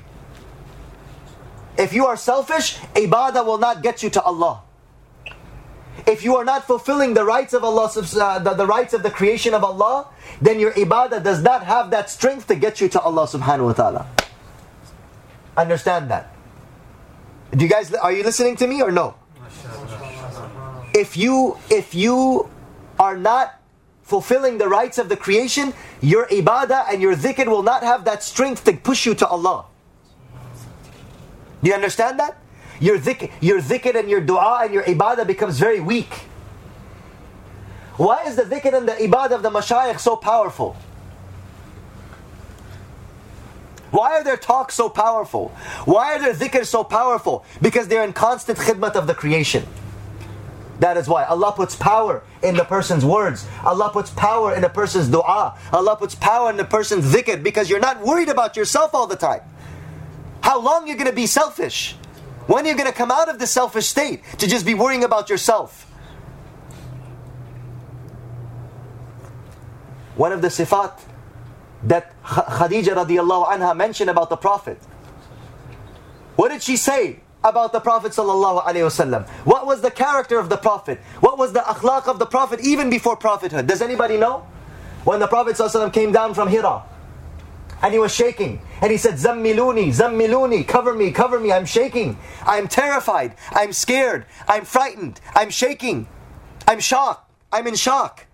If 1.78 1.94
you 1.94 2.06
are 2.06 2.18
selfish, 2.18 2.78
ibadah 2.94 3.46
will 3.46 3.58
not 3.58 3.82
get 3.82 4.04
you 4.04 4.10
to 4.12 4.22
Allah. 4.22 4.62
If 6.06 6.24
you 6.24 6.36
are 6.36 6.44
not 6.44 6.68
fulfilling 6.68 7.14
the 7.14 7.24
rights 7.24 7.54
of 7.54 7.64
Allah, 7.64 7.90
uh, 7.96 8.40
the, 8.40 8.54
the 8.54 8.68
rights 8.68 8.94
of 8.94 9.04
the 9.04 9.10
creation 9.10 9.54
of 9.54 9.64
Allah, 9.64 10.08
then 10.42 10.60
your 10.60 10.74
ibadah 10.74 11.24
does 11.24 11.42
not 11.42 11.64
have 11.64 11.90
that 11.92 12.10
strength 12.10 12.48
to 12.48 12.56
get 12.56 12.82
you 12.82 12.90
to 12.90 13.00
Allah 13.00 13.24
subhanahu 13.26 13.66
wa 13.68 13.74
ta'ala. 13.74 14.08
Understand 15.56 16.12
that. 16.12 16.34
Do 17.52 17.64
you 17.64 17.70
guys 17.70 17.94
are 17.94 18.12
you 18.12 18.24
listening 18.24 18.56
to 18.58 18.68
me 18.68 18.82
or 18.82 18.92
no? 18.92 19.16
If 20.94 21.16
you 21.16 21.58
if 21.70 21.94
you 21.94 22.50
are 23.00 23.16
not 23.16 23.54
fulfilling 24.04 24.58
the 24.58 24.68
rights 24.68 24.98
of 24.98 25.10
the 25.10 25.18
creation, 25.18 25.74
your 26.02 26.28
ibadah 26.28 26.86
and 26.92 27.02
your 27.02 27.16
dhikr 27.16 27.48
will 27.48 27.64
not 27.64 27.84
have 27.84 28.06
that 28.06 28.22
strength 28.22 28.64
to 28.66 28.74
push 28.74 29.06
you 29.06 29.16
to 29.16 29.28
Allah. 29.28 29.66
Do 31.64 31.70
you 31.70 31.76
understand 31.76 32.20
that? 32.20 32.38
Your 32.80 33.00
dhikr, 33.00 33.32
your 33.40 33.62
dhikr 33.62 33.96
and 33.96 34.10
your 34.10 34.20
dua 34.20 34.62
and 34.64 34.74
your 34.74 34.84
ibadah 34.84 35.26
becomes 35.26 35.58
very 35.58 35.80
weak. 35.80 36.14
Why 37.96 38.24
is 38.26 38.36
the 38.36 38.44
dhikr 38.44 38.74
and 38.74 38.88
the 38.88 38.94
ibadah 38.94 39.32
of 39.32 39.44
the 39.44 39.50
mashayikh 39.50 40.00
so 40.00 40.18
powerful? 40.18 40.76
Why 43.92 44.18
are 44.18 44.24
their 44.24 44.38
talks 44.38 44.74
so 44.74 44.90
powerful? 44.90 45.50
Why 45.86 46.16
are 46.16 46.20
their 46.20 46.34
dhikr 46.34 46.66
so 46.66 46.84
powerful? 46.84 47.46
Because 47.62 47.88
they're 47.88 48.04
in 48.04 48.12
constant 48.12 48.58
khidmat 48.58 48.96
of 48.96 49.08
the 49.08 49.14
creation. 49.14 49.66
That 50.80 50.98
is 50.98 51.08
why 51.08 51.24
Allah 51.26 51.54
puts 51.56 51.76
power 51.76 52.24
in 52.42 52.56
the 52.56 52.64
person's 52.64 53.06
words. 53.06 53.48
Allah 53.64 53.90
puts 53.92 54.10
power 54.10 54.54
in 54.56 54.64
a 54.64 54.70
person's 54.70 55.08
dua. 55.08 55.58
Allah 55.72 55.96
puts 55.96 56.16
power 56.16 56.50
in 56.50 56.58
the 56.58 56.66
person's 56.66 57.14
dhikr 57.14 57.44
because 57.44 57.70
you're 57.70 57.80
not 57.80 58.02
worried 58.02 58.30
about 58.30 58.58
yourself 58.58 58.94
all 58.94 59.08
the 59.08 59.16
time. 59.16 59.42
How 60.42 60.60
long 60.60 60.88
you're 60.88 60.98
you 60.98 61.04
going 61.04 61.10
to 61.10 61.16
be 61.16 61.28
selfish? 61.28 61.96
When 62.48 62.66
are 62.66 62.70
you 62.70 62.76
going 62.76 62.90
to 62.90 62.96
come 62.96 63.12
out 63.12 63.30
of 63.30 63.40
the 63.40 63.48
selfish 63.48 63.88
state 63.88 64.24
to 64.40 64.48
just 64.48 64.66
be 64.66 64.74
worrying 64.74 65.04
about 65.04 65.30
yourself? 65.30 65.90
One 70.16 70.32
of 70.32 70.42
the 70.42 70.50
sifat 70.50 71.00
that 71.84 72.14
Khadija 72.24 72.94
radiallahu 72.94 73.48
anha 73.48 73.76
mentioned 73.76 74.10
about 74.10 74.30
the 74.30 74.38
Prophet. 74.38 74.78
What 76.36 76.50
did 76.50 76.62
she 76.62 76.78
say 76.78 77.23
about 77.44 77.74
the 77.74 77.80
Prophet 77.80 78.12
wasallam? 78.14 79.28
What 79.46 79.66
was 79.66 79.82
the 79.82 79.92
character 79.92 80.40
of 80.40 80.50
the 80.50 80.58
Prophet? 80.58 81.00
What 81.20 81.38
was 81.38 81.54
the 81.54 81.60
akhlaq 81.60 82.08
of 82.08 82.20
the 82.20 82.26
Prophet 82.26 82.62
even 82.62 82.90
before 82.90 83.16
prophethood? 83.16 83.68
Does 83.68 83.82
anybody 83.82 84.18
know? 84.18 84.48
When 85.04 85.20
the 85.20 85.28
Prophet 85.28 85.56
sallallahu 85.56 85.92
came 85.94 86.12
down 86.12 86.34
from 86.34 86.48
Hira 86.48 86.84
and 87.82 87.94
he 87.94 88.00
was 88.00 88.14
shaking 88.16 88.62
and 88.82 88.92
he 88.92 88.98
said, 88.98 89.16
Zammiluni, 89.16 89.88
Zammiluni, 89.90 90.66
cover 90.66 90.94
me, 90.94 91.12
cover 91.12 91.40
me, 91.40 91.52
I'm 91.52 91.66
shaking. 91.66 92.18
I'm 92.46 92.68
terrified. 92.68 93.36
I'm 93.52 93.74
scared. 93.74 94.26
I'm 94.48 94.64
frightened. 94.64 95.20
I'm 95.36 95.50
shaking. 95.50 96.08
I'm 96.68 96.80
shocked. 96.80 97.30
I'm 97.52 97.68
in 97.68 97.76
shock. 97.76 98.26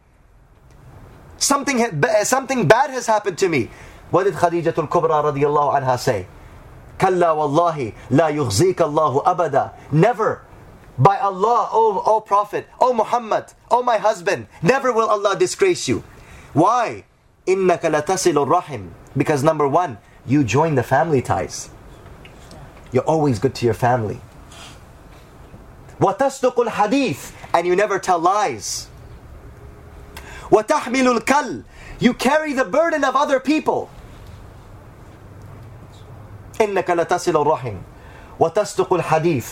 Something, 1.38 2.04
something 2.24 2.68
bad 2.68 2.92
has 2.92 3.08
happened 3.08 3.38
to 3.40 3.50
me. 3.50 3.70
What 4.12 4.26
did 4.26 4.36
Khadija 4.36 4.78
al-Kubra 4.78 5.24
radiallahu 5.24 5.82
anha 5.82 5.98
say? 5.98 6.28
Kalla 6.99 7.35
wallahi 7.35 7.95
la 8.11 8.29
yughzika 8.29 8.83
Allahu 8.83 9.21
abada. 9.23 9.73
Never. 9.93 10.43
By 10.97 11.19
Allah, 11.19 11.69
O, 11.73 12.03
o 12.07 12.21
Prophet, 12.21 12.69
O 12.81 12.93
Muhammad, 12.93 13.53
O 13.71 13.83
my 13.83 13.99
husband, 13.99 14.47
never 14.63 14.93
will 14.93 15.09
Allah 15.09 15.37
disgrace 15.37 15.89
you. 15.89 16.05
Why? 16.53 17.05
إِنَّكَ 17.47 17.81
لَتَصِلُ 17.81 18.49
rahim. 18.49 18.95
Because 19.17 19.43
number 19.43 19.67
one, 19.67 19.99
you 20.25 20.45
join 20.45 20.77
the 20.77 20.83
family 20.85 21.21
ties. 21.21 21.69
You're 22.93 23.03
always 23.05 23.41
good 23.41 23.55
to 23.57 23.65
your 23.65 23.75
family. 23.75 24.21
وَتَصْدُقُ 26.01 26.55
الْحَدِيثِ 26.55 27.33
And 27.53 27.67
you 27.67 27.75
never 27.75 27.99
tell 27.99 28.19
lies. 28.19 28.89
وَتَحْمِلُ 30.51 31.19
الْكَلْ 31.19 31.65
You 31.99 32.15
carry 32.15 32.53
the 32.53 32.65
burden 32.65 33.03
of 33.03 33.17
other 33.17 33.41
people. 33.41 33.91
إِنَّكَ 36.61 36.91
لَتَصِلُ 36.91 37.37
الرَّحِمِ 37.37 37.77
وَتَصْدُقُ 38.41 38.93
الْحَدِيثِ 38.93 39.47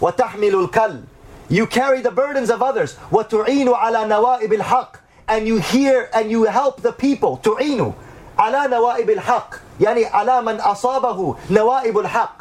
وَتَحْمِلُ 0.00 0.68
الْكَلْ 0.68 1.02
You 1.48 1.66
carry 1.66 2.00
the 2.00 2.10
burdens 2.10 2.50
of 2.50 2.62
others. 2.62 2.96
وَتُعِينُ 3.10 3.68
عَلَى 3.68 4.08
نَوَائِبِ 4.08 4.52
الْحَقِّ 4.60 4.98
And 5.28 5.46
you 5.46 5.58
hear 5.58 6.08
and 6.14 6.30
you 6.30 6.44
help 6.44 6.82
the 6.82 6.92
people. 6.92 7.38
تُعِينُ 7.38 7.94
على 8.40 8.68
نوائب 8.68 9.10
الحق 9.10 9.54
يعني 9.80 10.06
على 10.06 10.42
من 10.42 10.60
أصابه 10.60 11.36
نوائب 11.50 11.98
الحق 11.98 12.36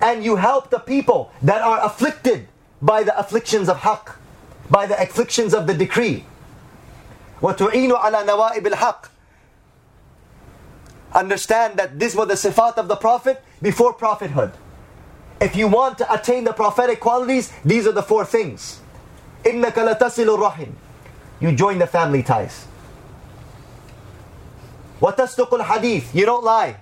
and 0.00 0.24
you 0.24 0.36
help 0.36 0.70
the 0.70 0.78
people 0.78 1.30
that 1.42 1.60
are 1.60 1.80
afflicted 1.84 2.48
by 2.80 3.02
the 3.02 3.18
afflictions 3.18 3.68
of 3.68 3.76
haqq 3.78 4.16
by 4.70 4.86
the 4.86 4.96
afflictions 5.02 5.52
of 5.52 5.66
the 5.66 5.74
decree 5.74 6.24
وتعين 7.42 7.92
على 7.92 8.24
نوائب 8.24 8.66
الحق 8.66 9.06
understand 11.12 11.76
that 11.78 11.98
this 11.98 12.14
was 12.14 12.28
the 12.28 12.34
sifat 12.34 12.74
of 12.76 12.88
the 12.88 12.96
prophet 12.96 13.42
before 13.62 13.92
prophethood 13.92 14.52
if 15.40 15.56
you 15.56 15.68
want 15.68 15.98
to 15.98 16.12
attain 16.12 16.44
the 16.44 16.52
prophetic 16.52 17.00
qualities 17.00 17.52
these 17.64 17.86
are 17.86 17.92
the 17.92 18.02
four 18.02 18.24
things 18.24 18.80
إنك 19.44 19.74
لتصل 19.74 20.28
الرحم 20.28 20.72
you 21.40 21.52
join 21.52 21.78
the 21.78 21.86
family 21.86 22.22
ties 22.22 22.66
وَتَسْتُقُ 25.00 25.50
الْحَدِيث 25.50 26.14
You 26.14 26.26
don't 26.26 26.44
lie. 26.44 26.76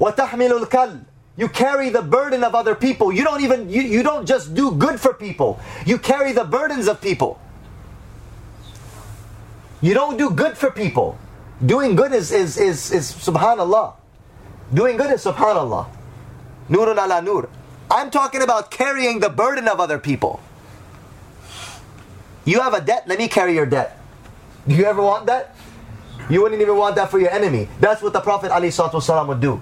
وَتَحْمِلُ 0.00 0.64
الْكَلْ 0.64 1.04
You 1.36 1.48
carry 1.48 1.90
the 1.90 2.02
burden 2.02 2.42
of 2.42 2.54
other 2.54 2.74
people. 2.74 3.12
You 3.12 3.24
don't 3.24 3.42
even, 3.42 3.68
you, 3.70 3.82
you 3.82 4.02
don't 4.02 4.26
just 4.26 4.54
do 4.54 4.72
good 4.72 4.98
for 5.00 5.14
people. 5.14 5.60
You 5.84 5.98
carry 5.98 6.32
the 6.32 6.44
burdens 6.44 6.88
of 6.88 7.00
people. 7.00 7.38
You 9.80 9.94
don't 9.94 10.16
do 10.16 10.30
good 10.30 10.56
for 10.56 10.70
people. 10.70 11.18
Doing 11.65 11.95
good 11.95 12.11
is, 12.11 12.31
is, 12.31 12.57
is, 12.57 12.91
is 12.91 13.11
subhanallah. 13.11 13.93
Doing 14.73 14.97
good 14.97 15.11
is 15.11 15.23
subhanallah. 15.23 15.87
Nurun 16.69 16.97
ala 16.97 17.21
nur. 17.21 17.49
I'm 17.89 18.09
talking 18.09 18.41
about 18.41 18.71
carrying 18.71 19.19
the 19.19 19.29
burden 19.29 19.67
of 19.67 19.79
other 19.79 19.99
people. 19.99 20.39
You 22.45 22.61
have 22.61 22.73
a 22.73 22.81
debt, 22.81 23.07
let 23.07 23.19
me 23.19 23.27
carry 23.27 23.53
your 23.53 23.65
debt. 23.65 23.97
Do 24.67 24.75
you 24.75 24.85
ever 24.85 25.01
want 25.01 25.25
that? 25.27 25.55
You 26.29 26.41
wouldn't 26.41 26.61
even 26.61 26.77
want 26.77 26.95
that 26.95 27.11
for 27.11 27.19
your 27.19 27.29
enemy. 27.29 27.67
That's 27.79 28.01
what 28.01 28.13
the 28.13 28.21
Prophet 28.21 28.51
ﷺ 28.51 29.27
would 29.27 29.41
do. 29.41 29.61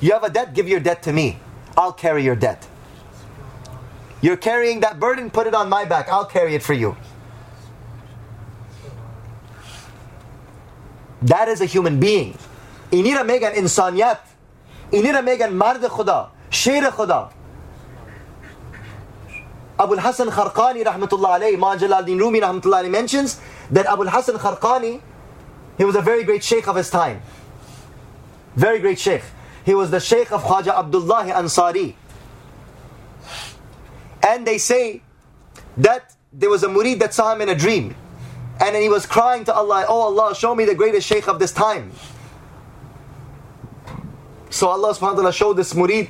You 0.00 0.12
have 0.12 0.24
a 0.24 0.30
debt, 0.30 0.54
give 0.54 0.68
your 0.68 0.80
debt 0.80 1.02
to 1.04 1.12
me. 1.12 1.38
I'll 1.76 1.92
carry 1.92 2.24
your 2.24 2.36
debt. 2.36 2.66
You're 4.20 4.36
carrying 4.36 4.80
that 4.80 4.98
burden, 4.98 5.30
put 5.30 5.46
it 5.46 5.54
on 5.54 5.68
my 5.68 5.84
back. 5.84 6.08
I'll 6.08 6.24
carry 6.24 6.54
it 6.54 6.62
for 6.62 6.72
you. 6.72 6.96
That 11.24 11.48
is 11.48 11.60
a 11.60 11.66
human 11.66 11.98
being. 11.98 12.36
Inira 12.92 13.26
megan 13.26 13.52
insaniyat. 13.52 14.18
Inira 14.92 15.24
megan 15.24 15.56
mard 15.56 15.80
khuda, 15.80 16.28
sher 16.50 16.82
khuda. 16.82 17.32
Abu 19.78 19.96
Hassan 19.96 20.28
Kharqani 20.28 20.84
rahmatullah 20.84 21.40
alayhi, 21.40 21.58
Ma 21.58 21.76
Jalaluddin 21.76 22.20
Rumi 22.20 22.40
rahmatullah 22.40 22.84
alayhi 22.84 22.90
mentions 22.90 23.40
that 23.70 23.86
Abu 23.86 24.04
Hassan 24.04 24.36
Kharqani, 24.36 25.00
he 25.78 25.84
was 25.84 25.96
a 25.96 26.02
very 26.02 26.22
great 26.22 26.44
sheikh 26.44 26.68
of 26.68 26.76
his 26.76 26.90
time. 26.90 27.20
Very 28.54 28.78
great 28.78 29.00
sheikh. 29.00 29.22
He 29.64 29.74
was 29.74 29.90
the 29.90 29.98
sheikh 29.98 30.30
of 30.30 30.42
Khaja 30.44 30.78
Abdullah 30.78 31.24
Ansari. 31.24 31.94
And 34.22 34.46
they 34.46 34.58
say 34.58 35.02
that 35.78 36.14
there 36.32 36.50
was 36.50 36.62
a 36.62 36.68
murid 36.68 37.00
that 37.00 37.14
saw 37.14 37.34
him 37.34 37.40
in 37.40 37.48
a 37.48 37.54
dream. 37.54 37.96
And 38.60 38.74
then 38.74 38.82
he 38.82 38.88
was 38.88 39.06
crying 39.06 39.44
to 39.44 39.54
Allah, 39.54 39.86
Oh 39.88 40.02
Allah, 40.02 40.34
show 40.34 40.54
me 40.54 40.64
the 40.64 40.74
greatest 40.74 41.06
sheikh 41.06 41.28
of 41.28 41.38
this 41.38 41.52
time. 41.52 41.92
So 44.50 44.68
Allah 44.68 44.94
subhanahu 44.94 45.00
wa 45.00 45.14
ta'ala 45.14 45.32
showed 45.32 45.54
this 45.54 45.72
murid, 45.74 46.08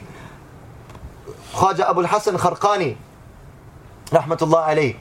Khaja 1.52 1.88
Abu 1.88 2.02
Hassan 2.02 2.36
Kharqani, 2.36 2.96
rahmatullah 4.06 4.68
alayh. 4.68 4.96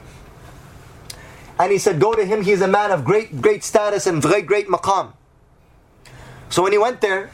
And 1.58 1.70
he 1.70 1.78
said, 1.78 2.00
Go 2.00 2.14
to 2.14 2.24
him, 2.24 2.42
he's 2.42 2.62
a 2.62 2.68
man 2.68 2.90
of 2.90 3.04
great, 3.04 3.40
great 3.42 3.62
status 3.62 4.06
and 4.06 4.22
great, 4.22 4.46
great 4.46 4.68
maqam. 4.68 5.12
So 6.48 6.62
when 6.62 6.72
he 6.72 6.78
went 6.78 7.00
there, 7.00 7.30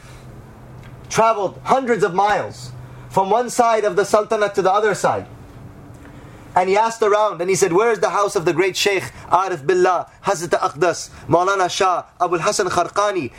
traveled 1.09 1.59
hundreds 1.63 2.03
of 2.03 2.13
miles 2.13 2.71
from 3.09 3.29
one 3.29 3.49
side 3.49 3.85
of 3.85 3.95
the 3.95 4.03
Sultanate 4.03 4.55
to 4.55 4.61
the 4.61 4.71
other 4.71 4.93
side. 4.93 5.27
And 6.55 6.69
he 6.69 6.75
asked 6.75 7.01
around 7.01 7.39
and 7.39 7.49
he 7.49 7.55
said, 7.55 7.71
Where 7.71 7.91
is 7.91 7.99
the 7.99 8.09
house 8.09 8.35
of 8.35 8.45
the 8.45 8.53
great 8.53 8.75
Sheikh 8.75 9.03
Arif 9.29 9.65
Billah, 9.65 10.09
Hazrat 10.23 10.49
Aqdas, 10.59 11.09
Maulana 11.27 11.69
Shah, 11.69 12.05
Abu 12.19 12.37
Hassan 12.37 12.67
Kharqani, 12.67 13.31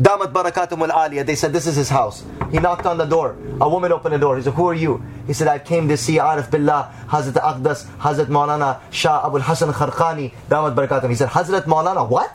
Damat 0.00 0.32
Barakatum 0.32 0.88
al 0.88 1.08
Aliyah. 1.08 1.24
They 1.24 1.34
said, 1.34 1.52
This 1.52 1.66
is 1.66 1.76
his 1.76 1.88
house. 1.88 2.24
He 2.50 2.58
knocked 2.58 2.86
on 2.86 2.98
the 2.98 3.04
door. 3.04 3.36
A 3.60 3.68
woman 3.68 3.92
opened 3.92 4.14
the 4.14 4.18
door. 4.18 4.36
He 4.36 4.42
said, 4.42 4.54
Who 4.54 4.66
are 4.66 4.74
you? 4.74 5.02
He 5.26 5.32
said, 5.32 5.48
I 5.48 5.58
came 5.58 5.88
to 5.88 5.96
see 5.96 6.16
Arif 6.16 6.50
Billah, 6.50 6.92
Hazrat 7.08 7.34
Aqdas, 7.34 7.86
Hazrat 7.98 8.26
Maulana 8.26 8.80
Shah, 8.90 9.26
Abu 9.26 9.38
Hassan 9.38 9.72
Kharqani, 9.72 10.32
Damat 10.48 10.74
Barakatum. 10.74 11.08
He 11.08 11.14
said, 11.14 11.28
Hazrat 11.28 11.62
Maulana, 11.64 12.08
what? 12.08 12.34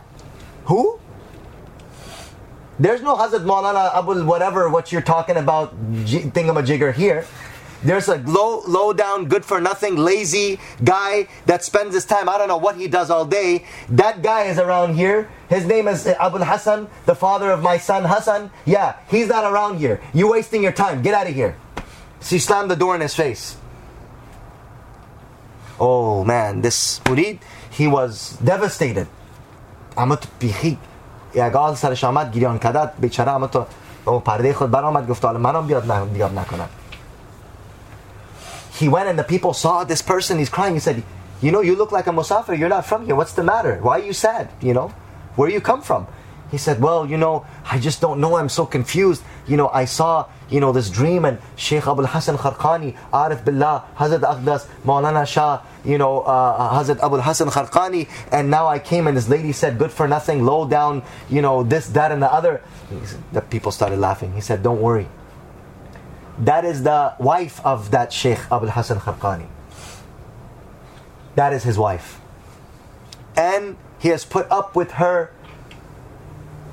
Who? 0.66 1.00
There's 2.80 3.02
no 3.02 3.16
Hazrat 3.16 3.44
Maulana 3.44 3.94
Abu 3.96 4.24
whatever 4.24 4.70
what 4.70 4.92
you're 4.92 5.02
talking 5.02 5.36
about 5.36 5.76
thingamajigger 5.92 6.94
here. 6.94 7.26
There's 7.83 8.07
a 8.09 8.19
low, 8.19 8.63
low 8.67 8.93
down, 8.93 9.27
good 9.27 9.45
for 9.45 9.61
nothing, 9.61 9.97
lazy 9.97 10.61
guy 10.85 11.27
that 11.47 11.65
spends 11.65 11.95
his 11.95 12.07
time. 12.07 12.29
I 12.29 12.39
don't 12.39 12.47
know 12.47 12.57
what 12.57 12.77
he 12.77 12.87
does 12.87 13.11
all 13.11 13.25
day. 13.25 13.67
That 13.89 14.23
guy 14.23 14.45
is 14.45 14.59
around 14.59 14.95
here. 14.95 15.29
His 15.49 15.67
name 15.67 15.89
is 15.89 16.07
Abu 16.07 16.39
Hassan, 16.39 16.87
the 17.07 17.17
father 17.17 17.51
of 17.51 17.61
my 17.61 17.79
son 17.79 18.05
Hassan. 18.05 18.53
Yeah, 18.65 18.95
he's 19.09 19.27
not 19.27 19.45
around 19.51 19.79
here. 19.79 20.01
You're 20.15 20.31
wasting 20.31 20.63
your 20.63 20.73
time. 20.73 21.03
Get 21.03 21.15
out 21.15 21.27
of 21.27 21.35
here. 21.35 21.57
So 22.21 22.37
he 22.37 22.39
slammed 22.39 22.71
the 22.71 22.77
door 22.77 22.95
in 22.95 23.01
his 23.01 23.17
face. 23.17 23.57
Oh 25.81 26.23
man, 26.23 26.61
this 26.61 27.01
murid, 27.01 27.39
he 27.71 27.89
was 27.89 28.39
devastated. 28.45 29.09
اما 29.99 30.17
تو 30.17 30.29
بیخی 30.39 30.79
یگال 31.35 31.75
سرش 31.75 32.05
آمد 32.05 32.33
گریان 32.35 32.59
کدت 32.59 32.93
بیچاره 33.01 33.33
اما 33.33 33.47
تو 33.47 33.65
او 34.05 34.21
پرده 34.21 34.53
خود 34.53 34.71
برآمد 34.71 35.09
گفت 35.09 35.25
حالا 35.25 35.39
منم 35.39 35.67
بیاد 35.67 36.11
بیاد 36.13 36.39
نکنم 36.39 36.69
he 38.78 38.88
went 38.88 39.10
and 39.10 39.18
the 39.18 39.24
people 39.24 39.54
saw 39.54 39.84
this 39.84 40.02
person, 40.02 40.38
he's 40.38 40.50
crying. 40.50 40.76
He 40.76 40.80
said, 40.80 41.04
You 41.42 41.52
know, 41.52 41.62
you 41.62 41.76
look 41.76 41.92
like 41.92 42.08
a 42.08 42.12
Musafir, 42.12 42.58
you're 42.58 42.70
not 42.70 42.86
from 42.86 43.06
here. 43.06 43.16
What's 43.16 43.34
the 43.34 43.44
matter? 43.44 43.80
Why 43.82 44.00
are 44.00 44.04
you 44.04 44.14
sad? 44.14 44.50
You 44.62 44.74
know, 44.74 44.90
where 45.36 45.50
you 45.50 45.62
come 45.62 45.82
from? 45.82 46.08
He 46.52 46.58
said, 46.58 46.80
Well, 46.80 47.06
you 47.06 47.18
know, 47.18 47.46
I 47.66 47.80
just 47.80 48.00
don't 48.02 48.22
know. 48.22 48.38
I'm 48.38 48.50
so 48.50 48.66
confused. 48.66 49.24
You 49.48 49.58
know, 49.58 49.70
I 49.70 49.86
saw, 49.86 50.28
you 50.50 50.60
know, 50.60 50.72
this 50.72 50.90
dream 50.90 51.26
and 51.26 51.40
Sheikh 51.56 51.88
Abul 51.88 52.06
Hassan 52.06 52.38
Kharqani, 52.38 52.96
Arif 53.12 53.44
Billah, 53.44 53.86
Hazrat 53.98 54.22
Aqdas, 54.22 54.68
Maulana 54.86 55.26
Shah, 55.26 55.62
you 55.84 55.98
know, 55.98 56.22
uh, 56.22 56.84
Hazrat 56.84 57.00
Abul 57.02 57.22
Hassan 57.22 57.50
Kharqani, 57.50 58.08
and 58.32 58.50
now 58.50 58.68
I 58.68 58.80
came 58.80 59.08
and 59.08 59.18
this 59.18 59.28
lady 59.28 59.52
said, 59.52 59.78
Good 59.78 59.92
for 59.92 60.08
nothing, 60.08 60.46
low 60.46 60.68
down, 60.68 61.04
you 61.30 61.42
know, 61.42 61.64
this, 61.64 61.88
that, 61.90 62.12
and 62.12 62.22
the 62.22 62.32
other. 62.32 62.62
Said, 63.04 63.24
the 63.34 63.42
people 63.42 63.72
started 63.72 64.00
laughing. 64.00 64.34
He 64.34 64.42
said, 64.42 64.64
Don't 64.64 64.82
worry. 64.82 65.08
That 66.40 66.66
is 66.66 66.84
the 66.84 67.16
wife 67.18 67.66
of 67.66 67.90
that 67.92 68.14
Sheikh 68.14 68.40
Abul 68.52 68.70
Hassan 68.70 69.00
Kharqani. 69.00 69.48
That 71.36 71.52
is 71.52 71.64
his 71.64 71.78
wife. 71.78 72.22
And 73.36 73.78
he 74.00 74.10
has 74.10 74.24
put 74.24 74.50
up 74.52 74.76
with 74.76 74.92
her 74.92 75.32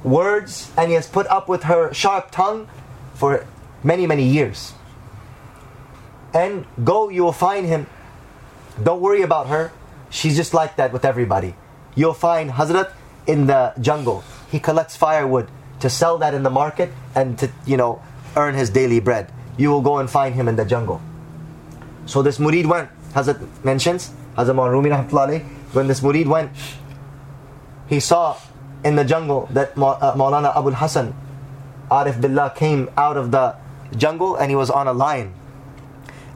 words 0.02 0.70
and 0.76 0.88
he 0.88 0.94
has 0.94 1.08
put 1.08 1.26
up 1.28 1.48
with 1.48 1.64
her 1.64 1.92
sharp 1.94 2.30
tongue 2.30 2.68
for 3.14 3.46
many, 3.82 4.06
many 4.06 4.24
years. 4.24 4.74
And 6.34 6.66
go, 6.82 7.08
you 7.08 7.22
will 7.22 7.32
find 7.32 7.66
him. 7.66 7.86
Don't 8.82 9.00
worry 9.00 9.22
about 9.22 9.46
her. 9.46 9.72
She's 10.10 10.36
just 10.36 10.52
like 10.52 10.76
that 10.76 10.92
with 10.92 11.04
everybody. 11.04 11.54
You'll 11.94 12.12
find 12.12 12.50
Hazrat 12.50 12.92
in 13.26 13.46
the 13.46 13.72
jungle. 13.80 14.24
He 14.50 14.60
collects 14.60 14.96
firewood 14.96 15.48
to 15.80 15.88
sell 15.88 16.18
that 16.18 16.34
in 16.34 16.42
the 16.42 16.50
market 16.50 16.90
and 17.14 17.38
to, 17.38 17.50
you 17.66 17.76
know, 17.76 18.02
earn 18.36 18.54
his 18.54 18.68
daily 18.68 19.00
bread 19.00 19.32
you 19.56 19.70
will 19.70 19.80
go 19.80 19.98
and 19.98 20.10
find 20.10 20.34
him 20.34 20.48
in 20.48 20.56
the 20.56 20.64
jungle. 20.64 21.00
So 22.06 22.22
this 22.22 22.38
murid 22.38 22.66
went, 22.66 22.90
Hazrat 23.12 23.64
mentions, 23.64 24.12
Hazrat 24.36 24.70
Rumi 24.70 24.90
when 25.72 25.86
this 25.86 26.00
murid 26.00 26.26
went, 26.26 26.50
he 27.88 28.00
saw 28.00 28.36
in 28.84 28.96
the 28.96 29.04
jungle 29.04 29.48
that 29.52 29.72
uh, 29.76 30.14
Maulana 30.14 30.52
Abul 30.54 30.72
Hassan, 30.72 31.14
Arif 31.90 32.20
Billah, 32.20 32.52
came 32.56 32.90
out 32.96 33.16
of 33.16 33.30
the 33.30 33.56
jungle 33.96 34.36
and 34.36 34.50
he 34.50 34.56
was 34.56 34.70
on 34.70 34.86
a 34.86 34.92
lion. 34.92 35.32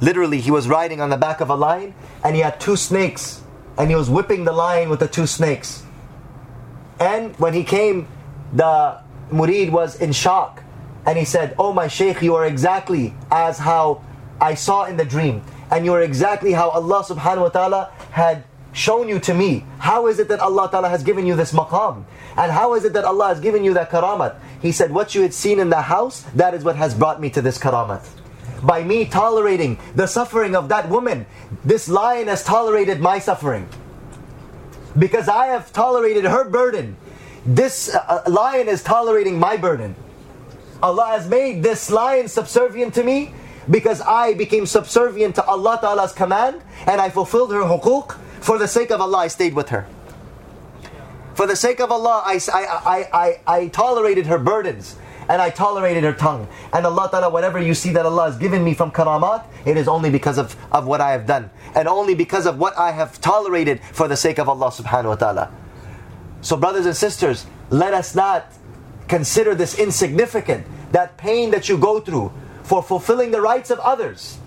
Literally, 0.00 0.40
he 0.40 0.50
was 0.50 0.68
riding 0.68 1.00
on 1.00 1.10
the 1.10 1.16
back 1.16 1.40
of 1.40 1.50
a 1.50 1.54
lion 1.54 1.94
and 2.24 2.36
he 2.36 2.42
had 2.42 2.60
two 2.60 2.76
snakes 2.76 3.42
and 3.76 3.90
he 3.90 3.96
was 3.96 4.08
whipping 4.08 4.44
the 4.44 4.52
lion 4.52 4.88
with 4.88 5.00
the 5.00 5.08
two 5.08 5.26
snakes. 5.26 5.82
And 7.00 7.36
when 7.36 7.54
he 7.54 7.64
came, 7.64 8.08
the 8.52 9.00
murid 9.30 9.70
was 9.70 10.00
in 10.00 10.12
shock 10.12 10.62
and 11.08 11.16
he 11.16 11.24
said, 11.24 11.54
Oh, 11.58 11.72
my 11.72 11.88
Shaykh, 11.88 12.20
you 12.20 12.34
are 12.34 12.44
exactly 12.44 13.14
as 13.32 13.56
how 13.56 14.04
I 14.38 14.52
saw 14.52 14.84
in 14.84 14.98
the 14.98 15.06
dream. 15.06 15.40
And 15.70 15.86
you 15.86 15.94
are 15.94 16.02
exactly 16.02 16.52
how 16.52 16.68
Allah 16.68 17.02
subhanahu 17.02 17.40
wa 17.40 17.48
ta'ala 17.48 17.92
had 18.10 18.44
shown 18.74 19.08
you 19.08 19.18
to 19.20 19.32
me. 19.32 19.64
How 19.78 20.08
is 20.08 20.18
it 20.18 20.28
that 20.28 20.40
Allah 20.40 20.68
ta'ala 20.70 20.90
has 20.90 21.02
given 21.02 21.24
you 21.24 21.34
this 21.34 21.54
maqam? 21.54 22.04
And 22.36 22.52
how 22.52 22.74
is 22.74 22.84
it 22.84 22.92
that 22.92 23.06
Allah 23.06 23.28
has 23.28 23.40
given 23.40 23.64
you 23.64 23.72
that 23.72 23.88
karamat? 23.88 24.36
He 24.60 24.70
said, 24.70 24.92
What 24.92 25.14
you 25.14 25.22
had 25.22 25.32
seen 25.32 25.58
in 25.60 25.70
the 25.70 25.80
house, 25.80 26.26
that 26.34 26.52
is 26.52 26.62
what 26.62 26.76
has 26.76 26.92
brought 26.92 27.22
me 27.22 27.30
to 27.30 27.40
this 27.40 27.56
karamat. 27.56 28.06
By 28.62 28.84
me 28.84 29.06
tolerating 29.06 29.78
the 29.94 30.06
suffering 30.06 30.54
of 30.54 30.68
that 30.68 30.90
woman, 30.90 31.24
this 31.64 31.88
lion 31.88 32.28
has 32.28 32.44
tolerated 32.44 33.00
my 33.00 33.18
suffering. 33.18 33.66
Because 34.98 35.26
I 35.26 35.46
have 35.46 35.72
tolerated 35.72 36.26
her 36.26 36.44
burden, 36.44 36.98
this 37.46 37.94
uh, 37.94 38.24
lion 38.26 38.68
is 38.68 38.82
tolerating 38.82 39.38
my 39.38 39.56
burden. 39.56 39.96
Allah 40.82 41.06
has 41.08 41.28
made 41.28 41.62
this 41.62 41.90
lion 41.90 42.28
subservient 42.28 42.94
to 42.94 43.02
me 43.02 43.32
because 43.70 44.00
I 44.00 44.34
became 44.34 44.66
subservient 44.66 45.34
to 45.36 45.44
Allah 45.44 45.78
Ta'ala's 45.80 46.12
command 46.12 46.62
and 46.86 47.00
I 47.00 47.10
fulfilled 47.10 47.52
her 47.52 47.62
hukuk. 47.62 48.18
For 48.40 48.58
the 48.58 48.68
sake 48.68 48.90
of 48.90 49.00
Allah, 49.00 49.18
I 49.18 49.28
stayed 49.28 49.54
with 49.54 49.68
her. 49.70 49.86
For 51.34 51.46
the 51.46 51.56
sake 51.56 51.80
of 51.80 51.92
Allah, 51.92 52.22
I, 52.24 52.40
I, 52.52 53.08
I, 53.12 53.40
I, 53.46 53.68
tolerated 53.68 54.26
her 54.26 54.38
burdens 54.38 54.96
and 55.28 55.42
I 55.42 55.50
tolerated 55.50 56.02
her 56.02 56.12
tongue. 56.12 56.48
And 56.72 56.86
Allah 56.86 57.08
Ta'ala, 57.10 57.30
whatever 57.30 57.60
you 57.60 57.74
see 57.74 57.90
that 57.90 58.06
Allah 58.06 58.26
has 58.26 58.38
given 58.38 58.64
me 58.64 58.74
from 58.74 58.90
karamat, 58.90 59.44
it 59.64 59.76
is 59.76 59.86
only 59.86 60.10
because 60.10 60.38
of, 60.38 60.56
of 60.72 60.86
what 60.86 61.00
I 61.00 61.12
have 61.12 61.26
done. 61.26 61.50
And 61.74 61.86
only 61.86 62.14
because 62.14 62.46
of 62.46 62.58
what 62.58 62.76
I 62.76 62.92
have 62.92 63.20
tolerated 63.20 63.80
for 63.92 64.08
the 64.08 64.16
sake 64.16 64.38
of 64.38 64.48
Allah 64.48 64.70
subhanahu 64.70 65.10
wa 65.10 65.14
ta'ala. 65.14 65.52
So 66.40 66.56
brothers 66.56 66.86
and 66.86 66.96
sisters, 66.96 67.46
let 67.70 67.94
us 67.94 68.14
not 68.14 68.52
consider 69.07 69.55
this 69.55 69.77
insignificant, 69.77 70.65
that 70.91 71.17
pain 71.17 71.51
that 71.51 71.69
you 71.69 71.77
go 71.77 71.99
through 71.99 72.31
for 72.63 72.81
fulfilling 72.81 73.31
the 73.31 73.41
rights 73.41 73.69
of 73.69 73.79
others. 73.79 74.37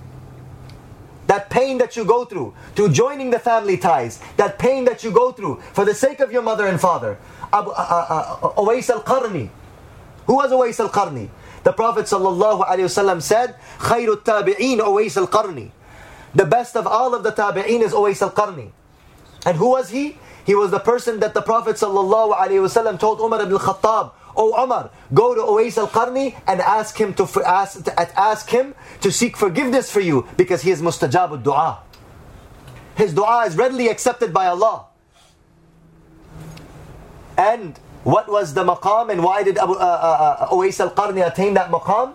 That 1.26 1.50
pain 1.50 1.78
that 1.78 1.96
you 1.96 2.04
go 2.04 2.24
through 2.24 2.54
to 2.76 2.88
joining 2.88 3.30
the 3.30 3.38
family 3.38 3.76
ties, 3.76 4.20
that 4.36 4.58
pain 4.58 4.84
that 4.84 5.02
you 5.02 5.10
go 5.10 5.32
through 5.32 5.60
for 5.72 5.84
the 5.84 5.94
sake 5.94 6.20
of 6.20 6.30
your 6.30 6.42
mother 6.42 6.66
and 6.66 6.80
father. 6.80 7.18
Abu, 7.52 7.70
uh, 7.70 7.74
uh, 7.74 8.46
uh 8.46 8.54
Uwais 8.62 8.88
al-Qarni. 8.90 9.50
Who 10.26 10.34
was 10.36 10.50
Uwais 10.52 10.78
al-Qarni? 10.80 11.28
The 11.64 11.72
Prophet 11.72 12.06
ﷺ 12.06 13.22
said, 13.22 13.56
خَيْرُ 13.78 14.22
التَّابِعِينَ 14.22 14.78
Uwais 14.78 15.16
al-Qarni. 15.16 15.70
The 16.34 16.44
best 16.44 16.76
of 16.76 16.86
all 16.86 17.14
of 17.14 17.22
the 17.24 17.32
tabi'een 17.32 17.82
is 17.82 17.92
Uwais 17.92 18.22
al-Qarni. 18.22 18.70
And 19.44 19.56
who 19.56 19.70
was 19.70 19.90
he? 19.90 20.18
He 20.45 20.55
was 20.55 20.71
the 20.71 20.79
person 20.79 21.19
that 21.19 21.33
the 21.33 21.41
Prophet 21.41 21.75
ﷺ 21.75 22.99
told 22.99 23.19
Umar 23.19 23.41
ibn 23.41 23.57
Khattab, 23.57 24.11
Oh 24.35 24.63
Umar, 24.63 24.91
go 25.13 25.35
to 25.35 25.41
Uwais 25.41 25.77
al-Qarni 25.77 26.35
and 26.47 26.61
ask 26.61 26.97
him 26.97 27.13
to 27.15 27.23
ask, 27.45 27.85
ask 27.97 28.49
him 28.49 28.73
to 29.01 29.11
seek 29.11 29.35
forgiveness 29.35 29.91
for 29.91 29.99
you 29.99 30.25
because 30.37 30.61
he 30.61 30.71
is 30.71 30.81
mustajab 30.81 31.31
al-du'a. 31.31 31.79
His 32.95 33.13
dua 33.13 33.45
is 33.45 33.55
readily 33.57 33.89
accepted 33.89 34.33
by 34.33 34.47
Allah. 34.47 34.85
And 37.37 37.77
what 38.03 38.29
was 38.29 38.53
the 38.53 38.63
maqam 38.63 39.11
and 39.11 39.23
why 39.23 39.43
did 39.43 39.57
Abu, 39.57 39.73
uh, 39.73 39.77
uh, 39.77 40.45
uh, 40.45 40.47
Uwais 40.49 40.79
al-Qarni 40.79 41.25
attain 41.25 41.53
that 41.55 41.69
maqam? 41.69 42.13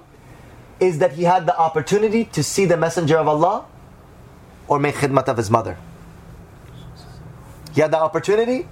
Is 0.79 0.99
that 0.99 1.13
he 1.13 1.23
had 1.25 1.47
the 1.47 1.57
opportunity 1.57 2.25
to 2.27 2.43
see 2.43 2.67
the 2.67 2.77
Messenger 2.77 3.19
of 3.19 3.29
Allah 3.29 3.65
or 4.69 4.79
make 4.79 4.97
khidmat 4.97 5.29
of 5.29 5.37
his 5.37 5.51
mother. 5.51 5.77
He 7.76 7.82
had 7.82 7.92
the 7.92 8.00
opportunity 8.00 8.68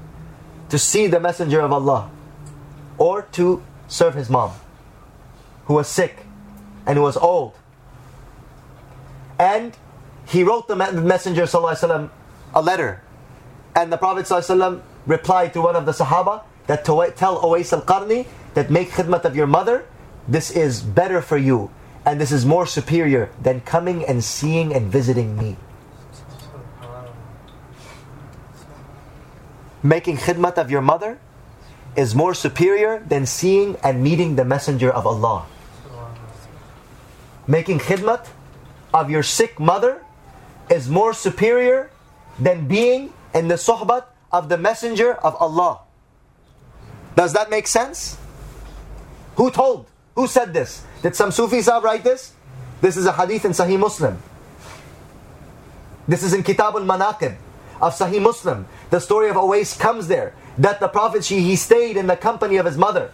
to 0.70 0.78
see 0.78 1.08
the 1.08 1.20
Messenger 1.20 1.62
of 1.62 1.72
Allah 1.72 2.10
or 2.98 3.24
to 3.34 3.64
serve 3.88 4.16
his 4.16 4.30
mom, 4.30 4.52
who 5.66 5.74
was 5.76 5.88
sick 5.88 6.26
and 6.86 6.98
who 6.98 7.04
was 7.04 7.18
old. 7.18 7.56
And 9.40 9.76
he 10.28 10.44
wrote 10.44 10.68
the 10.68 10.76
Messenger 10.76 11.44
وسلم, 11.44 12.10
a 12.54 12.62
letter. 12.62 13.02
And 13.76 13.92
the 13.92 13.98
Prophet 13.98 14.26
وسلم, 14.26 14.82
replied 15.08 15.54
to 15.54 15.62
one 15.62 15.76
of 15.76 15.86
the 15.86 15.92
Sahaba 15.92 16.44
that 16.68 16.86
to 16.86 17.14
tell 17.16 17.42
Uwais 17.42 17.74
al 17.74 17.82
Qarni 17.82 18.28
that 18.54 18.70
make 18.70 18.92
khidmat 18.92 19.24
of 19.24 19.36
your 19.36 19.48
mother, 19.48 19.86
this 20.28 20.52
is 20.52 20.82
better 20.82 21.22
for 21.22 21.38
you 21.38 21.72
and 22.06 22.20
this 22.20 22.32
is 22.32 22.46
more 22.46 22.66
superior 22.66 23.30
than 23.42 23.62
coming 23.62 24.06
and 24.06 24.24
seeing 24.24 24.74
and 24.74 24.92
visiting 24.92 25.38
me. 25.38 25.58
Making 29.85 30.16
khidmat 30.16 30.57
of 30.57 30.70
your 30.70 30.80
mother 30.80 31.18
is 31.95 32.14
more 32.14 32.32
superior 32.32 33.05
than 33.07 33.26
seeing 33.26 33.76
and 33.85 34.03
meeting 34.03 34.35
the 34.37 34.45
Messenger 34.45 34.91
of 34.91 35.07
Allah. 35.07 35.45
Making 37.47 37.80
khidmat 37.80 38.26
of 38.95 39.11
your 39.11 39.22
sick 39.22 39.61
mother 39.61 40.03
is 40.70 40.89
more 40.89 41.12
superior 41.12 41.91
than 42.41 42.66
being 42.66 43.12
in 43.35 43.49
the 43.49 43.57
sohbat 43.57 44.07
of 44.32 44.49
the 44.49 44.57
Messenger 44.57 45.20
of 45.20 45.37
Allah. 45.37 45.80
Does 47.14 47.35
that 47.35 47.51
make 47.51 47.66
sense? 47.66 48.16
Who 49.37 49.51
told? 49.51 49.87
Who 50.14 50.26
said 50.26 50.55
this? 50.55 50.82
Did 51.03 51.14
some 51.14 51.30
Sufi 51.30 51.61
Sahib 51.61 51.85
write 51.85 52.05
this? 52.05 52.32
This 52.80 52.97
is 52.97 53.05
a 53.05 53.12
hadith 53.12 53.45
in 53.45 53.53
Sahih 53.53 53.78
Muslim. 53.78 54.16
This 56.09 56.22
is 56.22 56.32
in 56.32 56.43
Kitab 56.43 56.74
al-Manaqib 56.74 57.37
of 57.81 57.95
Sahih 57.95 58.22
Muslim. 58.22 58.66
The 58.91 59.01
story 59.01 59.29
of 59.31 59.37
Uwais 59.37 59.79
comes 59.79 60.09
there 60.09 60.35
that 60.59 60.81
the 60.81 60.89
Prophet, 60.89 61.25
he 61.27 61.57
stayed 61.57 61.97
in 61.97 62.07
the 62.07 62.16
company 62.16 62.57
of 62.57 62.66
his 62.66 62.79
mother 62.79 63.12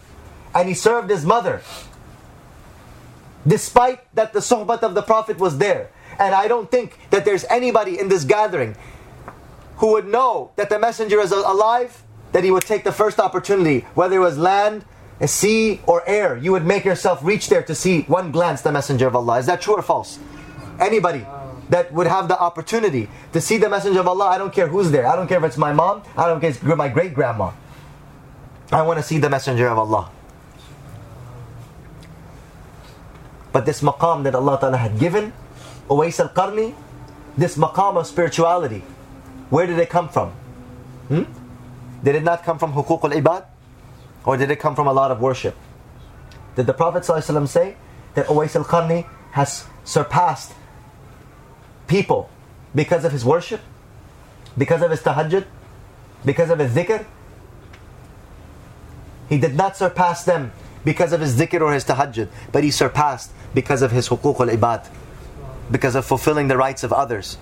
and 0.54 0.68
he 0.68 0.74
served 0.74 1.10
his 1.10 1.24
mother. 1.24 1.62
Despite 3.46 4.14
that 4.14 4.32
the 4.32 4.40
sohbat 4.40 4.82
of 4.82 4.94
the 4.94 5.02
Prophet 5.02 5.38
was 5.38 5.58
there. 5.58 5.90
And 6.18 6.34
I 6.34 6.48
don't 6.48 6.70
think 6.70 6.98
that 7.10 7.24
there's 7.24 7.44
anybody 7.44 7.98
in 7.98 8.08
this 8.08 8.24
gathering 8.24 8.76
who 9.76 9.92
would 9.92 10.06
know 10.06 10.50
that 10.56 10.68
the 10.68 10.78
messenger 10.78 11.20
is 11.20 11.32
alive, 11.32 12.02
that 12.32 12.44
he 12.44 12.50
would 12.50 12.64
take 12.64 12.84
the 12.84 12.92
first 12.92 13.18
opportunity, 13.18 13.86
whether 13.94 14.16
it 14.16 14.20
was 14.20 14.36
land, 14.36 14.84
sea, 15.24 15.80
or 15.86 16.06
air. 16.06 16.36
You 16.36 16.52
would 16.52 16.66
make 16.66 16.84
yourself 16.84 17.20
reach 17.24 17.48
there 17.48 17.62
to 17.62 17.74
see 17.74 18.02
one 18.02 18.30
glance 18.30 18.60
the 18.60 18.72
messenger 18.72 19.06
of 19.06 19.16
Allah. 19.16 19.38
Is 19.38 19.46
that 19.46 19.62
true 19.62 19.76
or 19.76 19.82
false? 19.82 20.18
Anybody 20.78 21.24
that 21.70 21.92
would 21.92 22.06
have 22.06 22.28
the 22.28 22.38
opportunity 22.38 23.08
to 23.32 23.40
see 23.40 23.56
the 23.56 23.68
Messenger 23.68 24.00
of 24.00 24.08
Allah, 24.08 24.26
I 24.26 24.38
don't 24.38 24.52
care 24.52 24.66
who's 24.66 24.90
there. 24.90 25.06
I 25.06 25.16
don't 25.16 25.28
care 25.28 25.38
if 25.38 25.44
it's 25.44 25.56
my 25.56 25.72
mom, 25.72 26.02
I 26.16 26.26
don't 26.26 26.40
care 26.40 26.50
if 26.50 26.62
it's 26.62 26.76
my 26.76 26.88
great 26.88 27.14
grandma. 27.14 27.52
I 28.72 28.82
want 28.82 28.98
to 28.98 29.02
see 29.02 29.18
the 29.18 29.30
Messenger 29.30 29.68
of 29.68 29.78
Allah. 29.78 30.10
But 33.52 33.66
this 33.66 33.80
maqam 33.82 34.24
that 34.24 34.34
Allah 34.34 34.58
Ta'ala 34.60 34.76
had 34.76 34.98
given, 34.98 35.32
Uwais 35.88 36.20
al 36.20 36.28
Qarni, 36.28 36.74
this 37.36 37.56
maqam 37.56 37.96
of 37.96 38.06
spirituality, 38.06 38.82
where 39.48 39.66
did 39.66 39.78
it 39.78 39.90
come 39.90 40.08
from? 40.08 40.30
Hmm? 41.08 41.22
Did 42.04 42.14
it 42.14 42.22
not 42.22 42.44
come 42.44 42.58
from 42.58 42.72
huquq 42.72 43.04
al 43.04 43.10
ibad? 43.10 43.46
Or 44.24 44.36
did 44.36 44.50
it 44.50 44.56
come 44.56 44.74
from 44.74 44.86
a 44.86 44.92
lot 44.92 45.10
of 45.10 45.20
worship? 45.20 45.56
Did 46.54 46.66
the 46.66 46.74
Prophet 46.74 47.04
say 47.04 47.76
that 48.14 48.26
Uwais 48.26 48.54
al 48.56 48.64
Qarni 48.64 49.06
has 49.32 49.66
surpassed 49.84 50.52
people 51.90 52.30
because 52.74 53.04
of 53.04 53.10
his 53.10 53.24
worship, 53.24 53.60
because 54.56 54.80
of 54.80 54.90
his 54.90 55.02
tahajjud, 55.02 55.44
because 56.24 56.48
of 56.48 56.60
his 56.60 56.72
dhikr. 56.72 57.04
He 59.28 59.38
did 59.38 59.56
not 59.56 59.76
surpass 59.76 60.24
them 60.24 60.52
because 60.84 61.12
of 61.12 61.20
his 61.20 61.36
dhikr 61.36 61.60
or 61.60 61.74
his 61.74 61.84
tahajjud, 61.84 62.28
but 62.52 62.62
he 62.62 62.70
surpassed 62.70 63.32
because 63.52 63.82
of 63.82 63.90
his 63.90 64.08
huquq 64.08 64.38
al-ibad, 64.40 64.88
because 65.70 65.94
of 65.96 66.06
fulfilling 66.06 66.48
the 66.48 66.56
rights 66.56 66.84
of 66.84 66.92
others, 66.92 67.36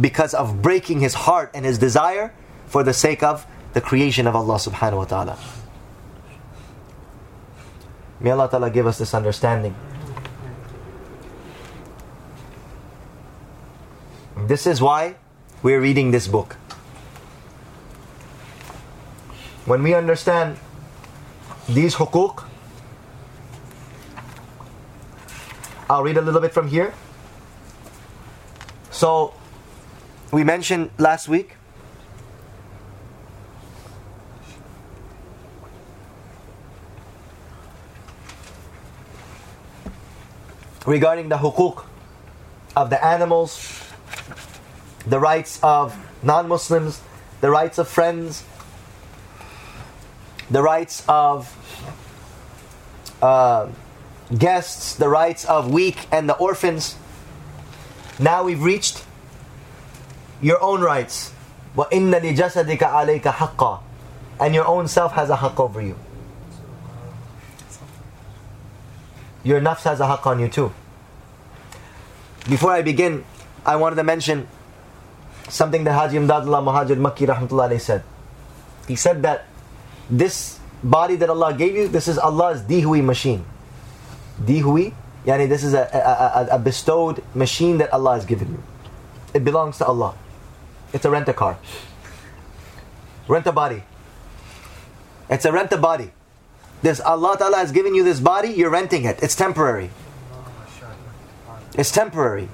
because 0.00 0.34
of 0.34 0.60
breaking 0.60 1.00
his 1.00 1.14
heart 1.14 1.50
and 1.54 1.64
his 1.64 1.78
desire 1.78 2.34
for 2.66 2.82
the 2.82 2.92
sake 2.92 3.22
of 3.22 3.46
the 3.72 3.80
creation 3.80 4.26
of 4.26 4.34
Allah 4.34 4.56
subhanahu 4.56 4.98
wa 4.98 5.04
ta'ala. 5.04 5.38
May 8.20 8.30
Allah 8.30 8.48
ta'ala 8.50 8.70
give 8.70 8.86
us 8.86 8.98
this 8.98 9.14
understanding. 9.14 9.74
This 14.36 14.66
is 14.66 14.80
why 14.80 15.16
we're 15.62 15.80
reading 15.80 16.10
this 16.10 16.26
book. 16.26 16.54
When 19.66 19.82
we 19.82 19.94
understand 19.94 20.56
these 21.68 21.94
hukuk, 21.94 22.44
I'll 25.88 26.02
read 26.02 26.16
a 26.16 26.22
little 26.22 26.40
bit 26.40 26.52
from 26.52 26.68
here. 26.68 26.92
So, 28.90 29.34
we 30.32 30.42
mentioned 30.42 30.90
last 30.98 31.28
week 31.28 31.56
regarding 40.86 41.28
the 41.28 41.36
hukuk 41.36 41.84
of 42.74 42.90
the 42.90 43.04
animals 43.04 43.91
the 45.05 45.19
rights 45.19 45.59
of 45.63 45.95
non 46.23 46.47
Muslims, 46.47 47.01
the 47.41 47.49
rights 47.49 47.77
of 47.77 47.87
friends, 47.87 48.43
the 50.49 50.61
rights 50.61 51.03
of 51.07 51.53
uh, 53.21 53.69
guests, 54.37 54.95
the 54.95 55.09
rights 55.09 55.45
of 55.45 55.71
weak 55.71 56.07
and 56.11 56.29
the 56.29 56.35
orphans. 56.35 56.95
Now 58.19 58.43
we've 58.43 58.61
reached 58.61 59.05
your 60.41 60.61
own 60.61 60.81
rights. 60.81 61.33
وَإِنَّ 61.75 62.11
لِجَسَدِكَ 62.11 62.79
عَلَيْكَ 62.79 63.21
حَقًّا 63.21 63.79
And 64.39 64.55
your 64.55 64.65
own 64.65 64.87
self 64.87 65.13
has 65.13 65.29
a 65.29 65.37
haqq 65.37 65.59
over 65.59 65.81
you. 65.81 65.95
Your 69.43 69.61
nafs 69.61 69.83
has 69.83 69.99
a 69.99 70.05
haqq 70.05 70.25
on 70.25 70.39
you 70.39 70.47
too. 70.47 70.73
Before 72.49 72.71
I 72.71 72.81
begin, 72.81 73.23
I 73.64 73.76
wanted 73.76 73.96
to 73.96 74.04
mention 74.04 74.48
something 75.48 75.84
that 75.84 75.92
Haji 75.92 76.16
Imdadullah 76.16 76.62
Muhajir 76.62 76.96
Makki 76.96 77.26
rahmatullah 77.26 77.80
said. 77.80 78.02
He 78.88 78.96
said 78.96 79.22
that 79.22 79.44
this 80.10 80.58
body 80.82 81.16
that 81.16 81.30
Allah 81.30 81.54
gave 81.54 81.74
you, 81.74 81.88
this 81.88 82.08
is 82.08 82.18
Allah's 82.18 82.62
dihui 82.62 83.02
machine. 83.04 83.44
Dihui, 84.40 84.92
yani 85.24 85.48
this 85.48 85.62
is 85.62 85.74
a, 85.74 85.88
a, 85.92 86.54
a, 86.54 86.56
a 86.56 86.58
bestowed 86.58 87.22
machine 87.34 87.78
that 87.78 87.92
Allah 87.92 88.14
has 88.14 88.24
given 88.24 88.48
you. 88.48 88.62
It 89.34 89.44
belongs 89.44 89.78
to 89.78 89.86
Allah. 89.86 90.14
It's 90.92 91.04
a 91.04 91.10
rent 91.10 91.28
a 91.28 91.32
car. 91.32 91.58
Rent 93.28 93.46
a 93.46 93.52
body. 93.52 93.82
It's 95.30 95.44
a 95.44 95.52
rent 95.52 95.72
a 95.72 95.78
body. 95.78 96.10
This 96.82 97.00
Allah 97.00 97.36
Ta'ala 97.38 97.58
has 97.58 97.70
given 97.70 97.94
you 97.94 98.02
this 98.02 98.18
body, 98.18 98.48
you're 98.48 98.70
renting 98.70 99.04
it. 99.04 99.22
It's 99.22 99.36
temporary. 99.36 99.90
It's 101.74 101.92
temporary. 101.92 102.48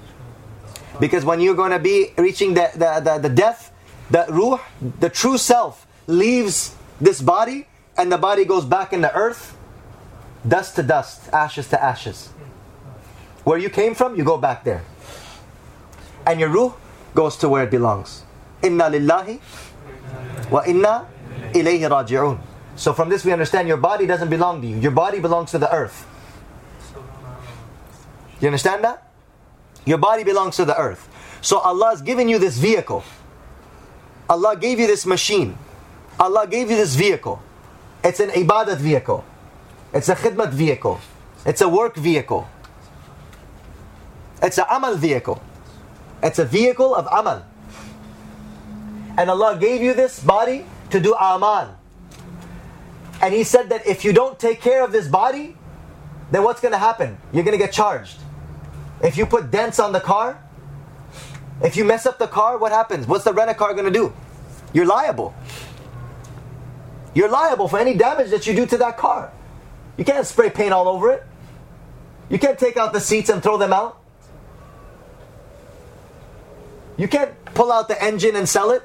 Because 1.01 1.25
when 1.25 1.41
you're 1.41 1.55
going 1.55 1.71
to 1.71 1.79
be 1.79 2.13
reaching 2.17 2.55
the, 2.55 2.71
the, 2.75 3.01
the, 3.01 3.29
the 3.29 3.35
death, 3.35 3.73
the 4.11 4.27
ruh, 4.29 4.59
the 5.01 5.09
true 5.09 5.39
self, 5.39 5.87
leaves 6.07 6.75
this 7.01 7.21
body 7.21 7.67
and 7.97 8.11
the 8.11 8.19
body 8.19 8.45
goes 8.45 8.65
back 8.65 8.93
in 8.93 9.01
the 9.01 9.15
earth, 9.15 9.57
dust 10.47 10.77
to 10.77 10.83
dust, 10.83 11.29
ashes 11.33 11.69
to 11.69 11.83
ashes. 11.83 12.29
Where 13.45 13.59
you 13.59 13.71
came 13.71 13.95
from, 13.95 14.17
you 14.17 14.25
go 14.25 14.39
back 14.39 14.65
there. 14.65 14.85
And 16.27 16.41
your 16.41 16.49
ruh 16.49 16.73
goes 17.15 17.37
to 17.39 17.49
where 17.49 17.65
it 17.65 17.71
belongs. 17.71 18.25
Inna 18.63 18.85
lillahi 18.85 19.41
wa 20.51 20.63
inna 20.67 21.07
ilayhi 21.53 21.89
raji'un. 21.89 22.39
So 22.77 22.93
from 22.93 23.09
this 23.09 23.25
we 23.25 23.33
understand 23.33 23.69
your 23.69 23.77
body 23.77 24.07
doesn't 24.07 24.31
belong 24.31 24.63
to 24.63 24.67
you. 24.69 24.77
Your 24.77 24.93
body 24.93 25.21
belongs 25.21 25.51
to 25.53 25.59
the 25.59 25.73
earth. 25.73 26.07
You 28.41 28.49
understand 28.49 28.85
that? 28.85 29.08
Your 29.89 29.97
body 29.97 30.23
belongs 30.23 30.57
to 30.57 30.67
the 30.67 30.77
earth. 30.77 31.09
So 31.41 31.59
Allah 31.61 31.97
has 31.97 32.03
given 32.03 32.29
you 32.29 32.39
this 32.39 32.59
vehicle. 32.59 33.03
Allah 34.29 34.55
gave 34.55 34.79
you 34.79 34.87
this 34.87 35.07
machine. 35.07 35.57
Allah 36.21 36.47
gave 36.47 36.71
you 36.71 36.77
this 36.77 36.95
vehicle. 36.95 37.41
It's 38.05 38.21
an 38.21 38.29
ibadat 38.29 38.77
vehicle. 38.77 39.25
It's 39.95 40.11
a 40.11 40.15
khidmat 40.15 40.51
vehicle. 40.51 41.01
It's 41.47 41.63
a 41.63 41.69
work 41.71 41.97
vehicle. 41.97 42.47
It's 44.43 44.59
an 44.59 44.67
amal 44.69 44.97
vehicle. 44.97 45.41
It's 46.23 46.39
a 46.39 46.45
vehicle 46.45 46.95
of 46.95 47.09
amal. 47.11 47.47
And 49.17 49.31
Allah 49.31 49.57
gave 49.59 49.81
you 49.81 49.95
this 49.95 50.23
body 50.23 50.67
to 50.91 51.01
do 51.01 51.15
amal. 51.15 51.81
And 53.23 53.33
He 53.33 53.43
said 53.43 53.71
that 53.71 53.87
if 53.87 54.05
you 54.05 54.13
don't 54.13 54.39
take 54.39 54.61
care 54.61 54.85
of 54.85 54.93
this 54.93 55.09
body, 55.09 55.57
then 56.31 56.43
what's 56.43 56.61
going 56.61 56.73
to 56.73 56.79
happen? 56.79 57.17
You're 57.33 57.45
going 57.45 57.57
to 57.57 57.65
get 57.65 57.73
charged. 57.73 58.19
If 59.03 59.17
you 59.17 59.27
put 59.27 59.51
dents 59.51 59.79
on 59.79 59.93
the 59.93 60.01
car, 60.01 60.43
if 61.63 61.77
you 61.77 61.85
mess 61.85 62.07
up 62.07 62.19
the 62.19 62.27
car, 62.27 62.59
what 62.59 62.73
happens? 62.73 63.07
What's 63.07 63.25
the 63.25 63.33
rent 63.33 63.51
a 63.51 63.55
car 63.55 63.73
going 63.75 63.87
to 63.87 63.91
do? 63.91 64.13
You're 64.73 64.87
liable. 64.87 65.35
You're 67.15 67.29
liable 67.29 67.69
for 67.69 67.79
any 67.79 67.95
damage 67.95 68.31
that 68.31 68.47
you 68.47 68.55
do 68.55 68.67
to 68.67 68.77
that 68.79 68.97
car. 68.97 69.33
You 69.97 70.05
can't 70.05 70.27
spray 70.27 70.51
paint 70.51 70.73
all 70.73 70.89
over 70.89 71.11
it. 71.13 71.25
You 72.29 72.39
can't 72.39 72.59
take 72.59 72.77
out 72.77 72.93
the 72.93 73.01
seats 73.01 73.31
and 73.31 73.43
throw 73.43 73.57
them 73.57 73.73
out. 73.73 74.01
You 76.97 77.09
can't 77.09 77.33
pull 77.55 77.73
out 77.73 77.89
the 77.89 78.01
engine 78.03 78.37
and 78.37 78.49
sell 78.49 78.71
it. 78.71 78.83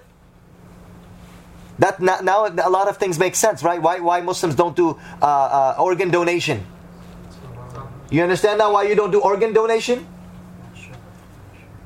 That 1.79 1.99
now 1.99 2.45
a 2.45 2.69
lot 2.69 2.87
of 2.87 2.97
things 2.97 3.17
make 3.17 3.35
sense, 3.35 3.63
right? 3.63 3.81
Why 3.81 3.99
why 3.99 4.21
Muslims 4.21 4.55
don't 4.55 4.75
do 4.75 4.99
uh, 5.21 5.25
uh, 5.25 5.75
organ 5.79 6.11
donation? 6.11 6.65
You 8.13 8.21
understand 8.21 8.59
now 8.59 8.71
why 8.71 8.83
you 8.83 8.93
don't 8.93 9.09
do 9.09 9.19
organ 9.19 9.53
donation? 9.53 10.05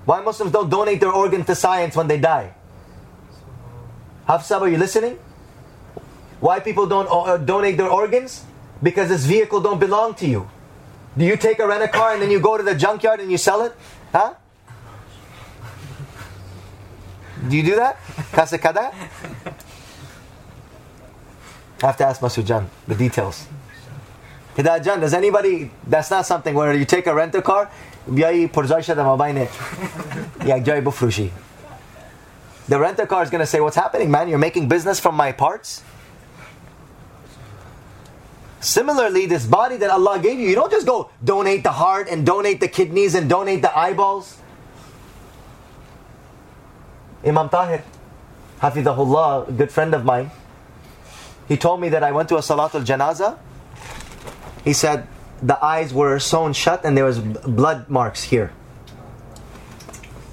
Why 0.03 0.19
Muslims 0.19 0.51
don't 0.51 0.69
donate 0.69 0.99
their 0.99 1.13
organ 1.13 1.45
to 1.45 1.55
science 1.55 1.95
when 1.95 2.09
they 2.09 2.19
die? 2.19 2.53
Hafsab, 4.28 4.59
are 4.59 4.67
you 4.67 4.78
listening? 4.78 5.17
Why 6.41 6.59
people 6.59 6.86
don't 6.86 7.07
uh, 7.09 7.38
donate 7.38 7.78
their 7.78 7.89
organs? 7.89 8.43
Because 8.84 9.07
this 9.07 9.23
vehicle 9.23 9.61
don't 9.61 9.80
belong 9.80 10.15
to 10.15 10.28
you. 10.28 10.49
Do 11.17 11.23
you 11.23 11.38
take 11.38 11.59
a 11.59 11.67
rent 11.67 11.84
a 11.84 11.88
car 11.88 12.11
and 12.11 12.21
then 12.21 12.30
you 12.30 12.41
go 12.41 12.57
to 12.57 12.63
the 12.63 12.75
junkyard 12.75 13.21
and 13.21 13.32
you 13.32 13.38
sell 13.38 13.61
it? 13.61 13.73
Huh? 14.11 14.34
Do 17.47 17.55
you 17.55 17.63
do 17.63 17.75
that? 17.75 17.99
Casa 18.34 18.57
kada? 18.57 18.91
I 21.82 21.86
have 21.86 21.95
to 21.95 22.05
ask 22.05 22.19
Masud 22.19 22.43
Jan 22.43 22.69
the 22.86 22.95
details. 22.95 23.47
Hidayat 24.56 24.84
Jan, 24.84 25.00
does 25.00 25.14
anybody, 25.14 25.70
that's 25.86 26.10
not 26.10 26.26
something 26.26 26.54
where 26.54 26.74
you 26.74 26.84
take 26.84 27.06
a 27.06 27.14
rental 27.14 27.42
car, 27.42 27.70
بیایی 28.06 28.46
پرزای 28.46 28.82
شده 28.82 29.02
ما 29.02 29.16
بین 29.16 29.48
یک 30.44 30.64
جای 30.64 30.80
بفروشی. 30.80 31.30
The 32.68 32.78
rental 32.78 33.06
car 33.06 33.22
is 33.22 33.30
going 33.30 33.40
to 33.40 33.46
say, 33.46 33.60
what's 33.60 33.76
happening 33.76 34.10
man? 34.10 34.28
You're 34.28 34.38
making 34.38 34.68
business 34.68 35.00
from 35.00 35.14
my 35.16 35.32
parts? 35.32 35.82
Similarly, 38.60 39.26
this 39.26 39.44
body 39.44 39.76
that 39.78 39.90
Allah 39.90 40.20
gave 40.20 40.38
you, 40.38 40.48
you 40.48 40.54
don't 40.54 40.70
just 40.70 40.86
go 40.86 41.10
donate 41.24 41.64
the 41.64 41.72
heart 41.72 42.08
and 42.08 42.24
donate 42.24 42.60
the 42.60 42.68
kidneys 42.68 43.16
and 43.16 43.28
donate 43.28 43.60
the 43.60 43.76
eyeballs. 43.76 44.36
Imam 47.26 47.48
Tahir, 47.48 47.82
Hafidahullah, 48.60 49.48
a 49.48 49.52
good 49.52 49.72
friend 49.72 49.94
of 49.94 50.04
mine, 50.04 50.30
he 51.48 51.56
told 51.56 51.80
me 51.80 51.88
that 51.88 52.04
I 52.04 52.12
went 52.12 52.28
to 52.28 52.36
a 52.36 52.40
Salatul 52.40 52.84
Janaza. 52.84 53.36
he 54.68 54.74
said 54.74 55.07
the 55.41 55.55
eyes 55.63 55.93
were 55.93 56.20
sewn 56.20 56.51
shut 56.51 56.84
and 56.84 56.97
there 56.97 57.05
was 57.05 57.20
blood 57.20 57.88
marks 57.88 58.24
here. 58.24 58.51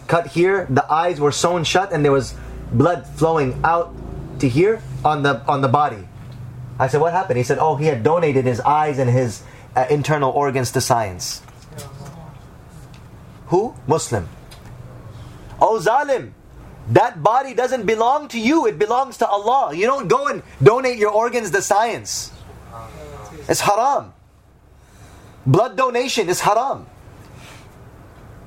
Cut 0.08 0.34
here, 0.34 0.66
the 0.68 0.82
eyes 0.90 1.20
were 1.20 1.30
sewn 1.30 1.62
shut 1.62 1.92
and 1.92 2.04
there 2.04 2.10
was 2.10 2.34
blood 2.72 3.06
flowing 3.06 3.60
out 3.62 3.94
to 4.40 4.48
here 4.48 4.82
on 5.04 5.22
the 5.22 5.40
on 5.46 5.60
the 5.60 5.68
body. 5.68 6.08
I 6.80 6.88
said, 6.88 7.00
"What 7.00 7.12
happened?" 7.12 7.38
He 7.38 7.44
said, 7.44 7.58
"Oh, 7.60 7.76
he 7.76 7.86
had 7.86 8.02
donated 8.02 8.44
his 8.44 8.58
eyes 8.58 8.98
and 8.98 9.08
his 9.08 9.44
uh, 9.76 9.86
internal 9.88 10.32
organs 10.32 10.72
to 10.72 10.80
science." 10.80 11.40
Who? 13.54 13.76
Muslim. 13.86 14.28
Oh, 15.62 15.78
zalim. 15.78 16.32
That 16.90 17.22
body 17.22 17.54
doesn't 17.54 17.86
belong 17.86 18.26
to 18.34 18.40
you, 18.40 18.66
it 18.66 18.80
belongs 18.80 19.16
to 19.18 19.28
Allah. 19.28 19.76
You 19.76 19.86
don't 19.86 20.08
go 20.08 20.26
and 20.26 20.42
donate 20.60 20.98
your 20.98 21.12
organs 21.12 21.52
to 21.52 21.62
science. 21.62 22.32
It's 23.46 23.60
haram. 23.60 24.13
Blood 25.45 25.75
donation 25.77 26.29
is 26.29 26.41
haram. 26.41 26.85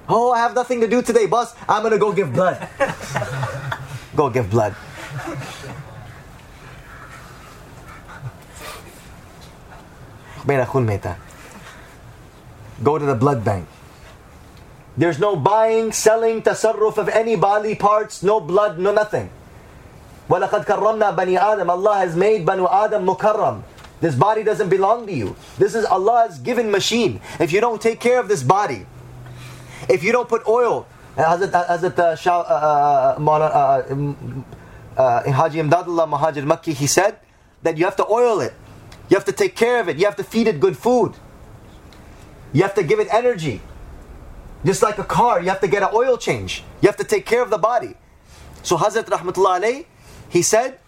Oh, 0.08 0.32
I 0.32 0.38
have 0.38 0.54
nothing 0.54 0.80
to 0.80 0.88
do 0.88 1.02
today, 1.02 1.26
boss. 1.26 1.54
I'm 1.68 1.82
going 1.82 1.92
to 1.92 1.98
go 1.98 2.12
give 2.12 2.32
blood. 2.32 2.68
go 4.16 4.30
give 4.30 4.50
blood. 4.50 4.74
Go 12.82 12.98
to 12.98 13.06
the 13.06 13.14
blood 13.14 13.44
bank. 13.44 13.68
There's 14.96 15.18
no 15.18 15.36
buying, 15.36 15.92
selling, 15.92 16.42
tasarruf 16.42 16.98
of 16.98 17.08
any 17.08 17.36
body 17.36 17.74
parts, 17.74 18.22
no 18.22 18.40
blood, 18.40 18.78
no 18.78 18.92
nothing. 18.92 19.30
وَلَقَدْ 20.28 20.66
كَرَّمْنَا 20.66 21.16
بَنِي 21.16 21.38
آدَمَ 21.38 21.68
Allah 21.68 21.98
has 21.98 22.14
made 22.16 22.44
Banu 22.44 22.66
Adam 22.68 23.06
mukarram. 23.06 23.62
This 23.99 24.15
body 24.15 24.43
doesn't 24.43 24.69
belong 24.69 25.07
to 25.07 25.13
you. 25.13 25.35
This 25.57 25.73
is 25.73 25.85
Allah's 25.85 26.37
given 26.39 26.69
machine. 26.69 27.19
If 27.39 27.51
you 27.51 27.61
don't 27.61 27.81
take 27.81 27.99
care 27.99 28.19
of 28.19 28.27
this 28.27 28.43
body, 28.43 28.85
if 29.89 30.03
you 30.03 30.11
don't 30.11 30.29
put 30.29 30.47
oil, 30.47 30.87
Hazrat, 31.15 31.51
Hazrat 31.51 31.97
uh, 31.97 32.15
Shah, 32.15 32.41
uh, 32.41 33.15
uh, 33.17 33.33
uh, 33.33 35.01
uh, 35.01 35.31
Haji 35.31 35.59
Imdadullah 35.59 36.07
Muhajir 36.07 36.45
Makki, 36.45 36.73
he 36.73 36.85
said 36.85 37.17
that 37.63 37.77
you 37.77 37.85
have 37.85 37.95
to 37.95 38.07
oil 38.07 38.39
it. 38.39 38.53
You 39.09 39.15
have 39.15 39.25
to 39.25 39.31
take 39.31 39.55
care 39.55 39.79
of 39.79 39.89
it. 39.89 39.97
You 39.97 40.05
have 40.05 40.15
to 40.17 40.23
feed 40.23 40.47
it 40.47 40.59
good 40.59 40.77
food. 40.77 41.15
You 42.53 42.61
have 42.61 42.75
to 42.75 42.83
give 42.83 42.99
it 42.99 43.07
energy. 43.11 43.61
Just 44.63 44.83
like 44.83 44.97
a 44.99 45.03
car, 45.03 45.41
you 45.41 45.49
have 45.49 45.61
to 45.61 45.67
get 45.67 45.81
an 45.81 45.89
oil 45.93 46.17
change. 46.17 46.63
You 46.81 46.87
have 46.87 46.97
to 46.97 47.03
take 47.03 47.25
care 47.25 47.41
of 47.41 47.49
the 47.49 47.57
body. 47.57 47.95
So 48.61 48.77
Hazrat 48.77 49.05
Rahmatullah 49.05 49.61
alayhi, 49.61 49.85
he 50.29 50.41
said 50.41 50.79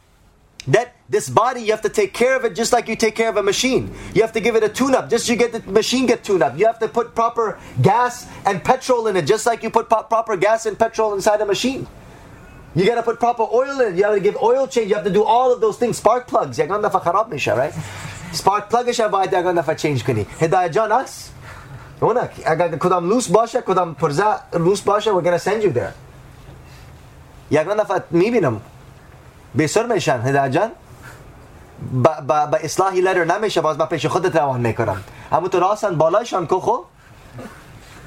that 0.68 0.96
this 1.10 1.28
body, 1.28 1.62
you 1.62 1.72
have 1.72 1.82
to 1.82 1.90
take 1.90 2.14
care 2.14 2.36
of 2.36 2.46
it 2.46 2.54
just 2.54 2.72
like 2.72 2.88
you 2.88 2.96
take 2.96 3.16
care 3.16 3.30
of 3.30 3.38
a 3.38 3.42
machine. 3.42 3.92
You 4.14 4.22
have 4.22 4.32
to 4.34 4.40
give 4.40 4.56
it 4.56 4.64
a 4.64 4.70
tune 4.70 4.94
up, 4.94 5.10
just 5.10 5.28
you 5.28 5.36
get 5.36 5.52
the 5.52 5.60
machine 5.72 6.06
get 6.06 6.24
tuned 6.24 6.44
up. 6.44 6.56
You 6.56 6.68
have 6.68 6.78
to 6.80 6.88
put 6.88 7.16
proper 7.16 7.58
gas 7.82 8.28
and 8.46 8.64
petrol 8.64 9.08
in 9.08 9.18
it, 9.18 9.24
just 9.24 9.48
like 9.48 9.64
you 9.64 9.72
put 9.72 9.90
proper 9.90 10.38
gas 10.38 10.68
and 10.68 10.78
petrol 10.78 11.16
inside 11.16 11.42
a 11.42 11.48
machine. 11.48 11.88
You 12.76 12.86
gotta 12.86 13.02
put 13.02 13.20
proper 13.20 13.42
oil 13.42 13.82
in. 13.82 13.98
You 13.98 14.04
have 14.04 14.14
to 14.14 14.20
give 14.20 14.38
oil 14.38 14.68
change. 14.68 14.90
You 14.90 14.96
have 14.96 15.04
to 15.04 15.10
do 15.10 15.24
all 15.24 15.52
of 15.52 15.60
those 15.62 15.78
things. 15.78 15.98
Spark 15.98 16.28
plugs. 16.28 16.60
Right? 16.60 17.74
Spark 18.32 18.70
plug 18.70 18.88
isha 18.88 19.76
change 19.76 20.06
kuni. 20.06 20.26
Hidayah 20.26 20.72
jan 20.72 20.92
us. 20.92 21.32
Onak. 22.00 22.38
Agar 22.46 22.70
kudam 22.78 23.10
loose 23.10 23.28
basha, 23.28 23.64
kudam 23.64 23.98
purza 23.98 24.46
loose 24.54 24.86
we're 24.86 25.22
gonna 25.24 25.40
send 25.40 25.64
you 25.64 25.72
there. 25.72 25.96
Yaganda 27.50 27.88
fa 27.88 28.06
mibinam. 28.14 28.62
Besur 29.58 29.88
meshan. 29.88 30.22
Hidayah 30.22 30.52
jan. 30.54 30.72
با, 31.93 32.15
با, 32.27 32.47
با 32.47 32.59
اصلاحی 32.59 33.01
لتر 33.01 33.25
نمیشه 33.25 33.61
باز 33.61 33.79
با 33.79 33.87
پیش 33.87 34.07
خودت 34.07 34.37
روان 34.37 34.61
میکنم 34.61 35.05
اما 35.33 35.49
تو 35.49 35.61
راستن 35.61 35.95
بالایشان 35.95 36.47
که 36.47 36.55
خو 36.55 36.77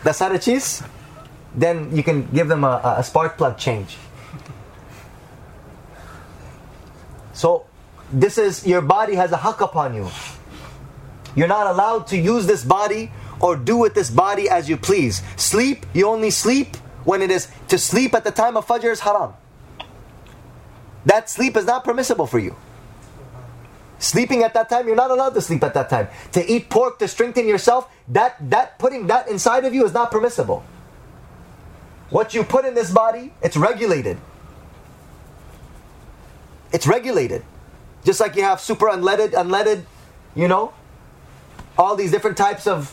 در 0.03 0.11
سر 0.11 0.38
چیز 0.38 0.81
then 1.59 1.95
you 1.95 2.03
can 2.03 2.35
give 2.35 2.47
them 2.47 2.63
a, 2.63 2.97
a 2.99 3.03
spark 3.03 3.38
plug 3.38 3.57
change 3.57 3.97
so 7.33 7.63
this 8.21 8.38
is 8.38 8.65
your 8.65 8.81
body 8.81 9.15
has 9.15 9.31
a 9.31 9.38
haq 9.38 9.61
upon 9.61 9.93
you 9.95 10.07
you're 11.38 11.53
not 11.59 11.67
allowed 11.67 12.07
to 12.07 12.17
use 12.17 12.47
this 12.47 12.63
body 12.63 13.11
or 13.39 13.55
do 13.55 13.77
with 13.77 13.93
this 13.93 14.09
body 14.09 14.49
as 14.49 14.69
you 14.69 14.77
please. 14.77 15.21
Sleep, 15.35 15.85
you 15.93 16.07
only 16.07 16.31
sleep 16.31 16.75
when 17.03 17.21
it 17.21 17.31
is 17.31 17.47
to 17.67 17.77
sleep 17.77 18.13
at 18.13 18.23
the 18.23 18.31
time 18.31 18.57
of 18.57 18.65
Fajr 18.65 18.91
is 18.91 19.01
haram. 19.01 19.33
That 21.05 21.29
sleep 21.29 21.55
is 21.55 21.65
not 21.65 21.83
permissible 21.83 22.27
for 22.27 22.39
you. 22.39 22.55
Sleeping 24.03 24.42
at 24.42 24.53
that 24.55 24.68
time, 24.68 24.88
you're 24.88 24.96
not 24.96 25.12
allowed 25.12 25.32
to 25.34 25.40
sleep 25.40 25.62
at 25.62 25.74
that 25.74 25.88
time. 25.88 26.09
To 26.32 26.44
eat 26.44 26.68
pork 26.68 26.98
to 26.98 27.07
strengthen 27.07 27.46
yourself, 27.46 27.88
that 28.09 28.34
that 28.50 28.76
putting 28.80 29.07
that 29.07 29.28
inside 29.28 29.64
of 29.64 29.72
you 29.72 29.84
is 29.84 29.92
not 29.94 30.11
permissible. 30.11 30.64
What 32.11 32.34
you 32.34 32.42
put 32.42 32.64
in 32.64 32.74
this 32.74 32.90
body, 32.90 33.32
it's 33.40 33.57
regulated. 33.57 34.18
It's 36.72 36.84
regulated. 36.84 37.44
Just 38.05 38.18
like 38.18 38.34
you 38.34 38.42
have 38.42 38.61
super 38.61 38.86
unleaded, 38.86 39.34
unleaded, 39.34 39.84
you 40.34 40.48
know, 40.48 40.74
all 41.78 41.94
these 41.94 42.11
different 42.11 42.36
types 42.36 42.66
of 42.66 42.92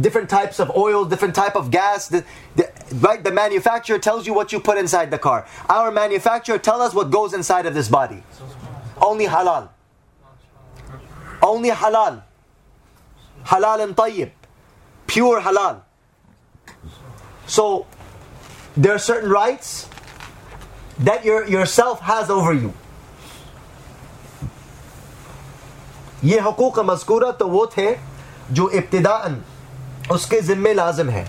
different 0.00 0.30
types 0.30 0.60
of 0.60 0.70
oil, 0.74 1.04
different 1.04 1.34
type 1.34 1.56
of 1.56 1.70
gas. 1.70 2.08
The, 2.08 2.24
the, 2.56 2.72
right, 2.94 3.22
the 3.22 3.30
manufacturer 3.30 3.98
tells 3.98 4.26
you 4.26 4.32
what 4.32 4.50
you 4.50 4.60
put 4.60 4.78
inside 4.78 5.10
the 5.10 5.18
car. 5.18 5.46
Our 5.68 5.90
manufacturer 5.90 6.56
tell 6.56 6.80
us 6.80 6.94
what 6.94 7.10
goes 7.10 7.34
inside 7.34 7.66
of 7.66 7.74
this 7.74 7.90
body. 7.90 8.22
only 9.02 9.26
halal. 9.26 9.68
Only 11.42 11.70
halal. 11.70 12.22
Halal 13.44 13.84
and 13.84 13.96
tayyib. 13.96 14.30
Pure 15.06 15.40
halal. 15.40 15.80
So 17.46 17.86
there 18.76 18.94
are 18.94 18.98
certain 18.98 19.30
rights 19.30 19.88
that 20.98 21.24
your 21.24 21.46
yourself 21.48 22.00
has 22.00 22.30
over 22.30 22.54
you. 22.54 22.72
یہ 26.22 26.40
حقوق 26.40 26.78
مذکورہ 26.78 27.30
تو 27.38 27.48
وہ 27.50 27.64
تھے 27.74 27.94
جو 28.58 28.68
ابتدا 28.72 29.16
اس 30.10 30.26
کے 30.26 30.40
ذمے 30.40 30.72
لازم 30.74 31.08
ہیں 31.10 31.24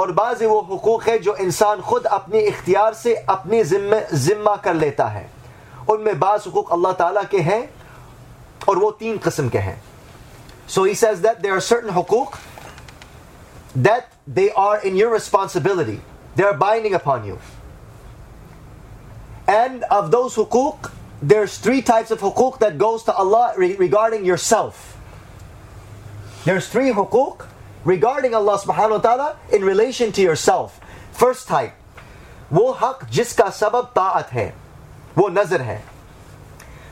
اور 0.00 0.08
بعض 0.18 0.42
وہ 0.42 0.60
حقوق 0.68 1.08
ہے 1.08 1.16
جو 1.26 1.34
انسان 1.38 1.80
خود 1.84 2.06
اپنے 2.10 2.38
اختیار 2.48 2.92
سے 3.02 3.14
اپنے 3.34 3.62
ذمہ 3.64 4.54
کر 4.62 4.74
لیتا 4.74 5.12
ہے 5.14 5.26
उनमें 5.89 6.19
बाज़ 6.19 6.47
हकूक 6.49 6.71
अल्लाह 6.73 6.93
ताला 7.03 7.23
के 7.31 7.39
हैं 7.51 7.63
और 8.69 8.77
वो 8.79 8.91
तीन 8.99 9.17
किस्म 9.17 9.49
के 9.49 9.59
हैं 9.69 9.79
So 10.67 10.85
he 10.85 10.93
says 10.93 11.19
that 11.21 11.41
there 11.41 11.53
are 11.53 11.59
certain 11.59 11.93
hukuk 11.93 12.39
that 13.75 14.13
they 14.25 14.51
are 14.51 14.81
in 14.81 14.95
your 14.95 15.09
responsibility. 15.09 15.99
They 16.37 16.43
are 16.43 16.53
binding 16.53 16.93
upon 16.93 17.25
you. 17.25 17.39
And 19.47 19.83
of 19.83 20.11
those 20.11 20.35
hukuk, 20.35 20.91
there's 21.21 21.57
three 21.57 21.81
types 21.81 22.09
of 22.09 22.21
hukuk 22.21 22.59
that 22.59 22.77
goes 22.77 23.03
to 23.03 23.13
Allah 23.13 23.53
re- 23.57 23.75
regarding 23.75 24.23
yourself. 24.23 24.97
There's 26.45 26.69
three 26.69 26.91
hukuk 26.91 27.47
regarding 27.83 28.33
Allah 28.33 28.57
subhanahu 28.57 28.91
wa 28.91 28.97
ta'ala 28.99 29.37
in 29.51 29.65
relation 29.65 30.13
to 30.13 30.21
yourself. 30.21 30.79
First 31.11 31.49
type, 31.49 31.73
वो 32.53 32.71
हक 32.79 33.03
जिसका 33.11 33.49
सबब 33.59 33.91
ताअत 33.95 34.31
है 34.33 34.53
वो 35.17 35.29
नजर 35.29 35.61
है 35.61 35.81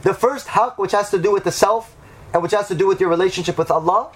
The 0.04 0.14
first 0.14 0.48
haq 0.48 0.78
which 0.78 0.94
has 0.94 1.10
to 1.12 1.20
do 1.20 1.32
with 1.32 1.44
the 1.44 1.52
self 1.52 1.96
and 2.34 2.42
which 2.42 2.54
has 2.54 2.68
to 2.70 2.76
do 2.76 2.88
with 2.88 3.02
your 3.02 3.10
relationship 3.10 3.58
with 3.58 3.70
Allah 3.70 4.10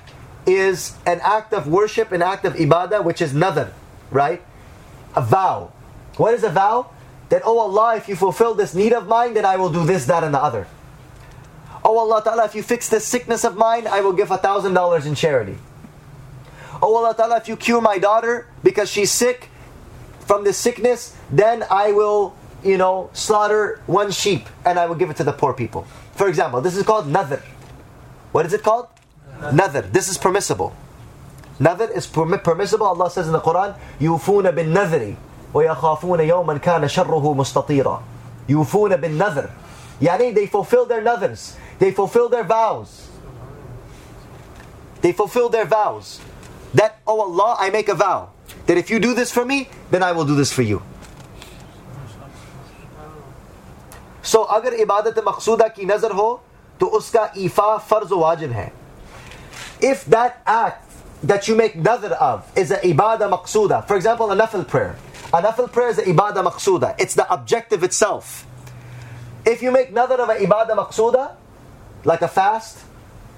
is 0.45 0.95
an 1.05 1.19
act 1.21 1.53
of 1.53 1.67
worship, 1.67 2.11
an 2.11 2.21
act 2.21 2.45
of 2.45 2.53
ibadah, 2.53 3.03
which 3.03 3.21
is 3.21 3.33
nadar, 3.33 3.71
right? 4.11 4.41
A 5.15 5.21
vow. 5.21 5.71
What 6.17 6.33
is 6.33 6.43
a 6.43 6.49
vow? 6.49 6.91
That, 7.29 7.41
oh 7.45 7.59
Allah, 7.59 7.97
if 7.97 8.07
you 8.07 8.15
fulfill 8.15 8.53
this 8.53 8.73
need 8.75 8.93
of 8.93 9.07
mine, 9.07 9.33
then 9.33 9.45
I 9.45 9.55
will 9.57 9.71
do 9.71 9.85
this, 9.85 10.05
that, 10.05 10.23
and 10.23 10.33
the 10.33 10.41
other. 10.41 10.67
Oh 11.83 11.97
Allah 11.97 12.23
Ta'ala, 12.23 12.45
if 12.45 12.55
you 12.55 12.63
fix 12.63 12.87
this 12.87 13.05
sickness 13.05 13.43
of 13.43 13.57
mine, 13.57 13.87
I 13.87 14.01
will 14.01 14.13
give 14.13 14.31
a 14.31 14.37
thousand 14.37 14.73
dollars 14.73 15.05
in 15.05 15.15
charity. 15.15 15.57
Oh 16.81 16.95
Allah 16.95 17.13
Ta'ala, 17.15 17.37
if 17.37 17.47
you 17.47 17.57
cure 17.57 17.81
my 17.81 17.97
daughter 17.97 18.47
because 18.63 18.89
she's 18.89 19.11
sick 19.11 19.49
from 20.21 20.43
this 20.43 20.57
sickness, 20.57 21.15
then 21.29 21.65
I 21.69 21.91
will, 21.91 22.35
you 22.63 22.77
know, 22.77 23.09
slaughter 23.13 23.81
one 23.87 24.11
sheep 24.11 24.47
and 24.65 24.79
I 24.79 24.85
will 24.85 24.95
give 24.95 25.09
it 25.09 25.17
to 25.17 25.23
the 25.23 25.33
poor 25.33 25.53
people. 25.53 25.85
For 26.15 26.27
example, 26.27 26.61
this 26.61 26.75
is 26.75 26.83
called 26.83 27.05
nadr. 27.07 27.41
What 28.31 28.45
is 28.45 28.53
it 28.53 28.63
called? 28.63 28.87
Nadr. 29.39 29.91
This 29.91 30.09
is 30.09 30.17
permissible. 30.17 30.75
Nadr 31.59 31.95
is 31.95 32.07
permi- 32.07 32.43
permissible. 32.43 32.87
Allah 32.87 33.11
says 33.11 33.27
in 33.27 33.33
the 33.33 33.41
Quran, 33.41 33.75
يُوفُونَ 33.99 34.51
بِالنَّذْرِ 34.55 35.15
وَيَخَافُونَ 35.53 36.19
يَوْمًا 36.27 36.59
كَانَ 36.59 36.81
شَرُّهُ 36.87 37.35
مُسْتَطِيرًا 37.35 38.01
يُوفُونَ 38.49 38.97
بِالنَّذْرِ 38.97 39.51
Yani 40.01 40.33
they 40.33 40.47
fulfill 40.47 40.85
their 40.85 41.01
nadrs. 41.01 41.55
They 41.79 41.91
fulfill 41.91 42.29
their 42.29 42.43
vows. 42.43 43.09
They 45.01 45.11
fulfill 45.11 45.49
their 45.49 45.65
vows. 45.65 46.19
That, 46.73 46.99
oh 47.05 47.21
Allah, 47.21 47.57
I 47.59 47.69
make 47.69 47.89
a 47.89 47.95
vow. 47.95 48.29
That 48.65 48.77
if 48.77 48.89
you 48.89 48.99
do 48.99 49.13
this 49.13 49.31
for 49.31 49.45
me, 49.45 49.69
then 49.91 50.01
I 50.01 50.11
will 50.13 50.25
do 50.25 50.35
this 50.35 50.51
for 50.51 50.61
you. 50.61 50.81
So 54.27 54.43
अगर 54.43 54.73
इबादत 54.73 55.23
मकसूदा 55.27 55.67
की 55.75 55.85
नज़र 55.85 56.11
हो 56.15 56.29
तो 56.79 56.85
उसका 56.97 57.31
ईफा 57.37 57.77
फर्ज 57.89 58.11
वाजिब 58.11 58.51
है 58.51 58.71
if 59.83 60.05
that 60.05 60.41
act 60.45 60.89
that 61.23 61.47
you 61.47 61.55
make 61.55 61.75
nadr 61.75 62.11
of 62.13 62.49
is 62.57 62.71
an 62.71 62.79
ibadah 62.79 63.29
maqsuda, 63.29 63.85
for 63.87 63.95
example, 63.95 64.31
a 64.31 64.35
nafil 64.35 64.67
prayer. 64.67 64.95
A 65.33 65.41
nafil 65.41 65.71
prayer 65.71 65.89
is 65.89 65.97
an 65.97 66.05
ibadah 66.05 66.43
maqsuda. 66.43 66.95
It's 66.99 67.15
the 67.15 67.31
objective 67.31 67.83
itself. 67.83 68.45
If 69.45 69.61
you 69.61 69.71
make 69.71 69.93
nadr 69.93 70.19
of 70.19 70.29
an 70.29 70.37
ibadah 70.37 70.71
maqsuda, 70.71 71.35
like 72.05 72.21
a 72.21 72.27
fast 72.27 72.79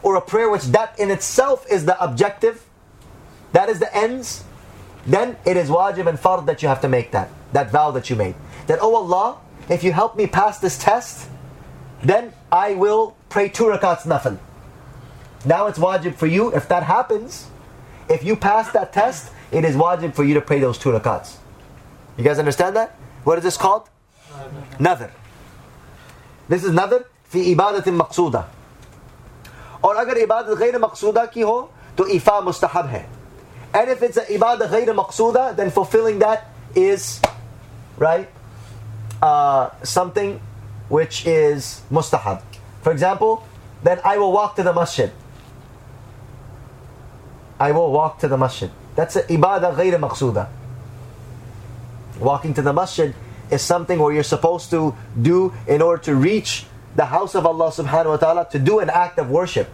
or 0.04 0.16
a 0.16 0.22
prayer 0.22 0.50
which 0.50 0.64
that 0.66 0.98
in 1.00 1.10
itself 1.10 1.66
is 1.72 1.86
the 1.86 2.02
objective, 2.04 2.64
that 3.54 3.70
is 3.70 3.80
the 3.80 3.96
ends, 3.96 4.44
then 5.06 5.38
it 5.46 5.58
is 5.58 5.70
wajib 5.70 6.08
and 6.08 6.20
fard 6.20 6.46
that 6.46 6.62
you 6.62 6.68
have 6.68 6.82
to 6.82 6.90
make 6.90 7.12
that, 7.12 7.30
that 7.54 7.72
vow 7.72 7.92
that 7.92 8.10
you 8.10 8.16
made. 8.16 8.36
That, 8.68 8.80
oh 8.82 8.96
Allah, 8.96 9.38
if 9.71 9.85
you 9.85 9.93
help 9.93 10.17
me 10.17 10.27
pass 10.27 10.59
this 10.59 10.77
test, 10.77 11.29
then 12.03 12.33
I 12.51 12.75
will 12.75 13.17
pray 13.29 13.49
two 13.49 13.65
rakats 13.65 14.03
nafil. 14.03 14.39
Now 15.45 15.67
it's 15.67 15.79
wajib 15.79 16.17
for 16.17 16.27
you. 16.27 16.55
If 16.55 16.69
that 16.69 16.83
happens, 16.83 17.47
if 18.09 18.25
you 18.25 18.37
pass 18.37 18.71
that 18.73 18.93
test, 18.93 19.33
it 19.53 19.65
is 19.65 19.77
wajib 19.77 20.15
for 20.15 20.25
you 20.25 20.35
to 20.35 20.41
pray 20.41 20.59
those 20.59 20.77
two 20.77 20.91
rakats. 20.91 21.37
You 22.17 22.25
guys 22.25 22.39
understand 22.39 22.77
that? 22.77 22.97
What 23.25 23.39
is 23.39 23.45
this 23.45 23.57
called? 23.57 23.89
Nadr. 24.79 25.11
This 26.49 26.65
is 26.65 26.73
nadr 26.73 27.05
fi 27.25 27.55
ibadatin 27.55 27.97
maqsuda. 27.97 28.47
Or 29.83 29.95
अगर 29.95 30.27
ibadat 30.27 30.57
ghayr 30.59 30.75
Maqsooda 30.75 31.33
ki 31.33 31.43
ho, 31.43 31.71
to 31.97 32.05
ifa 32.05 32.43
mustahab 32.43 32.91
hai. 32.91 33.07
And 33.73 33.89
if 33.89 34.03
it's 34.03 34.19
इबादत 34.19 34.69
गैर 34.69 34.95
ghayr 34.97 35.33
then 35.33 35.57
then 35.57 35.71
fulfilling 35.71 36.19
that 36.19 36.49
is 36.75 37.21
right. 37.97 38.29
uh, 39.22 39.70
something 39.84 40.40
which 40.90 41.26
is 41.26 41.82
mustahab 41.92 42.42
for 42.82 42.92
example 42.92 43.46
then 43.84 44.00
I 44.04 44.18
will 44.18 44.32
walk 44.32 44.56
to 44.58 44.64
the 44.64 44.74
masjid 44.74 45.12
I 47.60 47.72
will 47.72 47.92
walk 47.92 48.20
to 48.20 48.28
the 48.28 48.38
masjid 48.38 48.70
that's 48.96 49.16
an 49.16 49.24
ibadah 49.24 49.76
غير 49.76 50.00
مقصودة 50.00 50.48
walking 52.20 52.54
to 52.54 52.62
the 52.62 52.74
masjid 52.74 53.14
is 53.52 53.62
something 53.62 54.00
where 54.00 54.14
you're 54.14 54.24
supposed 54.24 54.70
to 54.72 54.96
do 55.22 55.54
in 55.68 55.82
order 55.82 56.02
to 56.04 56.16
reach 56.16 56.66
the 56.96 57.06
house 57.06 57.36
of 57.36 57.46
Allah 57.46 57.70
subhanahu 57.70 58.16
wa 58.16 58.18
ta'ala 58.18 58.50
to 58.52 58.60
do 58.60 58.80
an 58.80 58.90
act 58.90 59.20
of 59.20 59.30
worship. 59.30 59.70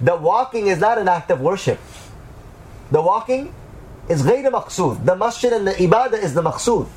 The 0.00 0.16
walking 0.16 0.66
is 0.66 0.78
not 0.78 0.98
an 0.98 1.08
act 1.08 1.30
of 1.30 1.40
worship. 1.40 1.78
The 2.90 3.00
walking 3.00 3.54
is 4.08 4.22
غير 4.22 4.50
مقصود. 4.50 5.04
The 5.04 5.16
masjid 5.16 5.52
and 5.52 5.66
the 5.66 5.72
ibadah 5.72 6.22
is 6.22 6.34
the 6.34 6.42
maqsood. 6.42 6.88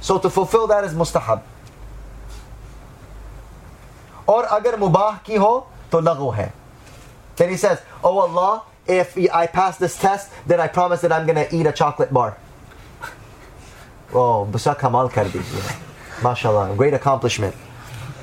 So 0.00 0.18
to 0.18 0.30
fulfill 0.30 0.66
that 0.68 0.84
is 0.84 0.94
mustahab. 0.94 1.40
और 4.28 4.44
अगर 4.44 4.76
मुबाह 4.78 5.16
की 5.26 5.36
हो 5.36 5.66
तो 5.92 6.00
लघु 6.00 6.30
है. 6.30 6.52
Then 7.36 7.50
he 7.50 7.56
says, 7.56 7.78
Oh 8.02 8.18
Allah, 8.18 8.62
if 8.86 9.16
I 9.32 9.46
pass 9.46 9.76
this 9.78 9.98
test, 9.98 10.30
then 10.46 10.60
I 10.60 10.68
promise 10.68 11.00
that 11.00 11.12
I'm 11.12 11.26
going 11.26 11.48
to 11.48 11.56
eat 11.56 11.66
a 11.66 11.72
chocolate 11.72 12.12
bar. 12.12 12.36
Oh, 14.12 14.46
busa 14.50 14.78
kamal 14.78 15.08
kar 15.08 15.24
di. 15.24 15.38
MashaAllah, 16.20 16.76
great 16.76 16.94
accomplishment. 16.94 17.54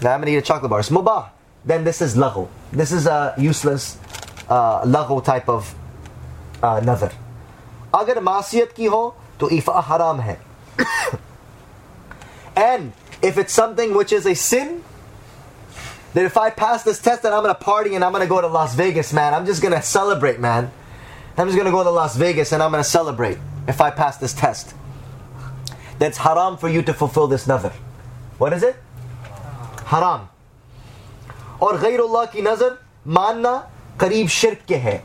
Now 0.02 0.14
I'm 0.14 0.22
going 0.22 0.28
to 0.28 0.32
eat 0.34 0.38
a 0.38 0.42
chocolate 0.42 0.70
bar. 0.70 0.80
It's 0.80 0.90
mubah. 0.90 1.30
Then 1.66 1.84
this 1.84 2.02
is 2.02 2.16
laghu. 2.16 2.48
This 2.72 2.92
is 2.92 3.06
a 3.06 3.36
useless 3.38 3.98
uh, 4.48 4.84
laghu 4.84 5.24
type 5.24 5.50
of 5.50 5.76
uh, 6.64 6.80
nazar. 6.80 7.12
अगर 7.96 8.20
मासियत 8.24 8.72
की 8.76 8.86
हो 8.86 9.16
तो 9.40 9.50
इफा 9.50 9.84
haram 9.84 10.20
है. 10.20 10.40
and 12.56 12.94
if 13.22 13.38
it's 13.38 13.54
something 13.54 13.94
which 13.94 14.12
is 14.12 14.26
a 14.26 14.34
sin, 14.34 14.84
that 16.14 16.26
if 16.26 16.38
I 16.38 16.50
pass 16.50 16.84
this 16.84 17.00
test, 17.00 17.24
then 17.24 17.34
I'm 17.34 17.44
going 17.44 17.56
to 17.56 17.62
party 17.62 17.96
and 17.96 18.04
I'm 18.04 18.12
going 18.12 18.24
to 18.24 18.30
go 18.30 18.42
to 18.42 18.48
Las 18.48 18.76
Vegas, 18.76 19.14
man. 19.14 19.34
I'm 19.34 19.46
just 19.46 19.62
going 19.62 19.74
to 19.74 19.82
celebrate, 19.82 20.40
man. 20.40 20.72
I'm 21.38 21.48
just 21.48 21.56
going 21.56 21.66
to 21.66 21.72
go 21.72 21.84
to 21.84 21.90
Las 21.90 22.18
Vegas 22.18 22.52
and 22.52 22.62
I'm 22.62 22.72
going 22.72 22.84
to 22.84 22.90
celebrate 22.90 23.38
if 23.68 23.80
I 23.80 23.92
pass 23.92 24.18
this 24.18 24.34
test. 24.34 24.74
That's 26.00 26.18
haram 26.18 26.58
for 26.58 26.68
you 26.68 26.82
to 26.82 26.94
fulfill 26.94 27.28
this 27.28 27.48
nazar. 27.48 27.72
What 28.38 28.54
is 28.54 28.64
it? 28.64 28.76
Haram. 29.86 30.28
और 31.62 31.78
गैरुल्लाह 31.78 32.26
की 32.34 32.42
नजर 32.42 32.78
मानना 33.08 33.54
करीब 34.02 34.28
शिरक 34.28 34.66
के 34.68 34.76
है 34.86 35.02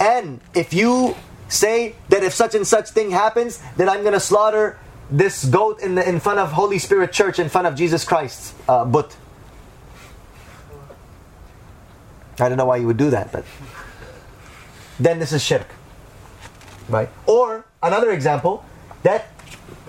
and 0.00 0.40
if 0.54 0.72
you 0.72 1.14
say 1.48 1.94
that 2.08 2.22
if 2.24 2.32
such 2.32 2.54
and 2.54 2.66
such 2.66 2.88
thing 2.90 3.10
happens 3.10 3.60
then 3.76 3.90
I'm 3.90 4.00
going 4.00 4.14
to 4.14 4.20
slaughter 4.20 4.78
this 5.09 5.45
goat 5.45 5.81
in, 5.81 5.95
the, 5.95 6.07
in 6.07 6.19
front 6.19 6.39
of 6.39 6.51
Holy 6.51 6.79
Spirit 6.79 7.11
Church 7.11 7.39
in 7.39 7.49
front 7.49 7.67
of 7.67 7.75
Jesus 7.75 8.03
Christ's 8.03 8.53
uh, 8.67 8.85
but 8.85 9.15
I 12.39 12.49
don't 12.49 12.57
know 12.57 12.65
why 12.65 12.77
you 12.77 12.87
would 12.87 12.97
do 12.97 13.09
that 13.09 13.31
but 13.31 13.45
then 14.99 15.19
this 15.19 15.31
is 15.31 15.43
shirk 15.43 15.67
right 16.89 17.09
or 17.25 17.65
another 17.81 18.11
example 18.11 18.63
that 19.03 19.29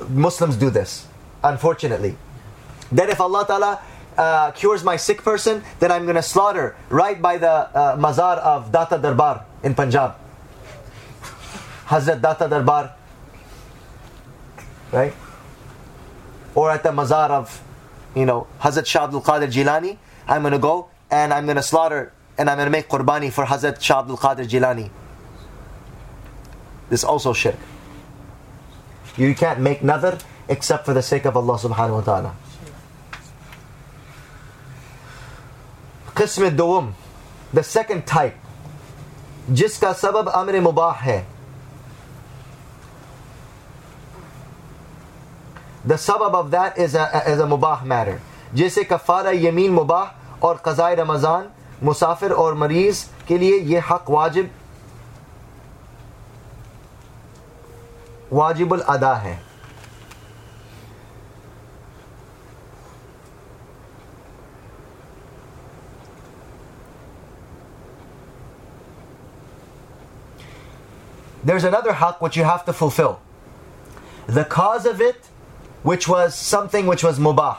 Muslims 0.09 0.57
do 0.57 0.71
this 0.71 1.07
unfortunately 1.43 2.17
that 2.93 3.09
if 3.11 3.21
Allah 3.21 3.45
Ta'ala 3.47 3.81
uh, 4.19 4.51
cures 4.51 4.83
my 4.83 4.97
sick 4.97 5.23
person, 5.23 5.63
then 5.79 5.93
I'm 5.93 6.03
going 6.03 6.17
to 6.17 6.23
slaughter 6.23 6.77
right 6.91 7.21
by 7.23 7.39
the 7.39 7.49
uh, 7.49 7.97
mazar 7.97 8.39
of 8.39 8.73
Data 8.73 8.99
Darbar 8.99 9.45
in 9.63 9.75
Punjab. 9.75 10.17
Hazrat 11.87 12.21
Data 12.21 12.49
Darbar 12.49 12.98
Right? 14.92 15.14
Or 16.56 16.70
at 16.72 16.84
the 16.84 16.90
mazar 16.90 17.30
of, 17.30 17.62
you 18.16 18.26
know, 18.26 18.48
Hazrat 18.62 18.86
Shah 18.86 19.06
Abdul 19.06 19.22
Qadir 19.22 19.52
Jilani. 19.52 19.98
I'm 20.28 20.42
going 20.42 20.54
to 20.54 20.60
go 20.60 20.90
and 21.10 21.34
I'm 21.34 21.46
going 21.46 21.58
to 21.58 21.64
slaughter 21.64 22.14
and 22.38 22.50
I'm 22.50 22.58
going 22.58 22.68
to 22.68 22.72
make 22.72 22.88
qurbani 22.88 23.32
for 23.32 23.46
Hazrat 23.46 23.82
Shah 23.82 24.00
Abdul 24.02 24.18
Qadir 24.18 24.48
Jilani. 24.48 24.90
This 26.90 27.02
is 27.02 27.04
also 27.04 27.34
shirk. 27.34 27.58
You 29.18 29.34
can't 29.36 29.60
make 29.60 29.82
nadr 29.82 30.22
except 30.48 30.86
for 30.86 30.94
the 30.94 31.02
sake 31.02 31.26
of 31.26 31.38
Allah 31.38 31.58
subhanahu 31.58 31.96
wa 31.96 32.02
ta'ala. 32.02 32.36
قسم 36.16 36.56
الدوم 36.56 36.94
the 37.54 37.64
second 37.64 38.06
type 38.06 38.36
जिसका 39.50 39.92
सबब 39.94 40.30
अमर 40.30 40.60
मुबाह 40.62 40.94
है 41.04 41.26
the 45.86 45.96
sabab 45.96 46.34
of 46.34 46.52
that 46.52 46.78
is 46.78 46.96
a, 46.96 47.24
is 47.28 47.40
a 47.40 47.46
mubah 47.46 47.84
matter 47.86 48.20
जैसे 48.56 48.84
कफ़ारा 48.84 49.32
यमीन 49.32 49.72
मुबाह 49.74 50.46
और 50.48 50.58
क़ज़ाए 50.66 50.96
रमज़ान 50.96 51.48
मुसाफिर 51.84 52.32
और 52.32 52.54
मरीज़ 52.56 53.06
के 53.28 53.38
लिए 53.38 53.58
ये 53.60 53.80
हक 53.90 54.10
वाजिब 54.10 54.52
वाजिबुल 58.34 58.80
अदा 58.80 59.14
है 59.16 59.42
There's 71.46 71.66
another 71.66 71.92
haq 71.92 72.22
which 72.22 72.38
you 72.38 72.46
have 72.46 72.64
to 72.66 72.74
fulfill. 72.74 73.20
The 74.28 74.46
cause 74.46 74.86
of 74.86 75.02
it, 75.02 75.27
which 75.83 76.09
was 76.09 76.35
something 76.35 76.87
which 76.87 77.03
was 77.05 77.19
mubah. 77.19 77.59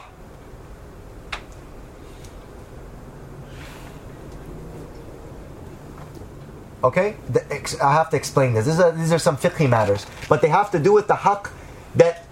Okay? 6.82 7.16
The, 7.28 7.78
I 7.82 7.92
have 7.92 8.10
to 8.10 8.16
explain 8.16 8.54
this. 8.54 8.66
These 8.66 8.80
are, 8.80 8.92
these 8.92 9.12
are 9.12 9.18
some 9.18 9.36
fiqhi 9.36 9.68
matters. 9.68 10.06
But 10.28 10.40
they 10.40 10.48
have 10.48 10.70
to 10.70 10.78
do 10.78 10.92
with 10.92 11.08
the 11.08 11.16
haq 11.16 11.50
that 11.94 12.26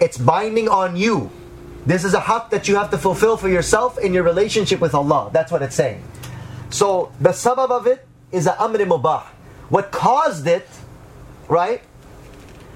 it's 0.00 0.18
binding 0.18 0.68
on 0.68 0.96
you. 0.96 1.30
This 1.86 2.04
is 2.04 2.14
a 2.14 2.20
haq 2.20 2.50
that 2.50 2.68
you 2.68 2.76
have 2.76 2.90
to 2.90 2.98
fulfill 2.98 3.36
for 3.36 3.48
yourself 3.48 3.98
in 3.98 4.12
your 4.12 4.24
relationship 4.24 4.80
with 4.80 4.94
Allah. 4.94 5.30
That's 5.32 5.52
what 5.52 5.62
it's 5.62 5.76
saying. 5.76 6.02
So 6.70 7.12
the 7.20 7.30
sabab 7.30 7.70
of 7.70 7.86
it 7.86 8.06
is 8.32 8.46
a 8.46 8.60
amr 8.60 8.78
mubah. 8.78 9.22
What 9.68 9.92
caused 9.92 10.46
it, 10.46 10.68
right, 11.48 11.82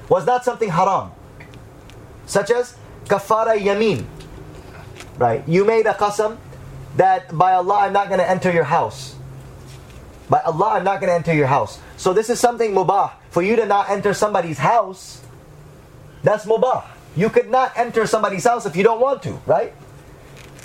was 0.08 0.26
not 0.26 0.44
something 0.44 0.70
haram. 0.70 1.10
Such 2.30 2.52
as 2.54 2.78
kafara 3.06 3.58
yamin. 3.58 4.06
Right? 5.18 5.42
You 5.48 5.64
made 5.66 5.86
a 5.86 5.94
qasam 5.94 6.38
that 6.94 7.36
by 7.36 7.54
Allah 7.58 7.90
I'm 7.90 7.92
not 7.92 8.06
going 8.06 8.20
to 8.20 8.30
enter 8.30 8.52
your 8.52 8.70
house. 8.70 9.16
By 10.30 10.40
Allah, 10.46 10.78
I'm 10.78 10.84
not 10.84 11.00
going 11.00 11.10
to 11.10 11.14
enter 11.14 11.34
your 11.34 11.48
house. 11.48 11.80
So 11.96 12.14
this 12.14 12.30
is 12.30 12.38
something 12.38 12.70
mubah. 12.70 13.18
For 13.30 13.42
you 13.42 13.56
to 13.56 13.66
not 13.66 13.90
enter 13.90 14.14
somebody's 14.14 14.58
house, 14.58 15.20
that's 16.22 16.46
mubah. 16.46 16.86
You 17.16 17.30
could 17.30 17.50
not 17.50 17.76
enter 17.76 18.06
somebody's 18.06 18.44
house 18.44 18.64
if 18.64 18.76
you 18.76 18.84
don't 18.84 19.00
want 19.00 19.24
to, 19.24 19.32
right? 19.44 19.74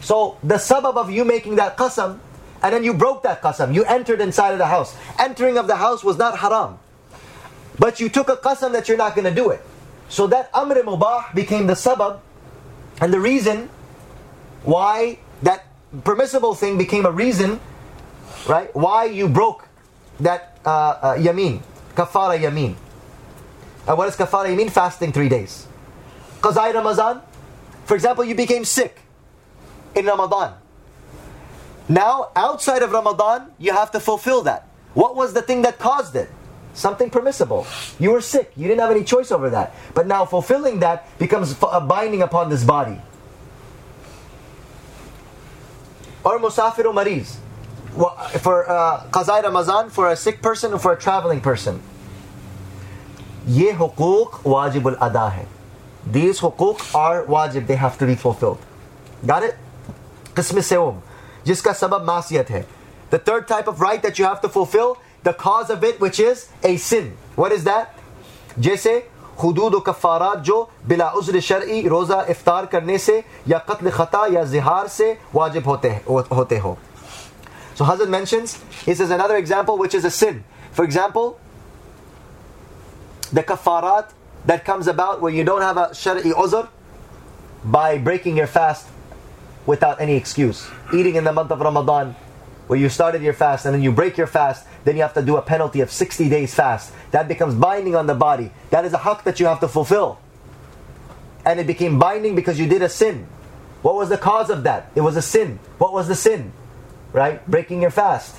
So 0.02 0.38
the 0.44 0.62
sabab 0.62 0.98
of 0.98 1.10
you 1.10 1.26
making 1.26 1.56
that 1.56 1.78
qasam, 1.78 2.20
and 2.62 2.74
then 2.74 2.84
you 2.84 2.94
broke 2.94 3.24
that 3.24 3.42
qasam, 3.42 3.74
you 3.74 3.84
entered 3.86 4.22
inside 4.22 4.52
of 4.52 4.60
the 4.60 4.68
house. 4.68 4.96
Entering 5.18 5.58
of 5.58 5.66
the 5.66 5.78
house 5.78 6.04
was 6.04 6.18
not 6.18 6.38
haram. 6.38 6.78
But 7.80 8.00
you 8.00 8.08
took 8.08 8.30
a 8.30 8.38
qasam 8.38 8.72
that 8.74 8.88
you're 8.88 9.02
not 9.02 9.16
going 9.16 9.26
to 9.26 9.34
do 9.34 9.50
it. 9.50 9.66
So 10.10 10.28
that 10.28 10.50
amr 10.54 10.84
mubah 10.84 11.34
became 11.34 11.68
the 11.68 11.74
sabab, 11.74 12.20
and 13.02 13.14
the 13.14 13.20
reason 13.20 13.70
why 14.64 15.20
that 15.42 15.66
permissible 16.04 16.56
thing 16.56 16.78
became 16.78 17.06
a 17.06 17.12
reason 17.12 17.60
right? 18.48 18.74
Why 18.76 19.06
you 19.06 19.28
broke 19.28 19.68
that 20.20 20.58
uh, 20.66 20.70
uh, 20.70 21.16
yameen, 21.18 21.62
kafara 21.96 22.40
yameen. 22.40 22.76
And 23.88 23.98
what 23.98 24.06
does 24.06 24.16
kafara 24.16 24.48
yameen? 24.48 24.72
Fasting 24.72 25.12
three 25.12 25.30
days. 25.30 25.68
Qazai 26.42 26.74
Ramadan, 26.74 27.22
for 27.86 27.96
example, 27.96 28.24
you 28.24 28.36
became 28.36 28.66
sick 28.66 29.00
in 29.96 30.06
Ramadan. 30.06 30.54
Now, 31.88 32.32
outside 32.36 32.82
of 32.82 32.92
Ramadan, 32.92 33.52
you 33.60 33.72
have 33.74 33.92
to 33.92 34.00
fulfill 34.00 34.42
that. 34.44 34.68
What 34.94 35.16
was 35.16 35.34
the 35.34 35.42
thing 35.42 35.62
that 35.64 35.78
caused 35.78 36.16
it? 36.16 36.30
something 36.76 37.10
permissible. 37.10 37.66
You 37.98 38.12
were 38.12 38.22
sick, 38.22 38.52
you 38.56 38.68
didn't 38.68 38.82
have 38.82 38.92
any 38.92 39.04
choice 39.04 39.32
over 39.32 39.50
that. 39.50 39.74
But 39.96 40.06
now 40.06 40.26
fulfilling 40.26 40.80
that 40.82 41.18
becomes 41.18 41.60
a 41.62 41.66
uh, 41.66 41.80
binding 41.80 42.22
upon 42.22 42.50
this 42.50 42.64
body. 42.64 43.02
Or 46.24 46.38
musafiru 46.40 46.94
mariz. 46.94 47.38
For 48.42 48.70
uh, 48.70 49.06
qazai 49.10 49.44
Ramazan, 49.44 49.90
for 49.90 50.12
a 50.12 50.16
sick 50.16 50.42
person 50.42 50.74
or 50.74 50.80
for 50.80 50.92
a 50.92 51.00
traveling 51.00 51.40
person. 51.40 51.82
Ye 53.48 53.72
hukuk 53.72 54.44
wajibul 54.44 54.98
ada. 55.02 55.46
These 56.06 56.42
hukuk 56.42 56.94
are 56.94 57.24
wajib, 57.24 57.68
they 57.68 57.76
have 57.76 57.98
to 58.00 58.06
be 58.06 58.16
fulfilled. 58.16 58.60
Got 59.26 59.44
it? 59.44 59.56
Qism 60.34 60.60
seum, 60.60 61.02
jiska 61.46 61.72
sabab 61.72 62.06
masiyat 62.06 62.50
hai. 62.50 62.66
The 63.12 63.20
third 63.20 63.48
type 63.48 63.68
of 63.68 63.80
right 63.80 64.02
that 64.02 64.20
you 64.20 64.26
have 64.26 64.42
to 64.42 64.50
fulfill 64.50 64.98
the 65.25 65.33
cause 65.33 65.71
of 65.71 65.85
it 65.85 66.01
which 66.01 66.21
is 66.21 66.49
a 66.63 66.77
sin. 66.77 67.17
What 67.37 67.53
is 67.53 67.65
that? 67.65 67.97
जैसे 68.59 68.93
हदूद 69.43 69.83
कफ़ारात 69.87 70.39
जो 70.45 70.57
बिला 70.89 71.09
उज़्र 71.19 71.41
शर्ई 71.41 71.81
रोज़ा 71.89 72.21
इफ्तार 72.31 72.67
करने 72.73 72.99
से 72.99 73.23
या 73.49 73.59
कत्ल 73.69 73.91
ख़ता 73.91 74.27
या 74.35 74.45
जिहार 74.53 74.89
से 74.89 75.13
वाजिब 75.35 75.67
होते 75.67 75.89
होते 76.09 76.59
हो 76.59 76.77
so 77.81 77.87
Hazrat 77.87 78.11
mentions, 78.11 78.63
he 78.85 78.95
says 78.95 79.11
another 79.11 79.37
example 79.37 79.79
which 79.79 79.95
is 79.95 80.05
a 80.05 80.11
sin. 80.11 80.45
For 80.71 80.85
example, 80.85 81.41
the 83.33 83.43
kafarat 83.43 84.11
that 84.45 84.67
comes 84.67 84.87
about 84.87 85.23
when 85.23 85.35
you 85.35 85.45
don't 85.45 85.63
have 85.63 85.79
a 85.79 85.87
shari'i 85.87 86.33
uzr 86.33 86.69
by 87.65 87.97
breaking 87.97 88.37
your 88.37 88.47
fast 88.47 88.87
without 89.65 89.99
any 89.99 90.15
excuse. 90.15 90.69
Eating 90.93 91.15
in 91.15 91.25
the 91.25 91.33
month 91.33 91.51
of 91.51 91.61
Ramadan, 91.61 92.15
where 92.67 92.79
you 92.79 92.91
started 92.91 93.23
your 93.23 93.33
fast 93.33 93.65
and 93.65 93.75
then 93.75 93.81
you 93.83 93.93
break 93.93 94.19
your 94.19 94.27
fast, 94.27 94.67
then 94.86 94.96
you 94.96 95.02
have 95.02 95.14
to 95.16 95.22
do 95.22 95.36
a 95.36 95.42
penalty 95.42 95.82
of 95.82 95.92
60 95.92 96.30
days 96.30 96.54
fast. 96.54 96.94
That 97.12 97.28
becomes 97.28 97.56
binding 97.56 97.96
on 97.96 98.08
the 98.08 98.16
body. 98.16 98.52
That 98.70 98.86
is 98.86 98.94
a 98.94 99.00
haq 99.00 99.26
that 99.26 99.40
you 99.40 99.48
have 99.48 99.60
to 99.60 99.68
fulfill. 99.68 100.20
And 101.46 101.60
it 101.60 101.68
became 101.68 102.00
binding 102.00 102.36
because 102.36 102.60
you 102.60 102.68
did 102.68 102.82
a 102.82 102.90
sin. 102.90 103.28
What 103.82 103.96
was 103.96 104.10
the 104.10 104.18
cause 104.18 104.50
of 104.50 104.64
that? 104.64 104.92
It 104.96 105.02
was 105.02 105.18
a 105.18 105.22
sin. 105.22 105.60
What 105.78 105.92
was 105.92 106.08
the 106.08 106.16
sin? 106.16 106.54
right? 107.16 107.40
Breaking 107.48 107.82
your 107.82 107.96
fast. 107.96 108.36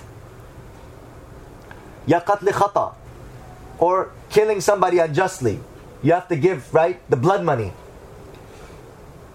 Ya 2.07 2.21
qatl 2.21 2.53
khata. 2.53 2.95
Or 3.81 4.13
killing 4.29 4.61
somebody 4.61 5.01
unjustly. 5.01 5.59
You 6.03 6.13
have 6.13 6.29
to 6.29 6.37
give, 6.37 6.73
right, 6.75 7.01
the 7.09 7.17
blood 7.17 7.43
money. 7.43 7.73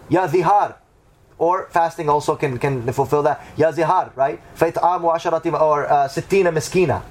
Ya 0.09 0.27
zihar. 0.29 0.77
Or 1.41 1.65
fasting 1.71 2.07
also 2.07 2.35
can, 2.35 2.59
can 2.59 2.85
fulfill 2.93 3.23
that. 3.23 3.43
Ya 3.57 3.71
zihar, 3.71 4.15
right? 4.15 4.39
Fayt'am 4.55 5.01
wa 5.01 5.17
asharatim 5.17 5.59
or 5.59 5.91
uh, 5.91 6.07
sittina 6.07 6.53
miskina. 6.53 7.01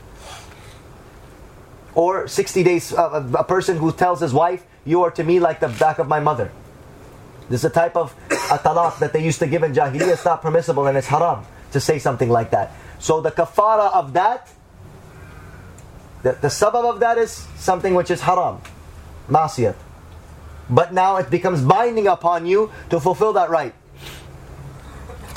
Or 1.97 2.29
60 2.29 2.63
days, 2.63 2.93
uh, 2.93 3.27
a 3.35 3.43
person 3.43 3.79
who 3.79 3.91
tells 3.91 4.21
his 4.21 4.33
wife, 4.33 4.65
you 4.85 5.03
are 5.03 5.11
to 5.11 5.25
me 5.25 5.41
like 5.41 5.59
the 5.59 5.67
back 5.67 5.99
of 5.99 6.07
my 6.07 6.21
mother. 6.21 6.53
This 7.49 7.63
is 7.63 7.65
a 7.65 7.71
type 7.71 7.97
of 7.97 8.15
a 8.31 8.59
talaq 8.59 9.01
that 9.01 9.13
they 9.13 9.25
used 9.25 9.41
to 9.41 9.49
give 9.49 9.65
in 9.65 9.73
Jahiliyyah. 9.73 10.13
It's 10.13 10.25
not 10.25 10.43
permissible 10.43 10.87
and 10.87 10.97
it's 10.97 11.09
haram 11.09 11.45
to 11.73 11.81
say 11.81 11.99
something 11.99 12.31
like 12.31 12.53
that. 12.53 12.71
So 13.01 13.21
the 13.21 13.33
kafara 13.33 13.93
of 13.93 14.13
that, 14.13 14.49
the, 16.23 16.39
the 16.41 16.55
sabab 16.55 16.85
of 16.89 17.01
that 17.01 17.19
is 17.19 17.33
something 17.57 17.95
which 17.95 18.13
is 18.13 18.21
haram, 18.21 18.61
masiyat. 19.29 19.75
But 20.71 20.95
now 20.95 21.17
it 21.17 21.31
becomes 21.31 21.63
binding 21.63 22.07
upon 22.07 22.47
you 22.47 22.71
to 22.91 23.01
fulfill 23.01 23.33
that 23.33 23.51
right. 23.51 23.75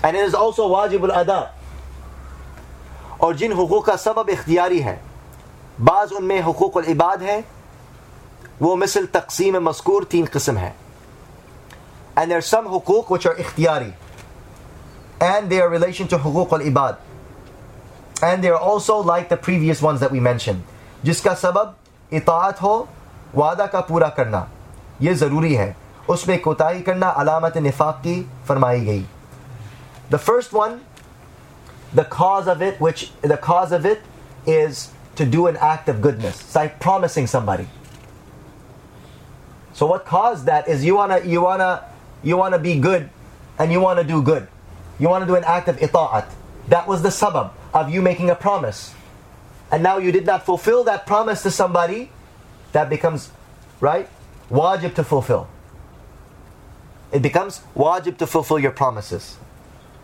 And 0.04 0.16
it 0.16 0.22
is 0.22 0.42
also 0.42 0.70
wajib 0.70 1.04
الادا 1.04 1.42
اور 3.18 3.34
جن 3.34 3.52
حقوق 3.52 3.86
کا 3.86 3.98
سبب 3.98 4.28
اختیاری 4.28 4.84
ہے، 4.84 4.98
بعض 5.84 6.08
ان 6.12 6.26
میں 6.26 6.42
حقوق 6.48 6.78
العباد 6.78 7.18
ہیں، 7.18 7.42
وہ 8.60 8.76
مثل 8.76 9.06
تقسیم 9.06 9.64
مذکور 9.64 10.04
تین 10.04 10.26
قسم 10.32 10.58
ہیں۔ 10.58 10.72
And 12.20 12.28
there 12.28 12.38
are 12.38 12.64
some 12.64 12.78
حقوق 12.78 13.12
which 13.12 13.32
are 13.32 13.40
اختیاری۔ 13.40 13.92
And 15.26 15.44
their 15.44 15.68
relation 15.68 16.08
to 16.14 16.18
حقوق 16.26 16.54
العباد۔ 16.54 16.94
And 18.26 18.38
they 18.38 18.52
are 18.54 18.64
also 18.64 18.96
like 18.98 19.24
the 19.24 19.38
previous 19.50 19.90
ones 19.90 19.98
that 19.98 20.10
we 20.14 20.20
mentioned 20.20 20.62
جس 21.04 21.22
کا 21.22 21.36
سبب 21.36 21.68
اطاعت 22.12 22.62
ہو، 22.62 22.86
وعدہ 23.38 23.64
کا 23.64 23.82
پورا 23.82 24.10
کرنا۔ 24.10 24.46
یہ 25.00 25.14
ضروری 25.14 25.58
ہے۔ 25.58 25.74
उसमें 26.09 26.39
कोताही 26.43 26.83
करना 26.83 27.09
अलामत 27.23 27.57
निफाक 27.57 28.01
की 28.07 28.21
फरमाई 28.49 28.81
गई 28.81 29.05
The 30.11 30.19
first 30.19 30.53
one, 30.53 30.81
the 31.95 32.05
cause 32.05 32.47
of 32.49 32.63
it, 32.63 32.81
which 32.81 33.13
the 33.21 33.37
cause 33.37 33.73
of 33.73 33.85
it 33.85 34.01
is 34.47 34.91
to 35.17 35.27
do 35.27 35.47
an 35.49 35.59
act 35.59 35.91
of 35.91 36.01
goodness. 36.01 36.41
It's 36.41 36.55
like 36.55 36.79
promising 36.81 37.27
somebody. 37.27 37.69
So 39.75 39.87
what 39.87 40.07
caused 40.07 40.47
that 40.47 40.67
is 40.67 40.85
you 40.85 40.97
wanna 40.97 41.21
you 41.25 41.43
wanna 41.43 41.85
you 42.23 42.39
wanna 42.39 42.59
be 42.59 42.79
good 42.79 43.11
and 43.59 43.71
you 43.71 43.81
wanna 43.81 44.05
do 44.05 44.23
good. 44.23 44.49
You 44.99 45.09
want 45.09 45.23
to 45.23 45.27
do 45.27 45.37
an 45.37 45.45
act 45.45 45.69
of 45.69 45.77
ita'at. 45.77 46.27
That 46.69 46.87
was 46.89 47.03
the 47.03 47.09
sabab 47.09 47.51
of 47.73 47.91
you 47.91 48.03
making 48.03 48.31
a 48.31 48.35
promise. 48.35 48.95
And 49.71 49.83
now 49.83 49.99
you 49.99 50.11
did 50.13 50.27
not 50.27 50.45
fulfill 50.45 50.85
that 50.85 51.07
promise 51.07 51.43
to 51.43 51.51
somebody, 51.51 52.11
that 52.73 52.91
becomes, 52.91 53.31
right, 53.81 54.09
wajib 54.51 54.95
to 54.95 55.05
fulfill. 55.05 55.49
it 57.14 57.22
becomes 57.22 57.62
wajib 57.76 58.18
to 58.18 58.28
fulfill 58.28 58.60
your 58.60 58.72
promises. 58.74 59.38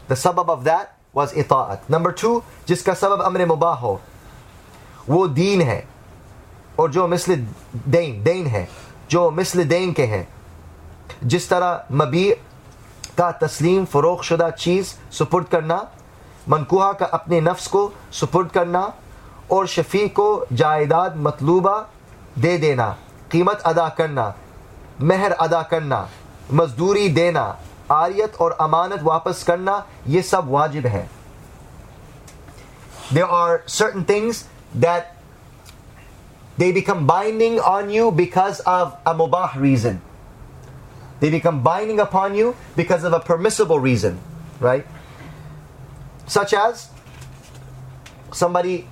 The 0.07 0.16
sabab 0.16 0.49
of 0.49 0.64
that 0.66 0.95
was 1.16 1.34
اطاعت 1.34 1.89
number 1.89 2.12
two 2.12 2.39
جس 2.66 2.84
کا 2.84 2.93
سبب 2.95 3.22
امر 3.26 3.45
مباح 3.45 3.76
ہو 3.76 3.95
وہ 5.07 5.26
دین 5.28 5.62
ہے 5.62 5.82
اور 6.76 6.89
جو 6.89 7.07
مثل 7.07 7.34
دین 7.93 8.20
دین 8.26 8.47
ہے 8.47 8.66
جو 9.07 9.30
مثل 9.32 9.70
دین 9.70 9.93
کے 9.93 10.05
ہیں 10.05 10.24
جس 11.24 11.45
طرح 11.45 11.78
مبیع 11.93 12.34
کا 13.16 13.30
تسلیم 13.39 13.86
فروغ 13.91 14.22
شدہ 14.22 14.49
چیز 14.57 14.93
سپرد 15.12 15.51
کرنا 15.51 15.78
منقوہ 16.47 16.91
کا 16.99 17.05
اپنے 17.12 17.39
نفس 17.39 17.68
کو 17.68 17.89
سپرد 18.20 18.53
کرنا 18.53 18.88
اور 19.47 19.66
شفیع 19.66 20.07
کو 20.14 20.28
جائیداد 20.55 21.16
مطلوبہ 21.26 21.82
دے 22.43 22.57
دینا 22.57 22.93
قیمت 23.30 23.68
ادا 23.68 23.88
کرنا 23.97 24.30
مہر 24.99 25.32
ادا 25.39 25.62
کرنا 25.72 26.03
मजदूरी 26.52 27.09
देना 27.18 27.44
आरियत 27.92 28.36
और 28.40 28.57
अमानत 28.61 29.02
वापस 29.02 29.42
करना 29.46 29.84
ये 30.09 30.22
सब 30.22 30.48
वाजिब 30.50 30.86
है 30.86 31.09
There 33.12 33.26
are 33.26 33.62
certain 33.66 34.05
things 34.05 34.38
that 34.74 35.16
they 36.57 36.72
become 36.72 37.07
binding 37.07 37.59
on 37.61 37.90
you 37.90 38.11
because 38.11 38.61
of 38.61 38.96
a 39.05 39.14
mubah 39.14 39.57
reason. 39.57 40.00
They 41.20 41.30
become 41.30 41.62
binding 41.62 42.00
upon 42.00 42.34
you 42.34 42.57
because 42.76 43.05
of 43.05 43.12
a 43.12 43.20
permissible 43.20 43.78
reason, 43.78 44.18
right? 44.59 44.86
Such 46.26 46.55
as 46.55 46.88
somebody 48.32 48.88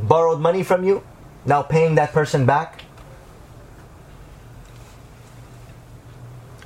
borrowed 0.00 0.40
money 0.40 0.62
from 0.62 0.84
you, 0.84 1.02
now 1.46 1.62
paying 1.62 1.94
that 1.96 2.12
person 2.12 2.44
back. 2.46 2.82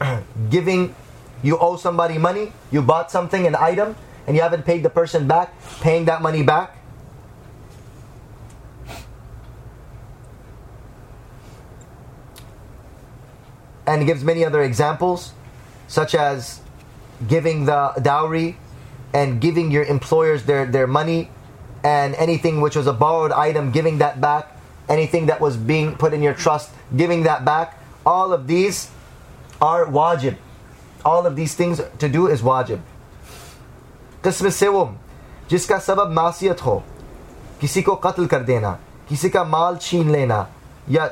Giving, 0.49 0.95
you 1.41 1.57
owe 1.57 1.75
somebody 1.75 2.17
money, 2.17 2.51
you 2.71 2.81
bought 2.81 3.11
something, 3.11 3.47
an 3.47 3.55
item, 3.55 3.95
and 4.27 4.35
you 4.35 4.41
haven't 4.41 4.65
paid 4.65 4.83
the 4.83 4.89
person 4.89 5.27
back, 5.27 5.53
paying 5.81 6.05
that 6.05 6.21
money 6.21 6.43
back. 6.43 6.77
And 13.85 14.01
he 14.01 14.07
gives 14.07 14.23
many 14.23 14.45
other 14.45 14.63
examples, 14.63 15.33
such 15.87 16.15
as 16.15 16.61
giving 17.27 17.65
the 17.65 17.93
dowry 18.01 18.57
and 19.13 19.41
giving 19.41 19.71
your 19.71 19.83
employers 19.83 20.43
their, 20.45 20.65
their 20.65 20.87
money 20.87 21.29
and 21.83 22.15
anything 22.15 22.61
which 22.61 22.77
was 22.77 22.87
a 22.87 22.93
borrowed 22.93 23.31
item, 23.33 23.71
giving 23.71 23.97
that 23.97 24.21
back, 24.21 24.57
anything 24.87 25.25
that 25.25 25.41
was 25.41 25.57
being 25.57 25.95
put 25.95 26.13
in 26.13 26.21
your 26.21 26.33
trust, 26.33 26.71
giving 26.95 27.23
that 27.23 27.43
back. 27.43 27.77
All 28.05 28.31
of 28.31 28.47
these 28.47 28.89
are 29.62 29.86
wajib. 29.86 30.36
All 31.04 31.26
of 31.26 31.36
these 31.36 31.54
things 31.54 31.80
to 31.98 32.08
do 32.08 32.26
is 32.26 32.42
wajib. 32.42 32.80
किस्म 34.24 34.50
सेवम 34.50 34.96
जिसका 35.50 35.78
सबब 35.78 36.10
मासीत 36.12 36.64
हो 36.66 36.82
किसी 37.60 37.82
को 37.82 37.94
कत्ल 38.04 38.26
कर 38.26 38.42
देना 38.44 38.70
किसी 39.08 39.28
का 39.30 39.44
माल 39.44 39.76
छीन 39.82 40.10
लेना 40.10 40.46
या 40.90 41.08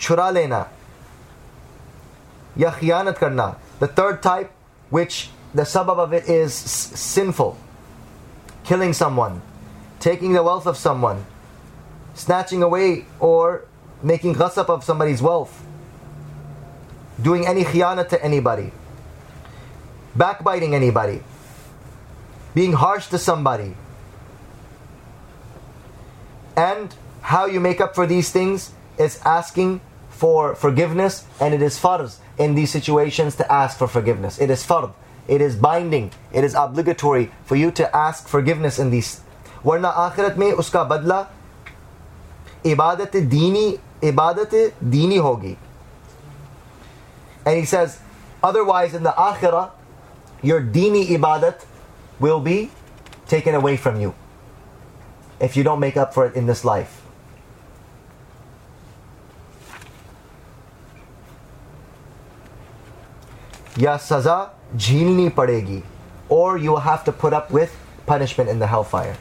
छुरा 0.00 0.28
लेना 0.30 0.64
या 2.58 2.70
खियानत 2.80 3.18
करना 3.18 3.54
the 3.80 3.88
third 3.88 4.22
type 4.22 4.50
which 4.90 5.30
the 5.54 5.62
sabab 5.62 5.98
of 5.98 6.12
it 6.12 6.28
is 6.28 6.54
sinful 6.54 7.56
killing 8.64 8.92
someone 8.92 9.40
taking 9.98 10.32
the 10.32 10.42
wealth 10.42 10.66
of 10.66 10.76
someone 10.76 11.24
snatching 12.14 12.62
away 12.62 13.06
or 13.18 13.62
making 14.02 14.34
ghasab 14.34 14.68
of 14.68 14.84
somebody's 14.84 15.22
wealth 15.22 15.62
doing 17.21 17.45
any 17.47 17.63
khiyana 17.63 18.07
to 18.09 18.23
anybody, 18.23 18.71
backbiting 20.15 20.75
anybody, 20.75 21.21
being 22.53 22.73
harsh 22.73 23.07
to 23.07 23.17
somebody. 23.17 23.75
And 26.55 26.93
how 27.21 27.45
you 27.45 27.59
make 27.59 27.79
up 27.79 27.95
for 27.95 28.05
these 28.05 28.31
things 28.31 28.71
is 28.97 29.19
asking 29.23 29.81
for 30.09 30.55
forgiveness, 30.55 31.25
and 31.39 31.53
it 31.53 31.61
is 31.61 31.79
farz 31.79 32.17
in 32.37 32.55
these 32.55 32.71
situations 32.71 33.35
to 33.37 33.49
ask 33.51 33.77
for 33.77 33.87
forgiveness. 33.87 34.39
It 34.39 34.49
is 34.49 34.65
farz. 34.65 34.91
It 35.27 35.41
is 35.41 35.55
binding. 35.55 36.11
It 36.33 36.43
is 36.43 36.55
obligatory 36.55 37.31
for 37.45 37.55
you 37.55 37.71
to 37.71 37.95
ask 37.95 38.27
forgiveness 38.27 38.79
in 38.79 38.89
these. 38.89 39.21
Warna 39.63 39.91
akhirat 39.91 40.37
mein 40.37 40.55
uska 40.55 40.89
badla 40.89 41.27
ibadat 42.63 43.11
dini 43.29 43.79
ibadat 44.01 44.73
dini 44.81 45.21
hogi. 45.21 45.57
And 47.48 47.58
he 47.58 47.64
says, 47.64 48.00
otherwise 48.42 48.94
in 48.94 49.02
the 49.02 49.12
akhirah, 49.12 49.70
your 50.42 50.60
dini 50.60 51.06
ibadat 51.06 51.64
will 52.20 52.40
be 52.40 52.70
taken 53.26 53.54
away 53.54 53.76
from 53.76 54.00
you 54.00 54.14
if 55.40 55.56
you 55.56 55.64
don't 55.64 55.80
make 55.80 55.96
up 55.96 56.14
for 56.14 56.26
it 56.26 56.34
in 56.34 56.46
this 56.46 56.64
life. 56.64 57.00
या 63.78 63.96
सजा 63.98 64.36
झीलनी 64.76 65.28
पड़ेगी 65.36 65.82
or 66.28 66.56
you 66.56 66.70
will 66.70 66.80
have 66.80 67.04
to 67.04 67.12
put 67.12 67.32
up 67.32 67.50
with 67.50 67.76
punishment 68.06 68.48
in 68.48 68.58
the 68.58 68.66
hellfire. 68.66 69.16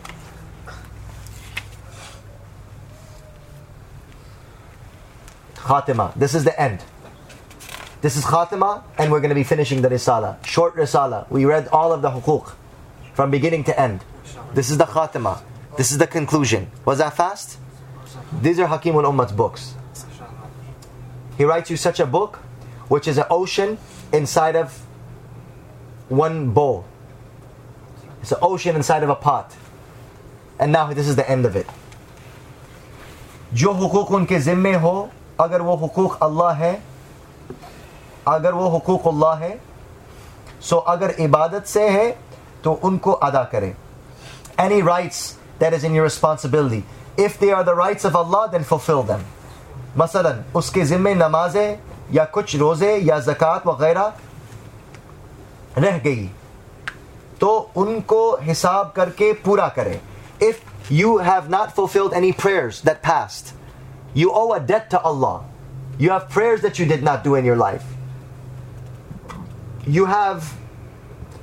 Khatima. 5.55 6.13
This 6.15 6.35
is 6.35 6.43
the 6.43 6.59
end. 6.59 6.83
This 8.01 8.17
is 8.17 8.25
Khatima, 8.25 8.83
and 8.97 9.11
we're 9.11 9.21
going 9.21 9.29
to 9.29 9.35
be 9.35 9.43
finishing 9.43 9.81
the 9.81 9.89
Risala. 9.89 10.43
Short 10.45 10.75
Risala. 10.75 11.29
We 11.29 11.45
read 11.45 11.67
all 11.69 11.93
of 11.93 12.01
the 12.01 12.11
hukuk 12.11 12.53
from 13.13 13.31
beginning 13.31 13.63
to 13.65 13.79
end. 13.79 14.03
This 14.53 14.69
is 14.69 14.77
the 14.77 14.85
Khatima. 14.85 15.41
This 15.77 15.91
is 15.91 15.97
the 15.97 16.07
conclusion. 16.07 16.69
Was 16.85 16.97
that 16.97 17.15
fast? 17.15 17.57
These 18.41 18.59
are 18.59 18.67
Hakim 18.67 18.95
al 18.95 19.03
Ummat's 19.03 19.31
books. 19.31 19.75
He 21.37 21.45
writes 21.45 21.69
you 21.69 21.77
such 21.77 21.99
a 21.99 22.05
book, 22.05 22.37
which 22.89 23.07
is 23.07 23.17
an 23.17 23.25
ocean 23.29 23.77
inside 24.11 24.55
of 24.55 24.73
one 26.09 26.51
bowl. 26.51 26.85
It's 28.21 28.31
an 28.31 28.39
ocean 28.41 28.75
inside 28.75 29.03
of 29.03 29.09
a 29.09 29.15
pot. 29.15 29.55
And 30.59 30.71
now 30.71 30.93
this 30.93 31.07
is 31.07 31.15
the 31.15 31.29
end 31.29 31.45
of 31.45 31.55
it. 31.55 31.67
जो 33.53 33.71
हुकूक 33.73 34.11
उनके 34.11 34.39
ज़िम्मे 34.39 34.73
हो 34.81 35.09
अगर 35.39 35.61
वो 35.61 35.75
हुकूक 35.77 36.17
अल्लाह 36.23 36.53
है 36.57 36.73
اگر 38.28 38.52
وہ 38.52 38.76
حقوق 38.76 39.06
اللہ 39.06 39.40
ہیں، 39.40 39.56
سو 40.60 40.80
اگر 40.86 41.10
عبادت 41.18 41.68
سے 41.68 41.88
ہے 41.90 42.12
تو 42.62 42.76
ان 42.82 42.98
کو 42.98 43.16
ادا 43.22 43.42
کریں۔ 43.44 43.72
Any 44.56 44.80
rights 44.82 45.20
that 45.60 45.74
is 45.74 45.84
in 45.84 45.94
your 45.94 46.04
responsibility 46.04 46.80
of 47.18 47.40
they 47.40 47.52
are 47.52 47.62
the 47.64 47.74
rights 47.74 48.06
of 48.06 48.16
Allah 48.16 48.46
then 48.52 48.62
fulfil 48.68 49.00
them 49.08 49.22
مثلا، 49.96 50.30
اس 50.54 50.70
کے 50.70 50.84
ذمے 50.84 51.14
نمازیں 51.14 51.74
یا 52.10 52.24
کچھ 52.32 52.56
روزے 52.56 52.96
یا 53.02 53.18
زکوٰۃ 53.18 53.66
وغیرہ 53.66 54.08
رہ 55.76 55.98
گئی، 56.04 56.26
تو 57.38 57.66
ان 57.74 58.00
کو 58.06 58.36
حساب 58.50 58.94
کر 58.94 59.10
کے 59.16 59.32
پورا 59.42 59.68
کریں۔ 59.74 59.96
If 60.40 60.90
you 60.92 61.16
have 61.18 61.48
not 61.48 61.74
fulfilled 61.76 62.14
any 62.14 62.32
prayers 62.42 62.82
that 62.86 63.02
past 63.02 63.52
you 64.14 64.30
owe 64.30 64.52
a 64.52 64.58
debt 64.66 64.94
Allah 65.02 65.38
you 65.98 66.10
have 66.10 66.18
prayers 66.34 66.62
that 66.62 66.80
you 66.80 66.86
did 66.88 67.02
not 67.02 67.24
do 67.24 67.34
in 67.34 67.46
your 67.46 67.56
life 67.56 67.97
you 69.88 70.06
have 70.06 70.54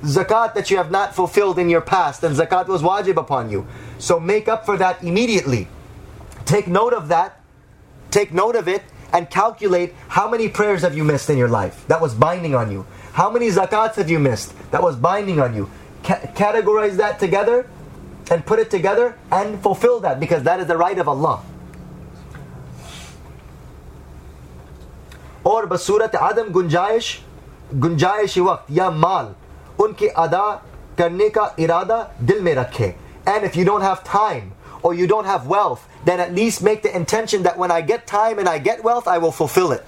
zakat 0.02 0.54
that 0.54 0.70
you 0.70 0.76
have 0.76 0.90
not 0.90 1.14
fulfilled 1.14 1.58
in 1.58 1.68
your 1.68 1.80
past, 1.80 2.22
and 2.22 2.36
zakat 2.36 2.68
was 2.68 2.82
wajib 2.82 3.16
upon 3.16 3.50
you. 3.50 3.66
So 3.98 4.20
make 4.20 4.48
up 4.48 4.64
for 4.64 4.76
that 4.76 5.02
immediately. 5.02 5.68
Take 6.44 6.68
note 6.68 6.92
of 6.92 7.08
that, 7.08 7.40
take 8.10 8.32
note 8.32 8.54
of 8.56 8.68
it, 8.68 8.82
and 9.12 9.28
calculate 9.30 9.94
how 10.08 10.28
many 10.30 10.48
prayers 10.48 10.82
have 10.82 10.96
you 10.96 11.04
missed 11.04 11.30
in 11.30 11.38
your 11.38 11.48
life 11.48 11.86
that 11.88 12.00
was 12.00 12.14
binding 12.14 12.54
on 12.54 12.70
you. 12.70 12.86
How 13.12 13.30
many 13.30 13.48
zakats 13.48 13.94
have 13.94 14.10
you 14.10 14.18
missed 14.18 14.52
that 14.70 14.82
was 14.82 14.96
binding 14.96 15.40
on 15.40 15.54
you? 15.54 15.70
Categorize 16.02 16.96
that 16.96 17.18
together 17.18 17.68
and 18.30 18.44
put 18.44 18.58
it 18.58 18.70
together 18.70 19.16
and 19.32 19.60
fulfill 19.62 20.00
that 20.00 20.20
because 20.20 20.42
that 20.42 20.60
is 20.60 20.66
the 20.66 20.76
right 20.76 20.98
of 20.98 21.08
Allah. 21.08 21.42
Or 25.44 25.66
Basurat 25.66 26.14
Adam 26.14 26.52
Gunjayish, 26.52 27.20
गुंजाइश 27.73 28.37
वक्त 28.37 28.71
या 28.77 28.89
माल 28.91 29.33
उनके 29.83 30.07
अदा 30.23 30.49
करने 30.97 31.29
का 31.29 31.53
इरादा 31.59 32.01
दिल 32.21 32.41
में 32.43 32.53
रखें 32.55 32.91
and 33.31 33.43
if 33.43 33.55
you 33.55 33.63
don't 33.63 33.81
have 33.81 34.03
time 34.03 34.51
or 34.83 34.93
you 34.93 35.07
don't 35.07 35.25
have 35.25 35.47
wealth 35.47 35.87
then 36.05 36.19
at 36.19 36.33
least 36.33 36.63
make 36.63 36.81
the 36.81 36.95
intention 36.99 37.43
that 37.43 37.57
when 37.57 37.71
I 37.71 37.81
get 37.81 38.07
time 38.07 38.39
and 38.39 38.49
I 38.49 38.57
get 38.67 38.83
wealth 38.83 39.07
I 39.07 39.17
will 39.17 39.31
fulfill 39.31 39.71
it 39.71 39.85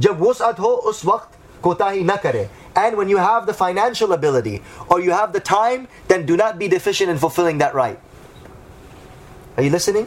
जब 0.00 0.20
वसअत 0.22 0.58
हो 0.60 0.68
उस 0.90 1.04
वक्त 1.04 1.62
कोताही 1.62 2.02
न 2.04 2.16
करें 2.24 2.48
and 2.76 2.96
when 2.96 3.08
you 3.08 3.18
have 3.18 3.46
the 3.46 3.54
financial 3.54 4.12
ability 4.12 4.62
or 4.88 5.00
you 5.00 5.12
have 5.12 5.32
the 5.32 5.40
time 5.40 5.86
then 6.08 6.26
do 6.26 6.36
not 6.36 6.58
be 6.58 6.68
deficient 6.68 7.10
in 7.10 7.18
fulfilling 7.18 7.58
that 7.58 7.74
right 7.74 7.98
are 9.56 9.62
you 9.62 9.70
listening 9.70 10.06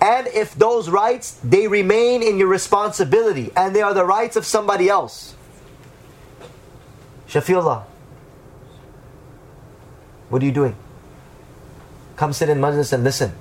and 0.00 0.26
if 0.28 0.54
those 0.54 0.88
rights 0.88 1.38
they 1.44 1.68
remain 1.68 2.22
in 2.22 2.38
your 2.38 2.48
responsibility 2.48 3.50
and 3.56 3.74
they 3.74 3.82
are 3.82 3.94
the 3.94 4.04
rights 4.04 4.36
of 4.36 4.46
somebody 4.46 4.88
else. 4.88 5.34
Shafiullah 7.28 7.84
what 10.28 10.42
are 10.42 10.46
you 10.46 10.52
doing? 10.52 10.76
Come 12.16 12.32
sit 12.32 12.48
in 12.48 12.58
majlis 12.58 12.92
and 12.92 13.02
listen. 13.02 13.32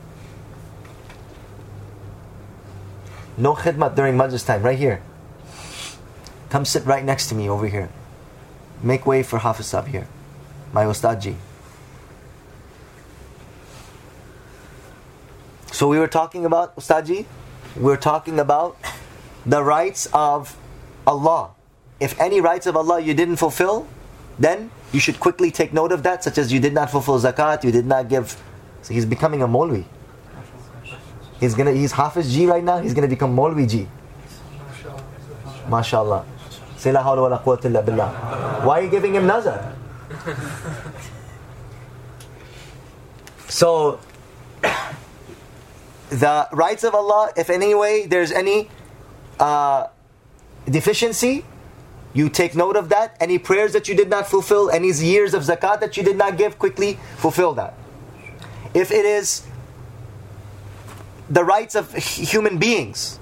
No 3.38 3.54
khidmat 3.54 3.96
during 3.96 4.18
majlis 4.18 4.46
time 4.46 4.64
right 4.64 4.78
here. 4.78 5.02
Come 6.50 6.66
sit 6.66 6.86
right 6.86 7.06
next 7.06 7.30
to 7.30 7.36
me 7.36 7.48
over 7.48 7.68
here. 7.68 7.90
Make 8.82 9.06
way 9.06 9.22
for 9.22 9.40
Hafiz 9.40 9.72
here 9.88 10.08
my 10.74 10.86
Ustad 10.86 11.22
So 15.72 15.88
we 15.88 16.00
were 16.00 16.08
talking 16.08 16.46
about 16.46 16.76
Ustaji, 16.76 17.26
We're 17.78 17.98
talking 17.98 18.40
about 18.40 18.78
the 19.46 19.64
rights 19.64 20.08
of 20.14 20.58
Allah. 21.06 21.52
If 22.00 22.20
any 22.20 22.42
rights 22.42 22.66
of 22.66 22.76
Allah 22.76 23.00
you 23.00 23.14
didn't 23.14 23.38
fulfill, 23.38 23.88
then 24.40 24.72
you 24.92 25.00
should 25.00 25.20
quickly 25.20 25.52
take 25.52 25.72
note 25.72 25.92
of 25.92 26.04
that, 26.04 26.24
such 26.24 26.38
as 26.38 26.52
you 26.52 26.60
did 26.60 26.74
not 26.74 26.90
fulfill 26.90 27.20
zakat, 27.20 27.64
you 27.64 27.72
did 27.72 27.86
not 27.86 28.10
give. 28.10 28.42
So 28.82 28.94
he's 28.94 29.06
becoming 29.06 29.42
a 29.42 29.48
Molvi. 29.48 29.86
He's 31.40 31.54
gonna 31.54 31.72
he's 31.72 31.92
Hafiz 31.94 32.34
G 32.34 32.48
right 32.48 32.64
now, 32.64 32.80
he's 32.80 32.94
gonna 32.94 33.08
become 33.08 33.36
Molvi 33.36 33.70
G. 33.70 33.88
MashaAllah. 35.68 36.26
Say 36.78 36.92
la 36.92 37.04
wa 37.04 37.28
la 37.28 37.40
illa 37.64 37.84
billah. 37.84 38.66
Why 38.66 38.80
are 38.80 38.84
you 38.84 38.90
giving 38.90 39.14
him 39.14 39.28
nazar? 39.28 39.76
So 43.50 44.00
the 46.10 46.48
rights 46.52 46.84
of 46.84 46.96
Allah, 46.96 47.32
if 47.38 47.50
in 47.50 47.62
any 47.62 47.76
way 47.76 48.06
there's 48.06 48.32
any 48.32 48.70
uh, 49.40 49.88
deficiency, 50.66 51.46
you 52.14 52.30
take 52.30 52.56
note 52.56 52.76
of 52.76 52.90
that. 52.90 53.16
Any 53.20 53.38
prayers 53.38 53.74
that 53.74 53.88
you 53.88 53.96
did 53.96 54.10
not 54.10 54.28
fulfill, 54.28 54.70
any 54.70 54.92
years 54.92 55.34
of 55.34 55.44
zakat 55.44 55.80
that 55.80 55.98
you 55.98 56.04
did 56.04 56.18
not 56.18 56.38
give, 56.38 56.58
quickly 56.58 56.98
fulfill 57.18 57.54
that. 57.54 57.74
If 58.74 58.92
it 58.92 59.06
is 59.06 59.46
the 61.30 61.44
rights 61.44 61.76
of 61.76 61.94
human 61.94 62.58
beings, 62.58 63.20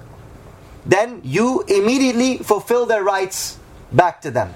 then 0.86 1.20
you 1.22 1.62
immediately 1.68 2.38
fulfill 2.38 2.86
their 2.86 3.04
rights 3.04 3.58
back 3.92 4.22
to 4.22 4.30
them. 4.30 4.54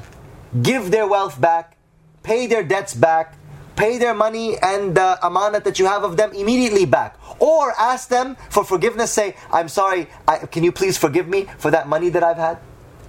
Give 0.62 0.90
their 0.90 1.06
wealth 1.06 1.40
back, 1.40 1.76
pay 2.22 2.46
their 2.46 2.62
debts 2.62 2.94
back, 2.94 3.36
pay 3.76 3.98
their 3.98 4.14
money 4.14 4.56
and 4.58 4.94
the 4.94 5.18
amanat 5.22 5.64
that 5.64 5.78
you 5.78 5.86
have 5.86 6.04
of 6.04 6.16
them 6.16 6.32
immediately 6.32 6.84
back. 6.84 7.18
Or 7.38 7.72
ask 7.72 8.08
them 8.08 8.36
for 8.50 8.64
forgiveness. 8.64 9.12
Say, 9.12 9.36
I'm 9.50 9.68
sorry, 9.68 10.08
I, 10.28 10.38
can 10.38 10.64
you 10.64 10.72
please 10.72 10.98
forgive 10.98 11.28
me 11.28 11.46
for 11.58 11.70
that 11.70 11.88
money 11.88 12.08
that 12.10 12.22
I've 12.22 12.36
had 12.36 12.58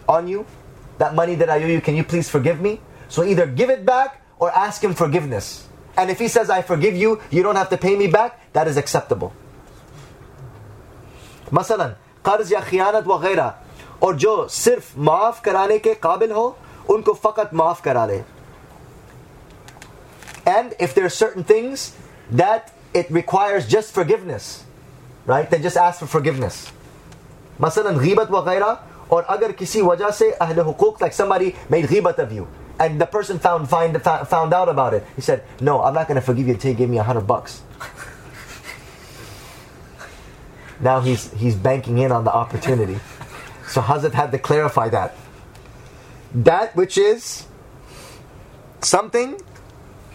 on 0.07 0.27
you? 0.27 0.45
That 0.97 1.15
money 1.15 1.35
that 1.35 1.49
I 1.49 1.63
owe 1.63 1.67
you, 1.67 1.81
can 1.81 1.95
you 1.95 2.03
please 2.03 2.29
forgive 2.29 2.61
me? 2.61 2.79
So 3.09 3.23
either 3.23 3.45
give 3.45 3.69
it 3.69 3.85
back 3.85 4.21
or 4.39 4.51
ask 4.51 4.83
him 4.83 4.93
forgiveness. 4.93 5.67
And 5.95 6.09
if 6.09 6.19
he 6.19 6.27
says, 6.27 6.49
I 6.49 6.61
forgive 6.61 6.95
you, 6.95 7.21
you 7.29 7.43
don't 7.43 7.55
have 7.55 7.69
to 7.69 7.77
pay 7.77 7.95
me 7.95 8.07
back, 8.07 8.53
that 8.53 8.67
is 8.67 8.77
acceptable. 8.77 9.33
Masalan, 11.51 11.93
قرض 12.23 12.51
یا 12.51 12.59
خیانت 12.69 13.07
وغیرہ 13.07 13.49
اور 13.99 14.13
جو 14.23 14.35
صرف 14.49 14.97
معاف 15.07 15.41
کرانے 15.41 15.77
کے 15.79 15.93
قابل 15.93 16.31
ہو 16.31 16.51
ان 16.89 17.01
کو 17.01 17.13
فقط 17.21 17.53
معاف 17.53 17.81
کرا 17.83 18.05
لے 18.05 18.21
and 20.45 20.73
if 20.79 20.93
there 20.93 21.05
are 21.05 21.13
certain 21.13 21.43
things 21.43 21.95
that 22.31 22.73
it 22.93 23.09
requires 23.09 23.67
just 23.67 23.93
forgiveness, 23.93 24.63
right? 25.25 25.49
Then 25.49 25.61
just 25.61 25.77
ask 25.77 25.99
for 25.99 26.07
forgiveness. 26.07 26.71
Masalan, 27.59 27.99
ghibat 27.99 28.29
wa 28.29 28.79
or 29.09 29.25
agar 29.29 29.53
kisi 29.53 29.81
wajah 29.81 30.13
se 30.13 30.33
hukuk, 30.39 31.01
like 31.01 31.13
somebody 31.13 31.55
made 31.69 31.85
ghibat 31.85 32.17
of 32.17 32.31
you, 32.31 32.47
and 32.79 32.99
the 32.99 33.05
person 33.05 33.39
found 33.39 33.69
find, 33.69 34.01
found 34.01 34.53
out 34.53 34.69
about 34.69 34.93
it. 34.93 35.05
He 35.15 35.21
said, 35.21 35.43
"No, 35.61 35.83
I'm 35.83 35.93
not 35.93 36.07
going 36.07 36.15
to 36.15 36.21
forgive 36.21 36.47
you 36.47 36.53
until 36.53 36.71
you 36.71 36.77
give 36.77 36.89
me 36.89 36.97
a 36.97 37.03
hundred 37.03 37.27
bucks." 37.27 37.61
now 40.79 40.99
he's 40.99 41.31
he's 41.33 41.55
banking 41.55 41.99
in 41.99 42.11
on 42.11 42.23
the 42.23 42.33
opportunity. 42.33 42.99
So 43.67 43.81
Hazrat 43.81 44.13
had 44.13 44.31
to 44.31 44.39
clarify 44.39 44.89
that. 44.89 45.15
That 46.33 46.75
which 46.75 46.97
is 46.97 47.45
something 48.81 49.39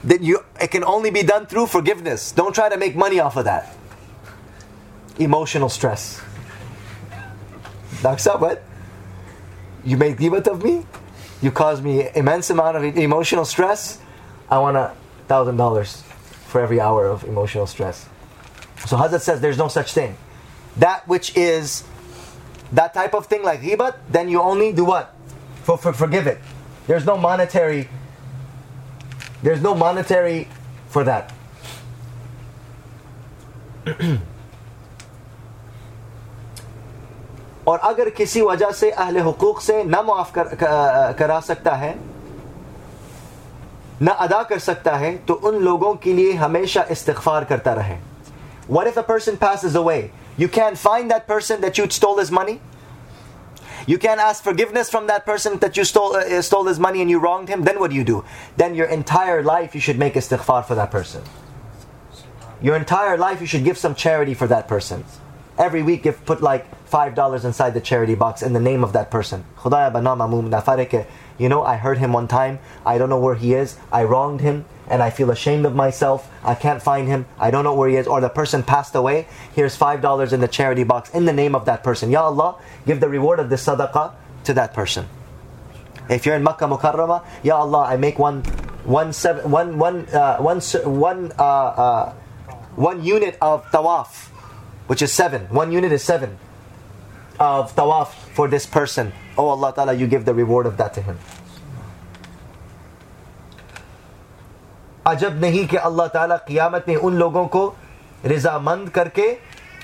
that 0.04 0.22
you 0.22 0.44
it 0.60 0.70
can 0.70 0.84
only 0.84 1.10
be 1.10 1.22
done 1.22 1.46
through 1.46 1.66
forgiveness. 1.66 2.32
Don't 2.32 2.54
try 2.54 2.68
to 2.68 2.76
make 2.76 2.96
money 2.96 3.20
off 3.20 3.36
of 3.36 3.44
that. 3.44 3.76
Emotional 5.18 5.68
stress. 5.68 6.20
Daksa, 8.02 8.40
what? 8.40 8.62
You 9.84 9.96
made 9.96 10.16
gibat 10.16 10.46
of 10.46 10.62
me? 10.62 10.84
You 11.42 11.50
caused 11.50 11.82
me 11.82 12.08
immense 12.14 12.50
amount 12.50 12.76
of 12.76 12.96
emotional 12.96 13.44
stress. 13.44 14.00
I 14.50 14.58
want 14.58 14.76
a 14.76 14.94
thousand 15.26 15.56
dollars 15.56 16.02
for 16.46 16.60
every 16.60 16.80
hour 16.80 17.06
of 17.06 17.24
emotional 17.24 17.66
stress. 17.66 18.08
So 18.86 18.96
Hazrat 18.96 19.20
says 19.20 19.40
there's 19.40 19.58
no 19.58 19.68
such 19.68 19.92
thing. 19.92 20.16
That 20.76 21.06
which 21.08 21.36
is 21.36 21.84
that 22.72 22.94
type 22.94 23.14
of 23.14 23.26
thing 23.26 23.42
like 23.42 23.60
ghibat, 23.60 23.98
then 24.08 24.28
you 24.28 24.40
only 24.40 24.72
do 24.72 24.84
what? 24.84 25.14
For, 25.62 25.76
for, 25.76 25.92
forgive 25.92 26.26
it. 26.26 26.38
There's 26.86 27.04
no 27.04 27.16
monetary 27.16 27.88
There's 29.42 29.62
no 29.62 29.74
monetary 29.74 30.46
for 30.90 31.04
that. 31.04 31.32
اور 37.64 37.78
اگر 37.82 38.08
کسی 38.16 38.40
وجہ 38.40 38.70
سے 38.76 38.90
اہل 38.90 39.16
حقوق 39.26 39.60
سے 39.62 39.82
نہ 39.84 40.00
معاف 40.00 40.32
کرا 41.18 41.38
سکتا 41.44 41.78
ہے 41.80 41.92
نہ 44.00 44.10
ادا 44.18 44.42
کر 44.42 44.58
سکتا 44.58 44.98
ہے 45.00 45.16
تو 45.26 45.38
ان 45.42 45.62
لوگوں 45.64 45.92
کے 45.94 46.12
لیے 46.12 46.32
ہمیشہ 46.36 46.80
استغفار 46.88 47.42
کرتا 47.42 47.74
رہے 47.74 47.98
What 48.68 48.86
if 48.86 48.98
a 48.98 49.02
person 49.02 49.38
passes 49.38 49.74
away? 49.74 50.10
You 50.36 50.48
can't 50.48 50.76
find 50.78 51.10
that 51.10 51.26
person 51.26 51.62
that 51.62 51.78
you'd 51.78 51.92
stole 51.92 52.18
his 52.18 52.30
money? 52.30 52.60
You 53.88 53.96
can't 53.96 54.20
ask 54.20 54.44
forgiveness 54.44 54.90
from 54.90 55.06
that 55.06 55.24
person 55.24 55.58
that 55.60 55.78
you 55.78 55.82
stole, 55.82 56.14
uh, 56.14 56.42
stole 56.42 56.66
his 56.66 56.78
money 56.78 57.00
and 57.00 57.08
you 57.08 57.18
wronged 57.18 57.48
him. 57.48 57.62
Then 57.62 57.80
what 57.80 57.88
do 57.88 57.96
you 57.96 58.04
do? 58.04 58.22
Then 58.58 58.74
your 58.74 58.86
entire 58.86 59.42
life 59.42 59.74
you 59.74 59.80
should 59.80 59.98
make 59.98 60.12
istighfar 60.12 60.66
for 60.66 60.74
that 60.74 60.90
person. 60.90 61.22
Your 62.60 62.76
entire 62.76 63.16
life 63.16 63.40
you 63.40 63.46
should 63.46 63.64
give 63.64 63.78
some 63.78 63.94
charity 63.94 64.34
for 64.34 64.46
that 64.46 64.68
person. 64.68 65.06
Every 65.56 65.82
week 65.82 66.04
you 66.04 66.12
put 66.12 66.42
like 66.42 66.66
five 66.86 67.14
dollars 67.14 67.46
inside 67.46 67.72
the 67.72 67.80
charity 67.80 68.14
box 68.14 68.42
in 68.42 68.52
the 68.52 68.60
name 68.60 68.84
of 68.84 68.92
that 68.92 69.10
person. 69.10 69.46
You 71.38 71.48
know, 71.48 71.62
I 71.62 71.76
hurt 71.76 71.98
him 71.98 72.12
one 72.12 72.28
time. 72.28 72.58
I 72.84 72.98
don't 72.98 73.08
know 73.08 73.18
where 73.18 73.36
he 73.36 73.54
is. 73.54 73.76
I 73.92 74.02
wronged 74.04 74.40
him 74.40 74.64
and 74.88 75.02
I 75.02 75.10
feel 75.10 75.30
ashamed 75.30 75.66
of 75.66 75.74
myself. 75.74 76.30
I 76.42 76.54
can't 76.54 76.82
find 76.82 77.06
him. 77.06 77.26
I 77.38 77.50
don't 77.50 77.64
know 77.64 77.74
where 77.74 77.88
he 77.88 77.96
is. 77.96 78.06
Or 78.06 78.20
the 78.20 78.28
person 78.28 78.62
passed 78.62 78.94
away. 78.94 79.28
Here's 79.54 79.78
$5 79.78 80.32
in 80.32 80.40
the 80.40 80.48
charity 80.48 80.84
box 80.84 81.10
in 81.10 81.24
the 81.26 81.32
name 81.32 81.54
of 81.54 81.64
that 81.66 81.84
person. 81.84 82.10
Ya 82.10 82.24
Allah, 82.24 82.56
give 82.86 83.00
the 83.00 83.08
reward 83.08 83.38
of 83.38 83.50
this 83.50 83.64
sadaqah 83.64 84.14
to 84.44 84.54
that 84.54 84.74
person. 84.74 85.06
If 86.10 86.26
you're 86.26 86.34
in 86.34 86.42
Makkah 86.42 86.66
Mukarramah, 86.66 87.24
Ya 87.44 87.56
Allah, 87.56 87.84
I 87.84 87.96
make 87.96 88.18
one, 88.18 88.42
one, 88.84 89.12
seven, 89.12 89.50
one, 89.50 89.78
one, 89.78 90.08
uh, 90.08 90.38
one, 90.38 90.60
one, 90.60 91.32
uh, 91.38 91.42
uh, 91.42 92.12
one 92.74 93.04
unit 93.04 93.36
of 93.42 93.64
tawaf, 93.66 94.28
which 94.86 95.02
is 95.02 95.12
seven. 95.12 95.42
One 95.50 95.70
unit 95.70 95.92
is 95.92 96.02
seven 96.02 96.38
of 97.38 97.74
tawaf 97.76 98.27
for 98.37 98.47
this 98.47 98.65
person. 98.65 99.11
Oh 99.37 99.47
Allah 99.49 99.73
Ta'ala, 99.73 99.93
you 99.93 100.07
give 100.07 100.25
the 100.25 100.33
reward 100.33 100.65
of 100.65 100.77
that 100.77 100.93
to 100.95 101.01
him. 101.01 101.17
अजब 105.07 105.39
नहीं 105.41 105.65
कि 105.67 105.77
अल्लाह 105.77 106.07
ताला 106.07 106.35
क़ियामत 106.47 106.85
में 106.87 106.95
उन 106.95 107.15
लोगों 107.19 107.45
को 107.55 107.63
रजामंद 108.25 108.89
करके 108.97 109.25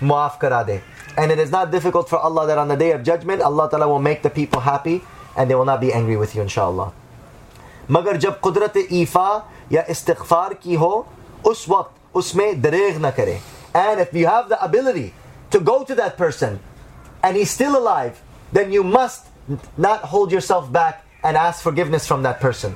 मुआफ़ 0.03 0.37
करा 0.41 0.61
दे 0.63 0.81
And 1.17 1.31
it 1.31 1.39
is 1.39 1.51
not 1.51 1.71
difficult 1.71 2.07
for 2.07 2.17
Allah 2.17 2.47
that 2.47 2.57
on 2.57 2.69
the 2.69 2.77
day 2.77 2.91
of 2.91 3.03
judgment, 3.03 3.41
Allah 3.41 3.67
Ta'ala 3.69 3.87
will 3.89 3.99
make 3.99 4.21
the 4.21 4.29
people 4.29 4.61
happy 4.61 5.01
and 5.35 5.49
they 5.49 5.55
will 5.55 5.65
not 5.65 5.81
be 5.81 5.91
angry 5.91 6.15
with 6.15 6.35
you, 6.35 6.41
inshallah. 6.41 6.91
मगर 7.91 8.17
जब 8.17 8.39
कुदरत 8.39 8.73
ईफा 8.91 9.29
या 9.71 9.83
इस्तगफार 9.89 10.53
की 10.63 10.75
हो 10.75 10.91
उस 11.47 11.65
वक्त 11.69 12.15
उसमें 12.17 12.61
दरेग 12.61 13.05
न 13.05 13.11
करे 13.19 13.39
And 13.75 13.99
if 13.99 14.13
you 14.13 14.27
have 14.27 14.49
the 14.49 14.63
ability 14.63 15.13
to 15.51 15.59
go 15.59 15.83
to 15.83 15.95
that 15.95 16.17
person 16.17 16.59
and 17.23 17.35
he's 17.35 17.51
still 17.51 17.77
alive, 17.77 18.21
then 18.53 18.71
you 18.71 18.83
must 18.83 19.27
not 19.77 20.01
hold 20.01 20.31
yourself 20.31 20.71
back 20.71 21.05
and 21.23 21.37
ask 21.37 21.61
forgiveness 21.61 22.07
from 22.07 22.23
that 22.23 22.39
person. 22.39 22.75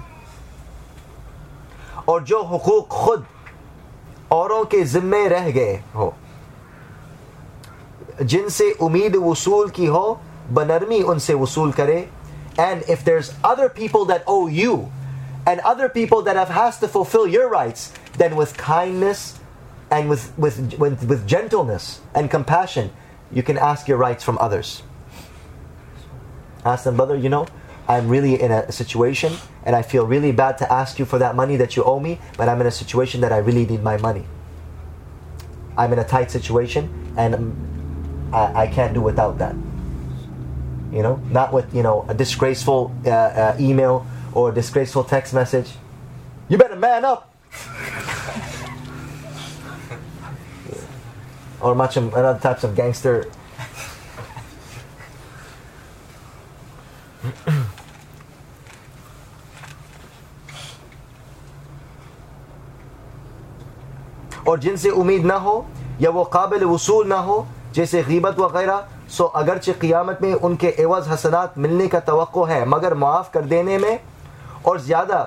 और 2.08 2.24
जो 2.24 2.42
हुकूक 2.44 2.88
खुद 2.92 3.26
औरों 4.32 4.64
के 4.66 4.84
जिम्मे 4.84 5.28
रह 5.28 5.50
गए 5.52 5.76
हो 5.96 6.14
जिनसे 8.22 8.72
उम्मीद 8.82 9.16
वसूल 9.16 9.70
की 9.78 9.86
हो 9.86 10.20
बनरमी 10.52 11.02
उनसे 11.14 11.34
वसूल 11.34 11.72
करे 11.80 12.08
and 12.60 12.84
if 12.96 13.04
there's 13.06 13.34
other 13.44 13.68
people 13.70 14.06
that 14.06 14.24
owe 14.28 14.48
you 14.48 14.92
and 15.48 15.60
other 15.62 15.90
people 15.90 16.22
that 16.22 16.36
have 16.36 16.50
has 16.50 16.80
to 16.80 16.88
fulfill 16.88 17.26
your 17.28 17.48
rights 17.50 17.92
then 18.18 18.36
with 18.36 18.56
kindness 18.58 19.40
and 19.90 20.10
with, 20.10 20.32
with, 20.38 20.78
with, 20.78 21.04
with 21.04 21.28
gentleness 21.28 22.02
and 22.14 22.30
compassion 22.30 22.92
you 23.32 23.42
can 23.42 23.58
ask 23.58 23.88
your 23.88 23.98
rights 23.98 24.24
from 24.24 24.38
others 24.38 24.84
ask 26.69 26.85
them 26.85 26.97
brother 26.97 27.17
you 27.17 27.29
know 27.29 27.47
i'm 27.89 28.09
really 28.09 28.41
in 28.41 28.51
a 28.51 28.71
situation 28.71 29.33
and 29.65 29.75
i 29.75 29.83
feel 29.83 30.07
really 30.07 30.33
bad 30.33 30.59
to 30.59 30.71
ask 30.73 30.99
you 30.99 31.05
for 31.05 31.19
that 31.19 31.35
money 31.35 31.57
that 31.57 31.77
you 31.77 31.85
owe 31.85 31.99
me 31.99 32.19
but 32.37 32.49
i'm 32.49 32.61
in 32.61 32.67
a 32.67 32.71
situation 32.71 33.21
that 33.21 33.33
i 33.33 33.39
really 33.39 33.67
need 33.67 33.83
my 33.83 33.97
money. 33.97 34.25
I'm 35.79 35.93
in 35.93 36.01
a 36.01 36.05
tight 36.05 36.31
situation 36.31 36.91
and 37.17 37.35
um, 37.37 38.31
I, 38.33 38.63
I 38.63 38.67
can't 38.67 38.93
do 38.93 39.01
without 39.01 39.39
that. 39.39 39.55
You 40.93 41.03
know 41.03 41.17
not 41.31 41.53
with 41.53 41.73
you 41.73 41.85
know 41.85 42.05
a 42.09 42.15
disgraceful 42.15 42.93
uh, 43.07 43.11
uh, 43.11 43.57
email 43.61 44.05
or 44.33 44.51
a 44.51 44.55
disgraceful 44.55 45.05
text 45.05 45.33
message. 45.33 45.71
You 46.49 46.59
better 46.59 46.77
man 46.77 47.05
up. 47.05 47.33
Or 51.61 51.75
much 51.75 51.97
of 51.97 52.15
other 52.15 52.39
types 52.39 52.63
of 52.63 52.77
gangster 52.77 53.27
اور 64.45 64.59
جن 64.59 64.77
سے 64.77 64.89
امید 64.97 65.25
نہ 65.27 65.33
ہو 65.45 65.61
یا 66.01 66.11
وہ 66.11 66.25
قابل 66.37 66.65
وصول 66.65 67.09
نہ 67.09 67.15
ہو 67.29 67.43
جیسے 67.73 68.03
غیبت 68.07 68.39
وغیرہ 68.41 68.81
سو 69.17 69.29
اگرچہ 69.41 69.81
قیامت 69.81 70.23
میں 70.23 70.35
ان 70.43 70.57
کے 70.57 70.73
عوض 70.85 71.13
حسنات 71.13 71.59
ملنے 71.59 71.89
کا 71.89 71.99
توقع 72.07 72.47
ہے 72.49 72.65
مگر 72.67 72.95
معاف 73.03 73.33
کر 73.33 73.43
دینے 73.51 73.79
میں 73.79 73.97
اور 74.63 74.79
زیادہ 74.87 75.25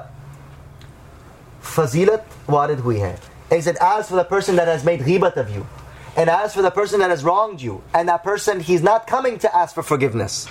فضیلت 1.76 2.50
وارد 2.50 2.80
ہوئی 2.80 3.02
ہے 3.02 3.16
He 3.52 3.60
said, 3.60 3.76
as 3.82 4.08
for 4.08 4.16
the 4.16 4.24
person 4.24 4.56
that 4.56 4.70
has 4.70 4.86
made 4.86 5.02
ghibat 5.02 5.36
of 5.36 5.50
you, 5.50 5.68
and 6.16 6.30
as 6.30 6.54
for 6.54 6.62
the 6.62 6.72
person 6.72 7.02
that 7.02 7.10
has 7.10 7.22
wronged 7.22 7.62
you, 7.62 7.84
and 7.94 8.08
that 8.08 8.24
person, 8.24 8.62
he's 8.62 8.82
not 8.82 9.08
coming 9.08 9.38
to 9.40 9.54
ask 9.54 9.76
for 9.76 9.84
forgiveness. 9.84 10.48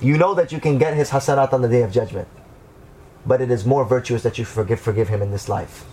You 0.00 0.18
know 0.18 0.34
that 0.34 0.52
you 0.52 0.60
can 0.60 0.78
get 0.78 0.94
his 0.94 1.10
hasanat 1.10 1.52
on 1.52 1.62
the 1.62 1.68
day 1.68 1.82
of 1.82 1.92
judgment. 1.92 2.28
But 3.26 3.40
it 3.40 3.50
is 3.50 3.64
more 3.64 3.84
virtuous 3.84 4.22
that 4.22 4.38
you 4.38 4.44
forgive, 4.44 4.80
forgive 4.80 5.08
him 5.08 5.22
in 5.22 5.30
this 5.30 5.48
life. 5.48 5.84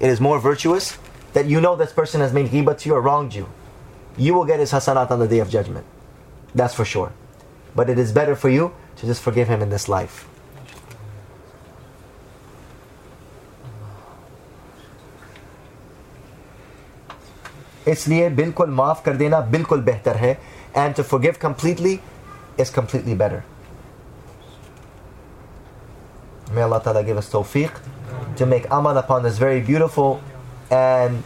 It 0.00 0.08
is 0.08 0.20
more 0.20 0.38
virtuous 0.38 0.98
that 1.34 1.46
you 1.46 1.60
know 1.60 1.76
this 1.76 1.92
person 1.92 2.20
has 2.20 2.32
made 2.32 2.50
ghibat 2.50 2.78
to 2.78 2.88
you 2.88 2.94
or 2.94 3.00
wronged 3.00 3.34
you. 3.34 3.48
You 4.16 4.34
will 4.34 4.44
get 4.44 4.58
his 4.58 4.72
hasanat 4.72 5.10
on 5.10 5.18
the 5.18 5.28
day 5.28 5.38
of 5.38 5.48
judgment. 5.50 5.86
That's 6.54 6.74
for 6.74 6.84
sure. 6.84 7.12
But 7.76 7.88
it 7.88 7.98
is 7.98 8.10
better 8.10 8.34
for 8.34 8.48
you 8.48 8.72
to 8.96 9.06
just 9.06 9.22
forgive 9.22 9.48
him 9.48 9.62
in 9.62 9.70
this 9.70 9.88
life. 9.88 10.26
इसलिए 17.88 18.28
बिल्कुल 18.30 18.70
माफ 18.70 19.02
कर 19.04 19.16
देना 19.16 19.40
बिल्कुल 19.50 19.80
बेहतर 19.82 20.16
है 20.16 20.38
and 20.75 20.95
to 20.95 21.03
forgive 21.03 21.39
completely 21.39 22.01
is 22.57 22.69
completely 22.69 23.15
better. 23.15 23.43
May 26.51 26.61
Allah 26.61 26.81
Ta'ala 26.83 27.03
give 27.03 27.17
us 27.17 27.31
tawfiq 27.31 27.71
to 28.37 28.45
make 28.45 28.65
amal 28.69 28.97
upon 28.97 29.23
this 29.23 29.37
very 29.37 29.61
beautiful 29.61 30.21
and 30.69 31.23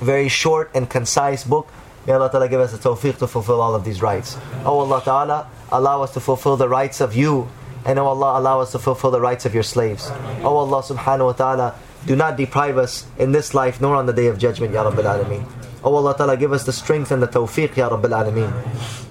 very 0.00 0.28
short 0.28 0.70
and 0.74 0.88
concise 0.88 1.44
book. 1.44 1.68
May 2.06 2.12
Allah 2.12 2.30
Ta'ala 2.30 2.48
give 2.48 2.60
us 2.60 2.72
the 2.72 2.78
tawfiq 2.78 3.18
to 3.18 3.26
fulfill 3.26 3.60
all 3.60 3.74
of 3.74 3.84
these 3.84 4.02
rights. 4.02 4.36
Oh 4.64 4.78
Allah 4.78 5.02
Ta'ala, 5.02 5.50
allow 5.72 6.02
us 6.02 6.12
to 6.14 6.20
fulfill 6.20 6.56
the 6.56 6.68
rights 6.68 7.00
of 7.00 7.16
you. 7.16 7.48
And 7.84 7.98
oh 7.98 8.06
Allah, 8.06 8.38
allow 8.38 8.60
us 8.60 8.72
to 8.72 8.78
fulfill 8.78 9.10
the 9.10 9.20
rights 9.20 9.44
of 9.44 9.52
your 9.52 9.62
slaves. 9.62 10.10
Oh 10.42 10.56
Allah 10.56 10.82
Subhanahu 10.82 11.26
wa 11.26 11.32
Ta'ala, 11.32 11.74
do 12.06 12.14
not 12.16 12.36
deprive 12.36 12.78
us 12.78 13.06
in 13.18 13.32
this 13.32 13.54
life 13.54 13.80
nor 13.80 13.96
on 13.96 14.06
the 14.06 14.12
day 14.12 14.26
of 14.26 14.38
judgment, 14.38 14.72
Ya 14.72 14.88
Rabbil 14.88 15.04
Alameen. 15.04 15.63
Oh 15.84 15.94
Allah 15.96 16.16
Ta'ala, 16.16 16.36
give 16.36 16.52
us 16.52 16.64
the 16.64 16.72
strength 16.72 17.10
and 17.10 17.22
the 17.22 17.28
tawfiq, 17.28 17.76
Ya 17.76 17.90
Rabbil 17.90 18.10
Alameen. 18.10 18.52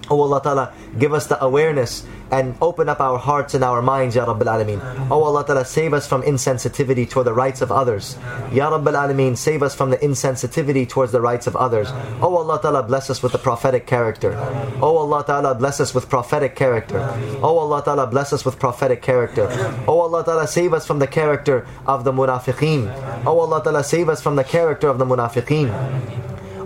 Oh 0.09 0.21
Allah 0.21 0.41
Ta'ala, 0.41 0.73
give 0.99 1.13
us 1.13 1.27
the 1.27 1.41
awareness 1.41 2.05
and 2.29 2.55
open 2.61 2.89
up 2.89 2.99
our 2.99 3.17
hearts 3.17 3.53
and 3.53 3.63
our 3.63 3.81
minds, 3.81 4.15
Ya 4.15 4.25
Rabbil 4.25 4.47
Alameen. 4.47 5.07
Oh 5.09 5.23
Allah 5.23 5.45
Ta'ala, 5.45 5.65
save 5.65 5.93
us 5.93 6.07
from 6.07 6.23
insensitivity 6.23 7.09
toward 7.09 7.27
the 7.27 7.33
rights 7.33 7.61
of 7.61 7.71
others. 7.71 8.17
Ya 8.51 8.69
Rabbil 8.71 8.95
Alameen, 8.95 9.37
save 9.37 9.63
us 9.63 9.75
from 9.75 9.91
the 9.91 9.97
insensitivity 9.97 10.89
towards 10.89 11.11
the 11.11 11.21
rights 11.21 11.47
of 11.47 11.55
others. 11.55 11.89
Oh 12.21 12.35
Allah 12.35 12.59
Ta'ala, 12.61 12.83
bless 12.83 13.09
us 13.09 13.23
with 13.23 13.31
the 13.31 13.37
prophetic 13.37 13.87
character. 13.87 14.33
Oh 14.81 14.97
Allah 14.97 15.23
Ta'ala, 15.25 15.55
bless 15.55 15.79
us 15.79 15.93
with 15.93 16.09
prophetic 16.09 16.55
character. 16.55 16.99
Oh 17.41 17.59
Allah 17.59 17.83
Ta'ala, 17.83 18.07
bless 18.07 18.33
us 18.33 18.43
with 18.43 18.59
prophetic 18.59 19.01
character. 19.01 19.47
Oh 19.87 20.01
Allah 20.01 20.25
Ta'ala, 20.25 20.47
save 20.47 20.73
us 20.73 20.85
from 20.85 20.99
the 20.99 21.07
character 21.07 21.67
of 21.85 22.03
the 22.03 22.11
munafiqeen. 22.11 22.91
Oh 23.25 23.39
Allah 23.39 23.63
Ta'ala, 23.63 23.83
save 23.83 24.09
us 24.09 24.21
from 24.21 24.35
the 24.35 24.43
character 24.43 24.89
of 24.89 24.97
the 24.97 25.05
munafiqeen. 25.05 25.69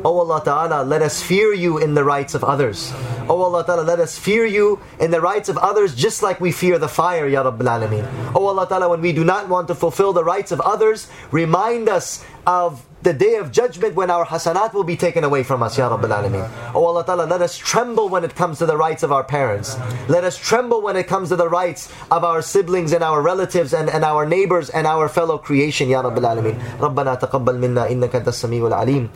Oh 0.05 0.19
Allah 0.19 0.43
Ta'ala, 0.45 0.83
let 0.85 1.03
us 1.03 1.23
fear 1.23 1.53
you 1.53 1.79
in 1.79 1.95
the 1.95 2.03
rights 2.03 2.35
of 2.35 2.43
others. 2.43 2.93
Oh 3.29 3.41
Allah 3.43 3.65
Ta'ala, 3.65 3.83
let 3.83 4.01
us 4.01 4.19
fear 4.19 4.45
you 4.45 4.81
in 4.99 5.11
the 5.11 5.21
rights 5.21 5.49
of 5.49 5.57
others 5.59 5.95
just 5.95 6.23
like 6.23 6.41
we 6.41 6.51
fear 6.51 6.79
the 6.79 6.89
fire, 6.89 7.29
Ya 7.29 7.45
Rabbil 7.45 7.71
Alameen. 7.71 8.33
Oh 8.35 8.47
Allah 8.47 8.67
Ta'ala, 8.69 8.89
when 8.89 9.01
we 9.01 9.13
do 9.13 9.25
not 9.25 9.49
want 9.49 9.69
to 9.69 9.75
fulfill 9.75 10.13
the 10.13 10.25
rights 10.25 10.51
of 10.51 10.61
others, 10.61 11.09
remind 11.31 11.89
us 11.89 12.25
of 12.47 12.85
the 13.03 13.13
day 13.13 13.35
of 13.37 13.51
judgment 13.51 13.95
when 13.95 14.11
our 14.11 14.25
hasanat 14.27 14.75
will 14.75 14.85
be 14.85 14.97
taken 14.97 15.23
away 15.23 15.43
from 15.43 15.63
us, 15.63 15.79
Ya 15.79 15.89
Rabbil 15.89 16.11
Alameen. 16.11 16.51
Oh 16.75 16.85
Allah 16.85 17.05
Ta'ala, 17.05 17.25
let 17.27 17.43
us 17.43 17.57
tremble 17.57 18.09
when 18.09 18.25
it 18.25 18.35
comes 18.35 18.59
to 18.59 18.67
the 18.67 18.77
rights 18.77 19.03
of 19.03 19.13
our 19.13 19.25
parents. 19.25 19.77
Let 20.09 20.25
us 20.25 20.37
tremble 20.37 20.83
when 20.83 20.97
it 20.97 21.07
comes 21.07 21.29
to 21.31 21.37
the 21.37 21.49
rights 21.49 21.93
of 22.11 22.25
our 22.25 22.43
siblings 22.43 22.93
and 22.93 23.03
our 23.05 23.23
relatives 23.23 23.73
and, 23.73 23.89
and 23.89 24.05
our 24.05 24.27
neighbors 24.27 24.71
and 24.71 24.87
our 24.87 25.09
fellow 25.09 25.39
creation, 25.39 25.89
Ya 25.89 26.03
Rabbil 26.03 26.27
Alameen. 26.27 26.59
ربنا 26.81 27.15
تقبل 27.21 27.59
منا 27.59 27.91
إنك 27.91 28.15
أنت 28.17 28.29
السميع 28.29 28.67
العليم 28.67 29.11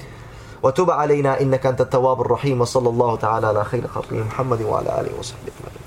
وتب 0.64 0.90
علينا 0.92 1.42
إنك 1.42 1.66
أنت 1.66 1.82
التواب 1.82 2.22
الرحيم 2.22 2.62
وصلى 2.62 2.90
الله 2.90 3.16
تعالى 3.16 3.48
على 3.48 3.64
خير 3.64 3.88
خلقه 3.88 4.18
محمد 4.18 4.62
وعلى 4.62 4.90
آله 5.02 5.20
وصحبه 5.20 5.52
أجمعين. 5.58 5.81